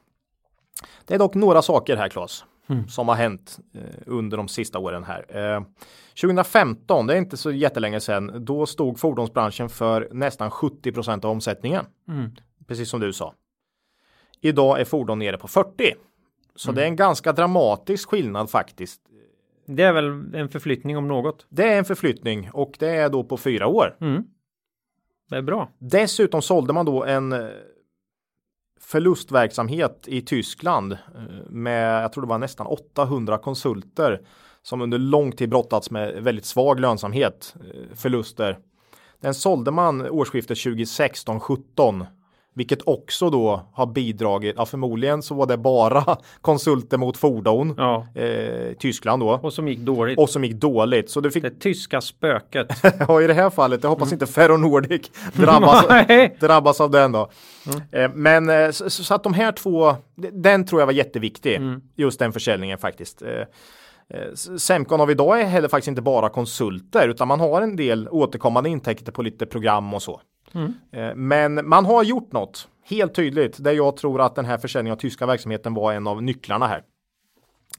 [1.05, 2.45] Det är dock några saker här Claes
[2.89, 5.55] som har hänt eh, under de sista åren här.
[5.57, 5.63] Eh,
[6.21, 11.85] 2015, det är inte så jättelänge sedan, då stod fordonsbranschen för nästan 70% av omsättningen.
[12.69, 13.35] Precis som du sa.
[14.45, 15.95] Idag är fordon nere på 40.
[16.57, 19.01] Så det är en ganska dramatisk skillnad faktiskt.
[19.67, 21.47] Det är väl en förflyttning om något.
[21.49, 23.97] Det är en förflyttning och det är då på fyra år.
[25.31, 25.71] Det är bra.
[25.79, 27.49] Dessutom sålde man då en eh,
[28.81, 30.99] förlustverksamhet i Tyskland eh,
[31.51, 34.21] med, jag tror det var nästan 800 konsulter
[34.63, 38.59] som under lång tid brottats med väldigt svag lönsamhet, eh, förluster.
[39.21, 42.07] Den sålde man årsskiftet 2016-17
[42.57, 48.07] vilket också då har bidragit, ja förmodligen så var det bara konsulter mot fordon, Ja.
[48.15, 50.19] eh, Tyskland då, Och som gick dåligt.
[50.19, 51.11] och som gick dåligt.
[51.11, 52.67] Så du fick, det tyska spöket.
[53.09, 56.37] ja i det här fallet, jag hoppas inte Ferronordic drabbas, Nej.
[56.41, 57.31] drabbas av den då.
[57.93, 59.95] Eh, Men eh, så, så att de här två,
[60.33, 61.61] den tror jag var jätteviktig.
[61.97, 63.23] Just den försäljningen faktiskt.
[63.23, 67.77] Eh, eh, Semcon av idag är heller faktiskt inte bara konsulter utan man har en
[67.77, 70.21] del återkommande intäkter på lite program och så.
[70.55, 70.75] Mm.
[70.93, 74.93] Eh, men man har gjort något helt tydligt där jag tror att den här försäljningen
[74.93, 76.83] av tyska verksamheten var en av nycklarna här.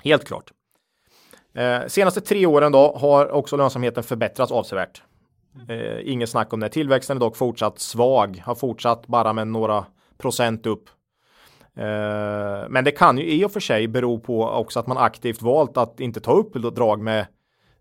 [0.03, 0.51] Helt klart.
[1.53, 5.03] Eh, senaste tre åren då har också lönsamheten förbättrats avsevärt.
[5.69, 6.69] Eh, inget snack om det.
[6.69, 9.85] Tillväxten är dock fortsatt svag, har fortsatt bara med några
[10.17, 10.89] procent upp.
[11.75, 15.41] Eh, men det kan ju i och för sig bero på också att man aktivt
[15.41, 17.25] valt att inte ta upp drag med,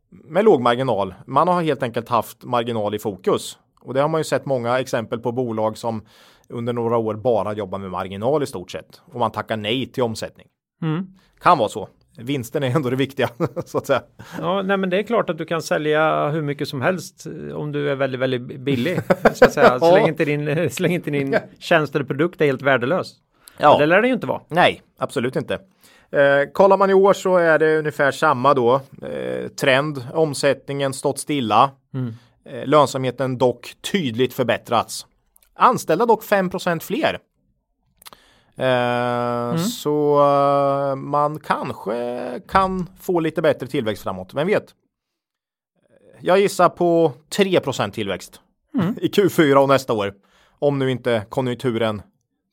[0.09, 1.15] med låg marginal.
[1.27, 3.59] Man har helt enkelt haft marginal i fokus.
[3.85, 6.02] Och det har man ju sett många exempel på bolag som
[6.48, 9.01] under några år bara jobbar med marginal i stort sett.
[9.12, 10.47] Och man tackar nej till omsättning.
[10.82, 11.06] Mm.
[11.40, 11.89] Kan vara så.
[12.19, 13.28] Vinsten är ändå det viktiga
[13.65, 14.02] så att säga.
[14.39, 17.56] Ja, nej, men det är klart att du kan sälja hur mycket som helst eh,
[17.56, 19.01] om du är väldigt, väldigt billig.
[19.35, 19.78] Så att säga.
[19.81, 23.12] Så länge inte din, så länge inte din tjänst eller produkt är helt värdelös.
[23.59, 23.78] Ja.
[23.78, 24.40] Det lär det ju inte vara.
[24.48, 25.55] Nej, absolut inte.
[26.11, 28.74] Eh, kollar man i år så är det ungefär samma då.
[29.02, 31.70] Eh, trend, omsättningen stått stilla.
[31.94, 32.15] Mm.
[32.45, 35.07] Eh, lönsamheten dock tydligt förbättrats.
[35.55, 37.19] Anställda dock 5% fler.
[38.57, 39.59] Eh, mm.
[39.59, 44.35] Så uh, man kanske kan få lite bättre tillväxt framåt.
[44.35, 44.75] Vem vet?
[46.21, 48.41] Jag gissar på 3% tillväxt
[48.75, 48.95] mm.
[49.01, 50.15] i Q4 och nästa år.
[50.59, 52.03] Om nu inte konjunkturen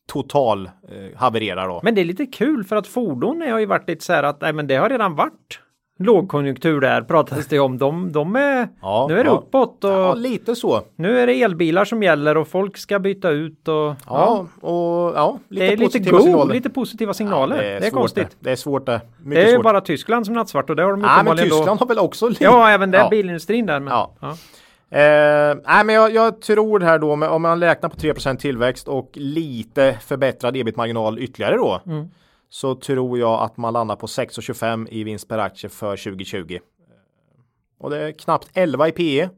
[0.08, 1.80] total eh, havererar då.
[1.84, 4.42] Men det är lite kul för att fordon har ju varit lite så här att
[4.42, 5.60] nej, men det har redan varit
[6.04, 7.78] lågkonjunktur där pratades det om.
[7.78, 9.36] De, de är, ja, nu är det ja.
[9.36, 10.82] uppåt och ja, lite så.
[10.96, 14.46] Nu är det elbilar som gäller och folk ska byta ut och ja, ja.
[14.68, 16.54] och ja, lite det är lite go, signaler.
[16.54, 17.58] lite positiva signaler.
[17.58, 18.28] det är, det är konstigt.
[18.30, 18.36] Det.
[18.40, 18.52] det.
[18.52, 19.02] är svårt det.
[19.18, 19.64] Mycket det är svårt.
[19.64, 21.74] bara Tyskland som nattsvart och det har de ja, men Tyskland då.
[21.74, 22.44] har väl också lite.
[22.44, 23.80] Ja, även där bilindustrin där.
[23.80, 24.36] Men, ja.
[24.94, 28.88] Eh, nej, men jag, jag, tror här då med, om man räknar på 3% tillväxt
[28.88, 31.82] och lite förbättrad ebit-marginal ytterligare då.
[31.86, 32.10] Mm
[32.54, 36.60] så tror jag att man landar på 6,25 i vinst per aktie för 2020.
[37.78, 39.30] Och det är knappt 11 i PE.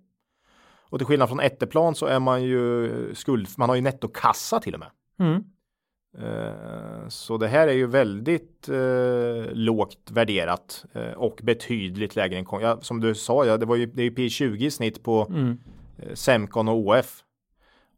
[0.89, 4.73] Och till skillnad från Etteplan så är man ju skuld, man har ju nettokassa till
[4.73, 4.89] och med.
[5.19, 5.43] Mm.
[6.19, 12.45] Uh, så det här är ju väldigt uh, lågt värderat uh, och betydligt lägre än
[12.51, 15.59] ja, som du sa, ja, det var ju det är P20 i snitt på mm.
[16.13, 17.23] Semcon och OF.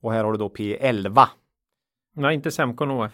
[0.01, 1.27] Och här har du då P11.
[2.15, 3.11] Nej, inte Semcon och OF.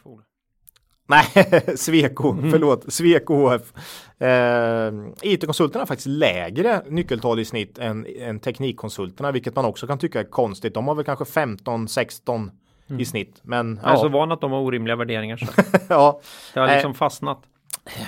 [1.11, 1.25] Nej,
[1.77, 2.51] Sweco, mm.
[2.51, 3.73] förlåt, Sweco HF.
[4.21, 9.97] Eh, IT-konsulterna har faktiskt lägre nyckeltal i snitt än, än teknikkonsulterna, vilket man också kan
[9.97, 10.73] tycka är konstigt.
[10.73, 12.49] De har väl kanske 15-16
[12.89, 13.01] mm.
[13.01, 13.39] i snitt.
[13.43, 15.37] Men, jag är så van att de har orimliga värderingar.
[15.37, 15.45] Så.
[15.89, 16.21] ja.
[16.53, 17.41] Det har liksom eh, fastnat.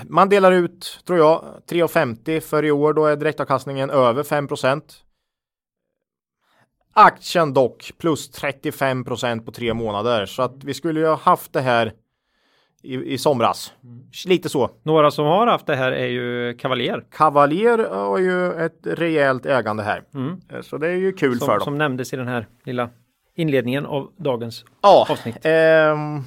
[0.07, 2.93] Man delar ut, tror jag, 3,50 för i år.
[2.93, 4.47] Då är direktavkastningen över 5
[6.95, 10.25] Aktien dock plus 35% på tre månader.
[10.25, 11.93] Så att vi skulle ju ha haft det här
[12.83, 13.73] i, i somras.
[13.83, 14.03] Mm.
[14.25, 14.69] Lite så.
[14.83, 17.03] Några som har haft det här är ju Cavalier.
[17.11, 20.03] Cavalier har ju ett rejält ägande här.
[20.13, 20.41] Mm.
[20.49, 21.63] Eh, så det är ju kul som, för dem.
[21.63, 22.89] Som nämndes i den här lilla
[23.35, 25.37] inledningen av dagens ja, avsnitt.
[25.41, 26.21] Ehm,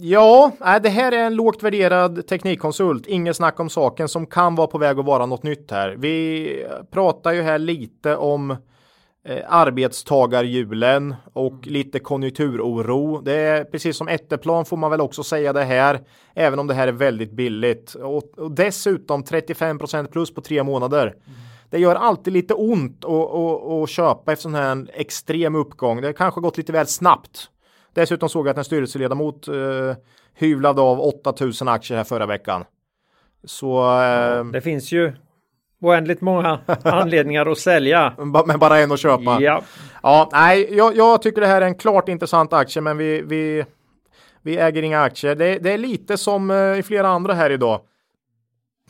[0.00, 0.52] ja,
[0.82, 3.06] det här är en lågt värderad teknikkonsult.
[3.06, 5.94] Inget snack om saken som kan vara på väg att vara något nytt här.
[5.98, 8.56] Vi pratar ju här lite om
[9.24, 11.72] eh, arbetstagarhjulen och mm.
[11.72, 13.20] lite konjunkturoro.
[13.20, 16.00] Det är precis som Etteplan får man väl också säga det här,
[16.34, 21.06] även om det här är väldigt billigt och, och dessutom 35% plus på tre månader.
[21.06, 21.38] Mm.
[21.70, 26.00] Det gör alltid lite ont att köpa efter sån här extrem uppgång.
[26.00, 27.50] Det har kanske gått lite väl snabbt.
[27.92, 29.54] Dessutom såg jag att en styrelseledamot eh,
[30.34, 32.64] hyvlade av 8000 aktier här förra veckan.
[33.44, 35.12] Så eh, det finns ju
[35.84, 38.12] oändligt många anledningar att sälja.
[38.46, 39.40] Men bara en att köpa.
[39.40, 39.62] Ja.
[40.02, 43.64] Ja, nej, jag, jag, tycker det här är en klart intressant aktie, men vi, vi,
[44.42, 45.34] vi äger inga aktier.
[45.34, 47.80] Det, det är lite som eh, i flera andra här idag.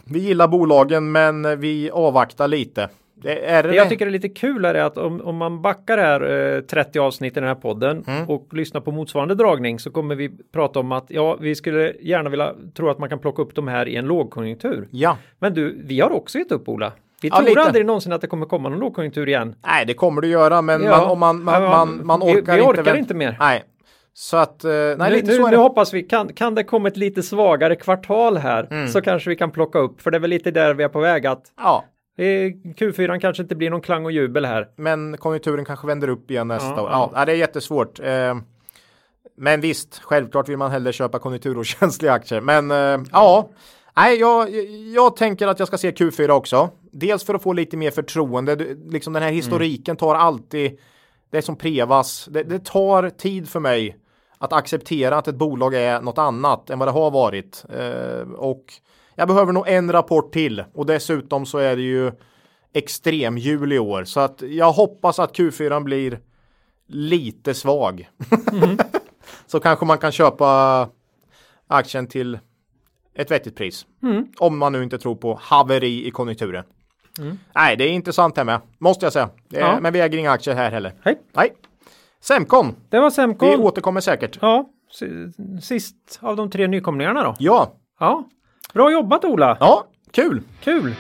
[0.04, 2.88] Vi gillar bolagen, men vi avvaktar lite.
[3.14, 5.98] Det, är det, det jag tycker är lite kul är att om, om man backar
[5.98, 8.28] här eh, 30 avsnitt i den här podden mm.
[8.28, 12.30] och lyssnar på motsvarande dragning så kommer vi prata om att ja, vi skulle gärna
[12.30, 14.88] vilja tro att man kan plocka upp de här i en lågkonjunktur.
[14.90, 15.18] Ja.
[15.38, 16.92] Men du, vi har också gett upp Ola.
[17.22, 17.60] Vi ja, tror lite.
[17.60, 19.54] aldrig någonsin att det kommer komma någon lågkonjunktur igen.
[19.66, 20.90] Nej, det kommer det göra, men ja.
[20.90, 23.36] man, om man, man, man, man orkar, vi, vi orkar inte, inte mer.
[23.40, 23.64] Nej,
[24.14, 26.88] så att, eh, nej, nu, lite nu, så nu hoppas vi, kan, kan det komma
[26.88, 28.88] ett lite svagare kvartal här mm.
[28.88, 31.00] så kanske vi kan plocka upp, för det är väl lite där vi är på
[31.00, 31.84] väg att ja.
[32.16, 34.68] Q4 kanske inte blir någon klang och jubel här.
[34.76, 36.90] Men konjunkturen kanske vänder upp igen nästa ja, år.
[36.90, 37.24] Ja, ja.
[37.24, 38.00] det är jättesvårt.
[38.00, 38.34] Eh,
[39.36, 42.40] men visst, självklart vill man hellre köpa konjunkturokänsliga aktier.
[42.40, 43.48] Men eh, ja,
[43.96, 44.50] nej, jag,
[44.94, 46.70] jag tänker att jag ska se Q4 också.
[46.92, 48.56] Dels för att få lite mer förtroende.
[48.88, 49.36] Liksom den här mm.
[49.36, 50.78] historiken tar alltid,
[51.30, 53.96] det är som Prevas, det, det tar tid för mig
[54.38, 57.64] att acceptera att ett bolag är något annat än vad det har varit.
[57.68, 58.64] Eh, och
[59.14, 62.12] jag behöver nog en rapport till och dessutom så är det ju
[62.72, 66.20] extremjul i år så att jag hoppas att Q4 blir
[66.86, 68.08] lite svag.
[68.52, 68.78] Mm.
[69.46, 70.88] så kanske man kan köpa
[71.68, 72.38] aktien till
[73.14, 73.86] ett vettigt pris.
[74.38, 76.64] Om man nu inte tror på haveri i konjunkturen.
[77.54, 79.30] Nej, det är intressant här med, måste jag säga.
[79.52, 79.78] Är, Ja.
[79.80, 80.92] Men vi äger inga aktier här heller.
[81.02, 81.18] Hej.
[81.32, 81.52] Nej.
[82.20, 83.60] Semcon, Det var vi Semcon.
[83.60, 84.38] återkommer säkert.
[84.42, 85.32] Ja, si-
[85.62, 87.34] sist av de tre nykomlingarna då.
[87.38, 88.24] Ja, Ja.
[88.74, 89.56] Bra jobbat Ola!
[89.60, 90.40] ja, kul.
[90.64, 90.94] Kul!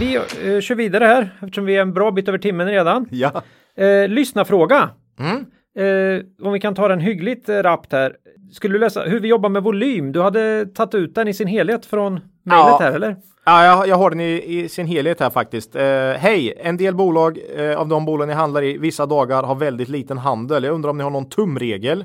[0.00, 3.06] Vi eh, kör vidare här eftersom vi är en bra bit över timmen redan.
[3.10, 3.42] Ja.
[3.76, 4.90] Eh, lyssnarfråga.
[5.18, 5.36] Mm.
[5.78, 8.12] Eh, om vi kan ta den hyggligt eh, rappt här.
[8.52, 10.12] Skulle du läsa hur vi jobbar med volym?
[10.12, 12.78] Du hade tagit ut den i sin helhet från mejlet Ja.
[12.80, 13.16] här eller?
[13.44, 15.76] Ja, jag, jag har den i, i sin helhet här faktiskt.
[15.76, 15.82] Eh,
[16.18, 16.54] Hej!
[16.60, 20.18] En del bolag eh, av de bolag ni handlar i vissa dagar har väldigt liten
[20.18, 20.64] handel.
[20.64, 22.04] Jag undrar om ni har någon tumregel?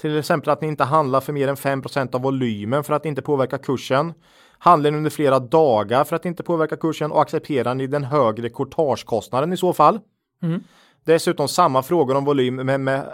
[0.00, 3.22] Till exempel att ni inte handlar för mer än 5% av volymen för att inte
[3.22, 4.12] påverka kursen.
[4.58, 8.48] Handlar ni under flera dagar för att inte påverka kursen och accepterar ni den högre
[8.48, 10.00] courtagekostnaden i så fall?
[11.04, 13.04] Dessutom samma frågor om volym men med eh,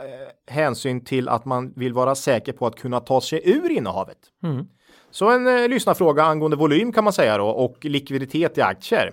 [0.55, 4.19] hänsyn till att man vill vara säker på att kunna ta sig ur innehavet.
[5.11, 9.13] Så en eh, lyssnarfråga angående volym kan man säga då och likviditet i aktier.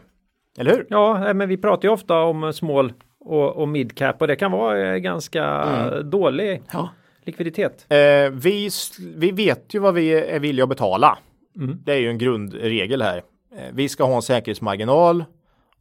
[0.57, 0.87] Eller hur?
[0.89, 4.35] Ja, men vi pratar ju ofta om eh, small och, och mid cap och det
[4.35, 6.09] kan vara eh, ganska Mm.
[6.09, 6.61] dålig
[7.27, 7.85] likviditet.
[7.89, 7.97] Eh,
[8.31, 8.69] vi,
[9.15, 11.17] vi vet ju vad vi är villiga att betala.
[11.85, 13.17] Det är ju en grundregel här.
[13.57, 15.25] Eh, vi ska ha en säkerhetsmarginal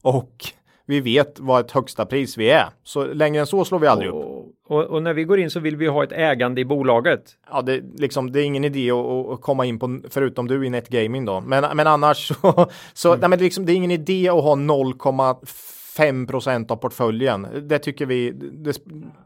[0.02, 0.44] och
[0.86, 2.66] vi vet vad ett högsta pris vi är.
[2.84, 4.16] Så längre än så slår vi aldrig upp.
[4.16, 7.22] Och, och, och när vi går in så vill vi ha ett ägande i bolaget.
[7.50, 10.70] Ja, det, liksom, det är ingen idé att, att komma in på, förutom du i
[10.70, 11.40] NetGaming då.
[11.40, 14.54] Men, men annars så, så nej, men det, liksom, det är ingen idé att ha
[14.54, 15.46] 0,5
[16.28, 17.46] procent av portföljen.
[17.68, 18.78] Det tycker vi, det,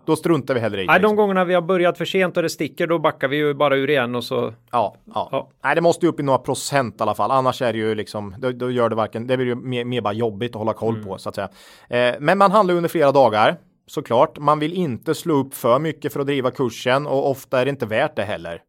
[0.05, 0.87] då struntar vi hellre i.
[0.87, 1.17] Nej, de liksom.
[1.17, 3.91] gångerna vi har börjat för sent och det sticker, då backar vi ju bara ur
[3.91, 4.55] igen och så.
[4.71, 5.29] Ja, ja.
[5.33, 5.51] Ja.
[5.65, 7.31] Nej, det måste ju upp i några procent i alla fall.
[7.31, 10.01] Annars är det ju liksom, då, då gör det varken, det blir ju mer, mer
[10.01, 11.07] bara jobbigt att hålla koll Mm.
[11.07, 11.49] på så att säga.
[11.89, 13.57] Eh, men man handlar under flera dagar.
[13.87, 17.65] Såklart, man vill inte slå upp för mycket för att driva kursen och ofta är
[17.65, 18.63] det inte värt det heller.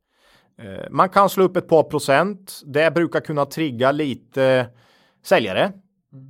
[0.61, 2.61] Eh, man kan slå upp ett par procent.
[2.65, 4.67] Det brukar kunna trigga lite
[5.25, 5.71] säljare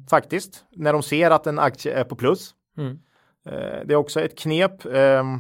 [0.09, 2.51] faktiskt när de ser att en aktie är på plus.
[2.77, 2.99] Mm.
[3.45, 4.85] Eh, det är också ett knep.
[4.85, 5.39] ehm,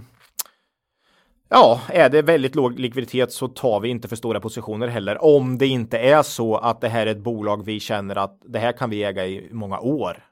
[1.49, 5.23] Ja, är det väldigt låg likviditet så tar vi inte för stora positioner heller.
[5.23, 8.59] Om det inte är så att det här är ett bolag vi känner att det
[8.59, 10.23] här kan vi äga i många år.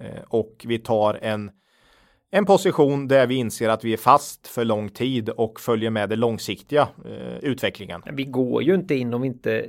[0.00, 1.50] Eh, och vi tar en,
[2.30, 6.08] en position där vi inser att vi är fast för lång tid och följer med
[6.08, 8.02] den långsiktiga eh, utvecklingen.
[8.12, 9.66] Vi går ju inte in om vi inte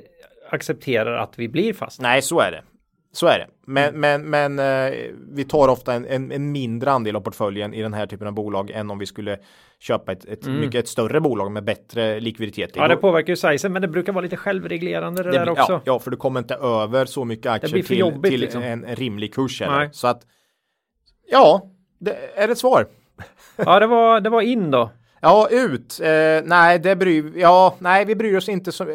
[0.50, 2.02] accepterar att vi blir fast.
[2.02, 2.64] Nej, så är det.
[3.12, 3.48] Så är det.
[3.66, 4.94] Men, men, men eh,
[5.32, 8.34] vi tar ofta en, en, en mindre andel av portföljen i den här typen av
[8.34, 9.38] bolag än om vi skulle
[9.80, 12.72] köpa ett, ett mycket ett större bolag med bättre likviditet.
[12.76, 15.72] Ja, det påverkar ju sizen, men det brukar vara lite självreglerande det, Det där också.
[15.72, 18.62] Ja, ja, för du kommer inte över så mycket aktier till, jobbigt, till liksom.
[18.64, 19.62] en, en rimlig kurs.
[19.92, 20.22] Så att,
[21.30, 21.62] ja,
[22.00, 22.88] det är ett svar.
[23.56, 24.92] Ja, det var, det var in då.
[25.22, 26.00] Ja, ut.
[26.04, 26.10] Eh,
[26.46, 28.90] nej, det bryr, ja, nej, vi bryr oss inte så, eh,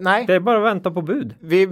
[0.00, 0.24] nej.
[0.26, 1.34] Det är bara att vänta på bud.
[1.40, 1.66] Vi,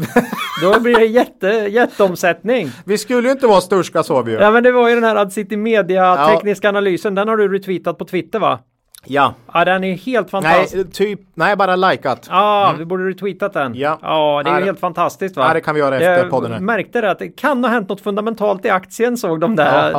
[0.62, 2.70] Då blir det jätte, jätteomsättning.
[2.84, 4.38] vi skulle ju inte vara störska sa vi ju.
[4.38, 6.28] Ja, men det var ju den här Ad City Media Ja.
[6.28, 7.14] tekniska analysen.
[7.14, 8.58] Den har du retweetat på Twitter va?
[9.06, 9.34] Ja.
[9.54, 10.92] Ja, den är helt Nej, fantastisk.
[10.92, 12.26] typ, nej, bara likat.
[12.30, 13.74] Ja, vi borde retweetat den.
[13.74, 13.98] Ja.
[14.02, 15.44] ja det är Ja, det- helt fantastiskt va?
[15.48, 16.60] Ja, det kan vi göra efter Jag podden här.
[16.60, 19.90] märkte det att det kan ha hänt något fundamentalt i aktien såg de där.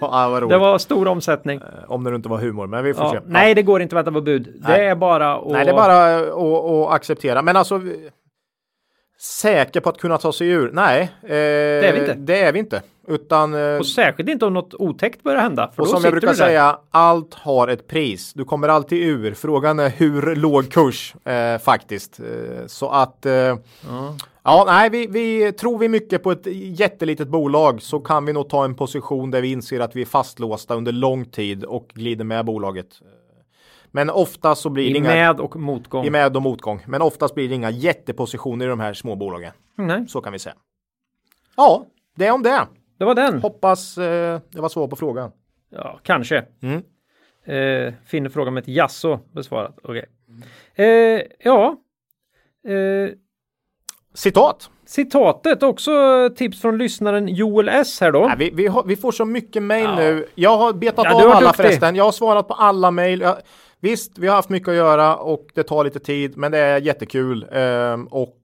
[0.00, 0.48] Ja, roligt.
[0.50, 1.60] Det var stor omsättning.
[1.88, 3.10] Om det inte var humor, men vi får Ja.
[3.12, 3.18] se.
[3.26, 4.42] Nej, det går inte att vänta på bud.
[4.42, 4.86] Det Nej.
[4.86, 5.46] är bara att...
[5.46, 7.42] Nej, det är bara att, att acceptera.
[7.42, 7.80] Men alltså,
[9.20, 10.70] säker på att kunna ta sig ur?
[10.72, 12.14] Nej, eh, det är vi inte.
[12.14, 12.82] Det är vi inte.
[13.08, 15.70] Utan, eh, Och särskilt inte om något otäckt börjar hända.
[15.76, 18.32] För och som jag brukar säga, allt har ett pris.
[18.32, 19.34] Du kommer alltid ur.
[19.34, 22.20] Frågan är hur låg kurs eh, faktiskt.
[22.20, 23.32] Eh, så att eh,
[24.42, 24.64] ja.
[24.66, 28.64] nej, vi, vi tror vi mycket på ett jättelitet bolag så kan vi nog ta
[28.64, 32.44] en position där vi inser att vi är fastlåsta under lång tid och glider med
[32.44, 32.88] bolaget.
[33.90, 36.04] Men ofta så blir det I inga med och motgång.
[36.06, 36.84] i med och motgång.
[36.86, 39.52] Men oftast blir det inga jättepositioner i de här små bolagen.
[39.76, 40.54] Nej, Så kan vi säga.
[41.56, 41.84] Ja,
[42.16, 42.66] det är om det.
[42.98, 43.40] Det var den.
[43.42, 45.30] Hoppas eh, det var svar på frågan.
[45.70, 46.44] Ja, kanske.
[46.62, 46.82] Mm.
[47.44, 49.78] Eh, finner frågan med ett jasso besvarat.
[49.82, 50.04] Okej.
[50.74, 51.76] Eh, ja.
[52.68, 53.10] Eh,
[54.14, 54.70] Citat.
[54.86, 55.90] citatet också
[56.36, 58.26] tips från lyssnaren Joel S här då.
[58.26, 59.96] Nej, vi, vi, har, vi får så mycket mejl Ja.
[59.96, 60.26] nu.
[60.34, 61.56] Jag har betat Ja, av alla duktig.
[61.56, 61.96] förresten.
[61.96, 63.20] Jag har svarat på alla mejl.
[63.20, 63.36] Jag,
[63.80, 66.80] visst, vi har haft mycket att göra och det tar lite tid, men det är
[66.80, 67.46] jättekul.
[67.52, 68.38] Ehm, och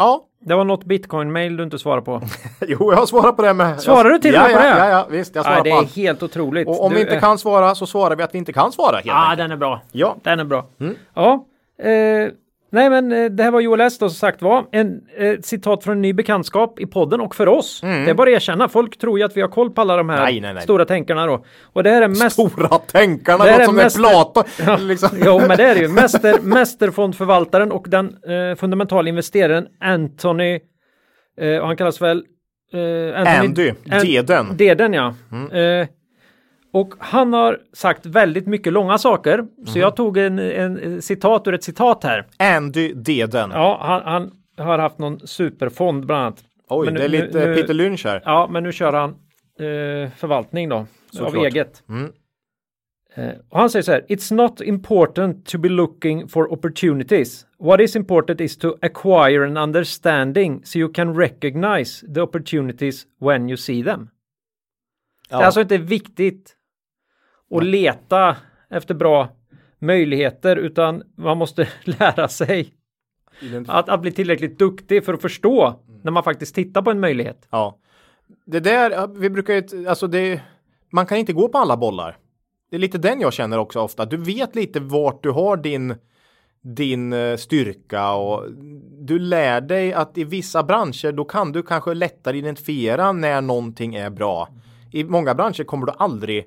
[0.00, 2.20] ja, Det var något bitcoin-mail du inte svarade på.
[2.68, 3.80] jo, jag har svarat på det med.
[3.80, 4.78] Svarar du till och ja, med på ja, det?
[4.78, 6.68] Ja, ja, visst, jag svarar Nej, det på är helt otroligt.
[6.68, 8.96] Och om Du vi inte kan svara så svarar vi att vi inte kan svara
[8.96, 9.38] helt Ja, enkelt.
[9.38, 9.80] den är bra.
[9.92, 10.16] Ja.
[10.22, 10.66] Den är bra.
[10.80, 10.94] Mm.
[11.14, 11.44] Ja.
[11.82, 12.28] Eh,
[12.72, 13.98] Nej, men eh, det här var Joel S.
[13.98, 14.66] då som sagt var.
[14.72, 17.80] En eh, citat från en ny bekantskap i podden och för oss.
[17.80, 18.68] Det är bara att erkänna.
[18.68, 20.24] Folk tror ju att vi har koll på alla de här Mm.
[20.32, 20.62] Nej, nej, nej.
[20.62, 21.44] stora tänkarna då.
[21.72, 22.32] Och det här är mest...
[22.32, 24.44] Stora tänkarna, Det är som mest- är Platon.
[24.66, 25.08] Ja, liksom.
[25.24, 25.88] jo, men det är det ju.
[25.88, 30.60] Mäster, mästerfondförvaltaren och den eh, fundamentala investeraren Anthony,
[31.40, 32.24] eh, och han kallas väl
[32.72, 33.72] eh, Andy,
[34.02, 34.56] Deden.
[34.56, 35.14] Deden, ja.
[35.32, 35.50] Mm.
[35.82, 35.88] Eh,
[36.72, 39.36] och han har sagt väldigt mycket långa saker.
[39.64, 39.80] Så Mhm.
[39.80, 42.26] jag tog en, en citat ur ett citat här.
[42.38, 43.50] Andy Deden.
[43.54, 44.02] Ja, han,
[44.56, 46.44] han har haft någon superfond bland annat.
[46.68, 48.22] Oj, Men nu- det är lite nu- Peter Lynch här.
[48.24, 50.76] Ja, men nu kör han eh, förvaltning då.
[50.76, 51.46] Av Såklart.
[51.46, 51.82] eget.
[51.88, 52.12] Mm.
[53.14, 54.04] Eh, och han säger så här.
[54.08, 57.46] It's not important to be looking for opportunities.
[57.58, 63.48] What is important is to acquire an understanding so you can recognize the opportunities when
[63.50, 64.08] you see them.
[65.28, 65.44] Det är Ja.
[65.46, 66.54] alltså inte viktigt
[67.50, 68.36] att leta
[68.70, 69.28] efter bra
[69.78, 72.74] möjligheter utan man måste lära sig
[73.66, 77.48] att, att bli tillräckligt duktig för att förstå när man faktiskt tittar på en möjlighet.
[77.50, 77.78] Ja.
[78.46, 80.40] Det där, vi brukar ju, alltså det,
[80.92, 82.16] man kan inte gå på alla bollar.
[82.70, 84.04] Det är lite den jag känner också ofta.
[84.04, 85.94] Du vet lite vart du har din,
[86.62, 88.52] din eh, styrka och
[89.00, 93.94] du lär dig att i vissa branscher då kan du kanske lättare identifiera när någonting
[93.94, 94.48] är bra.
[94.92, 96.44] I många branscher kommer du aldrig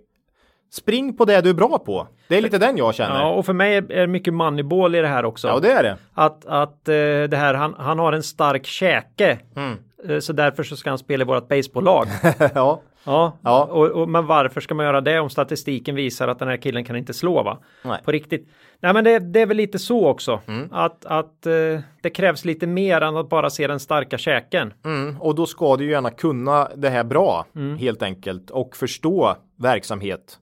[0.73, 2.07] Spring på det du är bra på.
[2.27, 3.15] Det är lite den jag känner.
[3.15, 5.59] Ja, Ja, och för mig är är mycket moneyball i det här också.
[5.61, 5.97] det är det.
[6.13, 6.93] Att, att eh,
[7.29, 9.39] det här, han, han har en stark käke.
[9.55, 9.77] Mm.
[10.09, 12.07] Eh, så därför så ska han spela i vårt baseballlag.
[12.55, 12.81] ja.
[13.03, 13.63] Ja, Ja.
[13.63, 16.83] Och, och, men varför ska man göra det om statistiken visar att den här killen
[16.85, 17.57] kan inte slå va?
[17.83, 17.99] Nej.
[18.05, 18.47] På riktigt.
[18.79, 20.39] Nej men det, det är väl lite så också.
[20.47, 20.69] Mm.
[20.71, 21.53] Att, att eh,
[22.01, 24.73] det krävs lite mer än att bara se den starka käken.
[24.85, 27.77] Mm, och då ska du ju gärna kunna det här bra Mm.
[27.77, 30.39] helt enkelt och förstå verksamhet.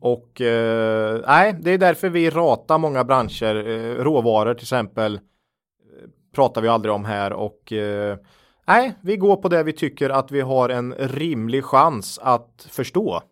[0.00, 3.68] Och eh, nej, det är därför vi ratar många branscher.
[3.68, 5.20] Eh, råvaror till exempel eh,
[6.34, 8.16] pratar vi aldrig om här och eh,
[8.66, 13.22] nej, vi går på det vi tycker att vi har en rimlig chans att förstå.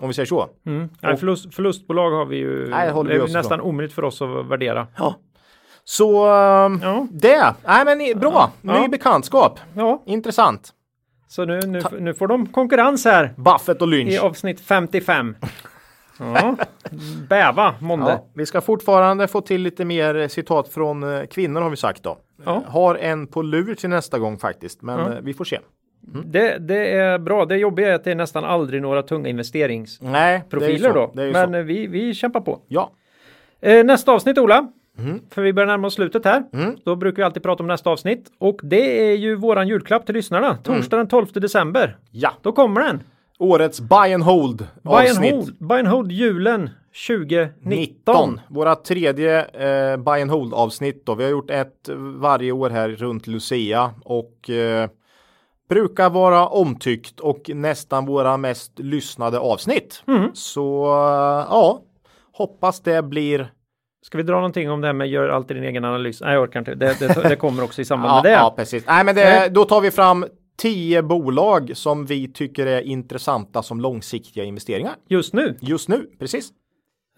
[0.00, 0.48] Om vi säger så.
[0.66, 0.88] Mm.
[1.00, 2.68] Nej, förlust, förlustbolag har vi ju.
[2.68, 4.86] Nej, det vi är nästan omöjligt för oss att värdera.
[5.84, 6.32] Så eh,
[6.82, 8.88] Ja, det, nej men i- bra, ny Ja.
[8.88, 9.60] bekantskap.
[9.74, 10.02] ja.
[10.06, 10.72] Intressant.
[11.28, 14.22] så nu, nu, nu får de konkurrens här Buffett och i Lynch.
[14.22, 15.36] avsnitt 55.
[16.18, 16.56] Ja,
[17.28, 18.10] bäva månde.
[18.10, 22.02] Ja, vi ska fortfarande få till lite mer citat från eh, kvinnor har vi sagt
[22.02, 22.18] då.
[22.44, 22.62] Ja.
[22.66, 25.12] Har en på lur till nästa gång faktiskt, men Ja.
[25.12, 25.58] eh, vi får se.
[26.24, 27.44] Det, det är bra.
[27.44, 31.10] Det jobbiga är att det är nästan aldrig några tunga investeringsprofiler då.
[31.14, 32.60] Men eh, vi, vi kämpar på.
[32.68, 32.90] Ja,
[33.60, 34.68] Eh, nästa avsnitt Ola.
[34.98, 35.20] Mm.
[35.30, 36.42] För vi börjar närma oss slutet här.
[36.84, 38.30] Då brukar vi alltid prata om nästa avsnitt.
[38.38, 40.56] Och det är ju våran julklapp till lyssnarna.
[40.56, 41.96] Torsdag den 12 december.
[42.10, 42.32] ja.
[42.42, 43.00] Då kommer den.
[43.38, 45.34] Årets buy and hold Buy and avsnitt.
[45.34, 46.70] hold, buy and hold julen
[47.08, 47.52] 2019.
[47.62, 48.40] 19.
[48.48, 51.14] Våra tredje eh, buy and hold avsnitt då.
[51.14, 51.88] Vi har gjort ett
[52.20, 54.88] varje år här runt Lucia och eh,
[55.68, 60.02] brukar vara omtyckt och nästan våra mest lyssnade avsnitt.
[60.08, 60.30] Mm.
[60.34, 61.80] Så eh, ja,
[62.32, 63.52] hoppas det blir
[64.02, 66.20] Ska vi dra någonting om det här med gör alltid din egen analys?
[66.20, 66.74] Nej, jag orkar inte.
[66.74, 68.34] Det, det, det kommer också i samband Ja, med det.
[68.36, 68.84] ja precis.
[68.86, 70.26] Nej, men det, då tar vi fram
[70.56, 75.56] tio bolag som vi tycker är intressanta som långsiktiga investeringar Just nu.
[75.60, 76.10] just nu.
[76.18, 76.50] Precis.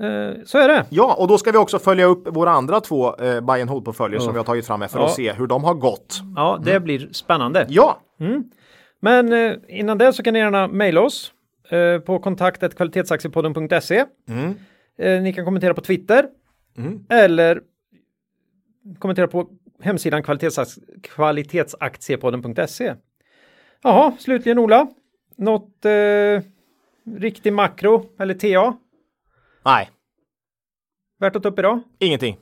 [0.01, 0.87] Eh, så är det.
[0.91, 3.85] Ja, och då ska vi också följa upp våra andra två eh, buy and hold
[3.85, 5.05] portföljer som vi har tagit fram här för Ja.
[5.07, 6.21] att se hur de har gått.
[6.37, 7.67] Ja, det blir spännande.
[7.69, 8.01] Ja,
[9.01, 11.33] Men eh, innan det så kan ni gärna mejla oss
[11.71, 14.05] eh, på kontaktet kvalitetsaktiepodden.se.
[14.29, 14.55] Mm.
[14.99, 16.27] Eh, ni kan kommentera på Twitter
[16.79, 17.05] Mm.
[17.09, 17.61] eller
[18.99, 19.49] kommentera på
[19.83, 22.95] hemsidan kvalitets, kvalitetsaktiepodden.se.
[23.83, 24.87] Jaha, slutligen Ola.
[25.37, 26.43] Något eh,
[27.19, 28.77] riktig makro eller TA
[29.65, 29.91] nej,
[31.21, 31.81] värt att ta upp idag?
[31.99, 32.39] ingenting.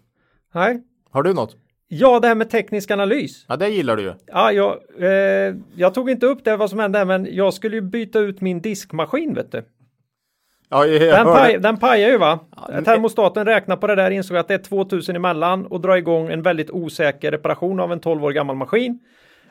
[0.55, 0.83] Nej.
[1.11, 1.57] Har du något?
[1.89, 3.45] Ja, det här med teknisk analys.
[3.49, 4.15] Ja, det gillar du ju.
[4.27, 7.81] Ja, jag, eh, jag tog inte upp det vad som hände, men jag skulle ju
[7.83, 9.65] byta ut min diskmaskin, vet du.
[10.69, 12.39] Ja, jag, jag Den, paj, den pajar ju va?
[12.69, 16.29] men- Termostaten räknar på det där, insåg att det är 2000 emellan och dra igång
[16.31, 18.99] en väldigt osäker reparation av en 12 år gammal maskin.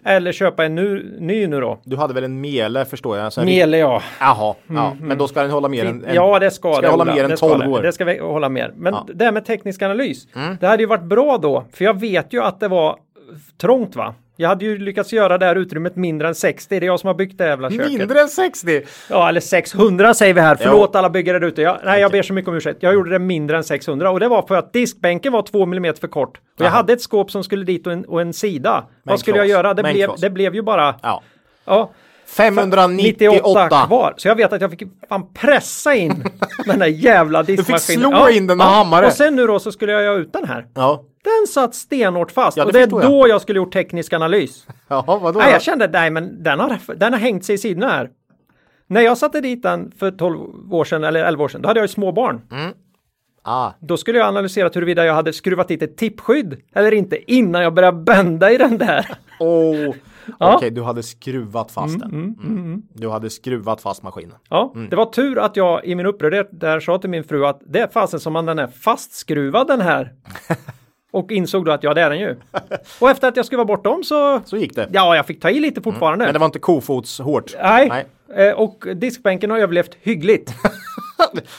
[0.08, 1.80] Eller köpa en nu, ny nu då.
[1.84, 3.34] Du hade väl en Mele förstår jag?
[3.34, 4.02] Så Mele ja.
[4.20, 4.96] Jaha, ja.
[5.02, 6.88] men då ska den hålla mer än, en, Ja, det ska, ska det.
[6.88, 7.68] hålla mer än det ska 12 det.
[7.70, 7.82] år.
[7.82, 8.74] Det ska vi hålla mer.
[8.76, 9.02] Men Ja.
[9.02, 9.18] Mm.
[9.18, 10.28] det här med teknisk analys.
[10.60, 12.96] Det hade ju varit bra då, för jag vet ju att det var
[13.62, 14.16] trångt va?
[14.36, 16.80] Jag hade ju lyckats göra det här utrymmet mindre än 60.
[16.80, 17.88] Det är jag som har byggt det jävla köket.
[17.88, 18.82] Mindre än 60!
[19.10, 20.56] Ja, eller 600 säger vi här.
[20.56, 21.62] Förlåt alla byggare där ute.
[21.62, 22.84] Jag, nej, jag ber så mycket om ursäkt.
[22.84, 25.96] Jag gjorde det mindre än 600 och det var för att diskbänken var 2 mm
[25.96, 26.38] för kort.
[26.60, 28.86] Och jag hade ett skåp som skulle dit och en, och en sida.
[29.04, 29.52] Vad skulle jag kloss.
[29.52, 29.74] göra?
[29.74, 30.22] Det blev, kloss.
[30.22, 30.96] det blev ju bara...
[31.02, 31.24] Ja.
[31.66, 31.92] Ja.
[32.28, 34.14] 598 kvar.
[34.18, 36.24] Så jag vet att jag fick fan pressa in
[36.66, 38.10] den där jävla diskmaskinen.
[38.12, 39.06] slå in den med hammare.
[39.06, 40.66] Och sen nu då så skulle jag göra ut den här.
[40.74, 41.04] Ja.
[41.24, 43.12] Den satt stenhårt fast Ja, det och det är jag.
[43.12, 44.68] då jag skulle gjort teknisk analys.
[44.88, 45.40] Ja, vadå?
[45.40, 48.10] Nej, jag kände, nej men den har, den har hängt sig i sidorna här.
[48.88, 51.80] När jag satte dit den för 12 år sedan eller 11 år sedan, då hade
[51.80, 52.42] jag ju små barn.
[53.44, 53.72] ah.
[53.80, 57.74] Då skulle jag analysera huruvida jag hade skruvat dit ett tippskydd eller inte innan jag
[57.74, 59.08] började bända i den där.
[59.40, 59.96] oh.
[60.40, 62.12] Okej, du hade skruvat fast den.
[62.12, 62.82] Mm.
[62.94, 64.36] Du hade skruvat fast maskinen.
[64.50, 67.62] Ja, det var tur att jag i min upprördhet där sa till min fru att
[67.66, 70.14] det är fasen som man den är fastskruvad den här.
[71.12, 72.36] Och insåg då att ja, det är den ju.
[73.02, 74.90] Och efter att jag skruvade bort dem så, Så gick det.
[74.94, 76.26] ja, jag fick ta i lite fortfarande.
[76.26, 77.56] Men det var inte kofots hårt.
[77.64, 78.06] Nej.
[78.36, 80.54] Eh, Och diskbänken har överlevt hyggligt.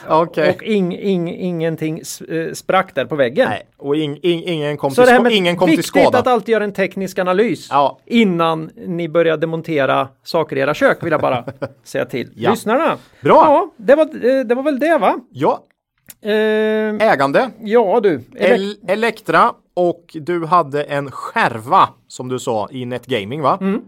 [0.08, 0.50] Okej.
[0.56, 3.48] Och ing, ing, ingenting eh, sprack där på väggen.
[3.48, 6.02] Nej, och ing, ing, ingen kom, Så till, det här med ingen kom till viktigt
[6.02, 6.18] skada.
[6.18, 7.98] att alltid göra en teknisk analys Ja.
[8.06, 11.44] innan ni börjar demontera saker i era kök vill jag bara
[11.84, 12.50] säga till Ja.
[12.50, 12.96] lyssnarna.
[13.20, 13.34] Bra.
[13.34, 15.18] Ja, det var, eh, det var väl det va?
[15.30, 15.62] Ja,
[16.22, 16.32] Eh,
[17.12, 17.50] ägande.
[17.60, 18.18] ja du.
[18.18, 23.58] Elek- El Elektra och du hade en skärva som du sa i Netgaming va?
[23.60, 23.80] Mm.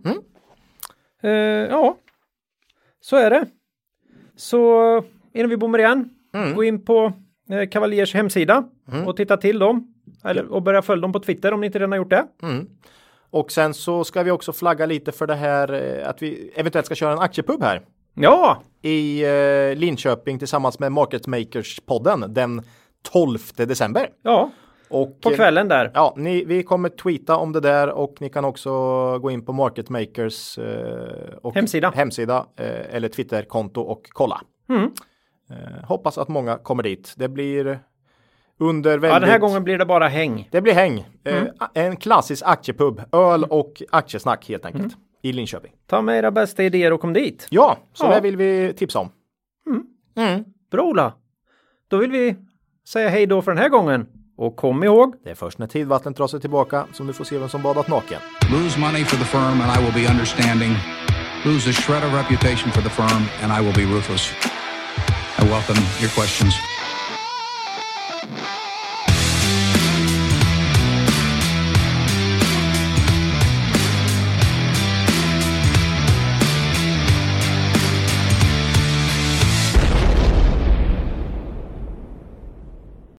[1.22, 1.30] Eh,
[1.70, 1.96] ja,
[3.00, 3.46] så är det.
[4.36, 5.02] Så
[5.38, 6.54] innan vi bommar igen, Mm.
[6.54, 7.12] gå in på
[7.50, 8.64] eh, Cavaliers hemsida
[9.06, 9.94] och titta till dem.
[10.24, 12.26] Eller, och börja följa dem på Twitter om ni inte redan har gjort det.
[13.30, 16.86] Och sen så ska vi också flagga lite för det här eh, att vi eventuellt
[16.86, 17.80] ska köra en aktiepub här
[18.14, 22.62] Ja, i eh, Linköping tillsammans med Market Makers-podden den
[23.12, 24.08] 12 december.
[24.22, 24.50] ja,
[24.90, 25.90] Och, på eh, kvällen där.
[25.94, 28.70] Ja, ni, vi kommer tweeta om det där och ni kan också
[29.18, 31.92] gå in på Market Makers eh, Hemsida.
[31.94, 34.40] hemsida eh, eller Twitterkonto och kolla.
[34.68, 34.90] Mm.
[35.50, 37.14] Eh, hoppas att många kommer dit.
[37.16, 37.80] Det blir
[38.58, 39.10] under väldigt...
[39.14, 40.48] Ja, den här gången blir det bara häng.
[40.52, 41.06] Det blir häng.
[41.24, 41.46] Mm.
[41.46, 43.02] Eh, en klassisk aktiepub.
[43.12, 44.84] Öl och aktiesnack helt enkelt.
[44.84, 44.98] Mm.
[45.22, 45.72] I Linköping.
[45.86, 47.46] Ta med era bästa idéer och kom dit.
[47.50, 48.14] Ja, så Ja.
[48.14, 49.10] det vill vi tipsa om.
[50.70, 51.12] Bra Ola.
[51.88, 52.36] Då vill vi
[52.88, 54.06] säga hej då för den här gången.
[54.36, 57.38] Och kom ihåg, Det är först när tidvattnet drar sig tillbaka som du får se
[57.38, 58.18] vem som badat naken.
[58.52, 60.70] Lose money for the firm and I will be understanding.
[61.44, 64.32] Lose a shred of reputation for the firm and I will be ruthless.
[65.40, 66.77] I welcome your questions.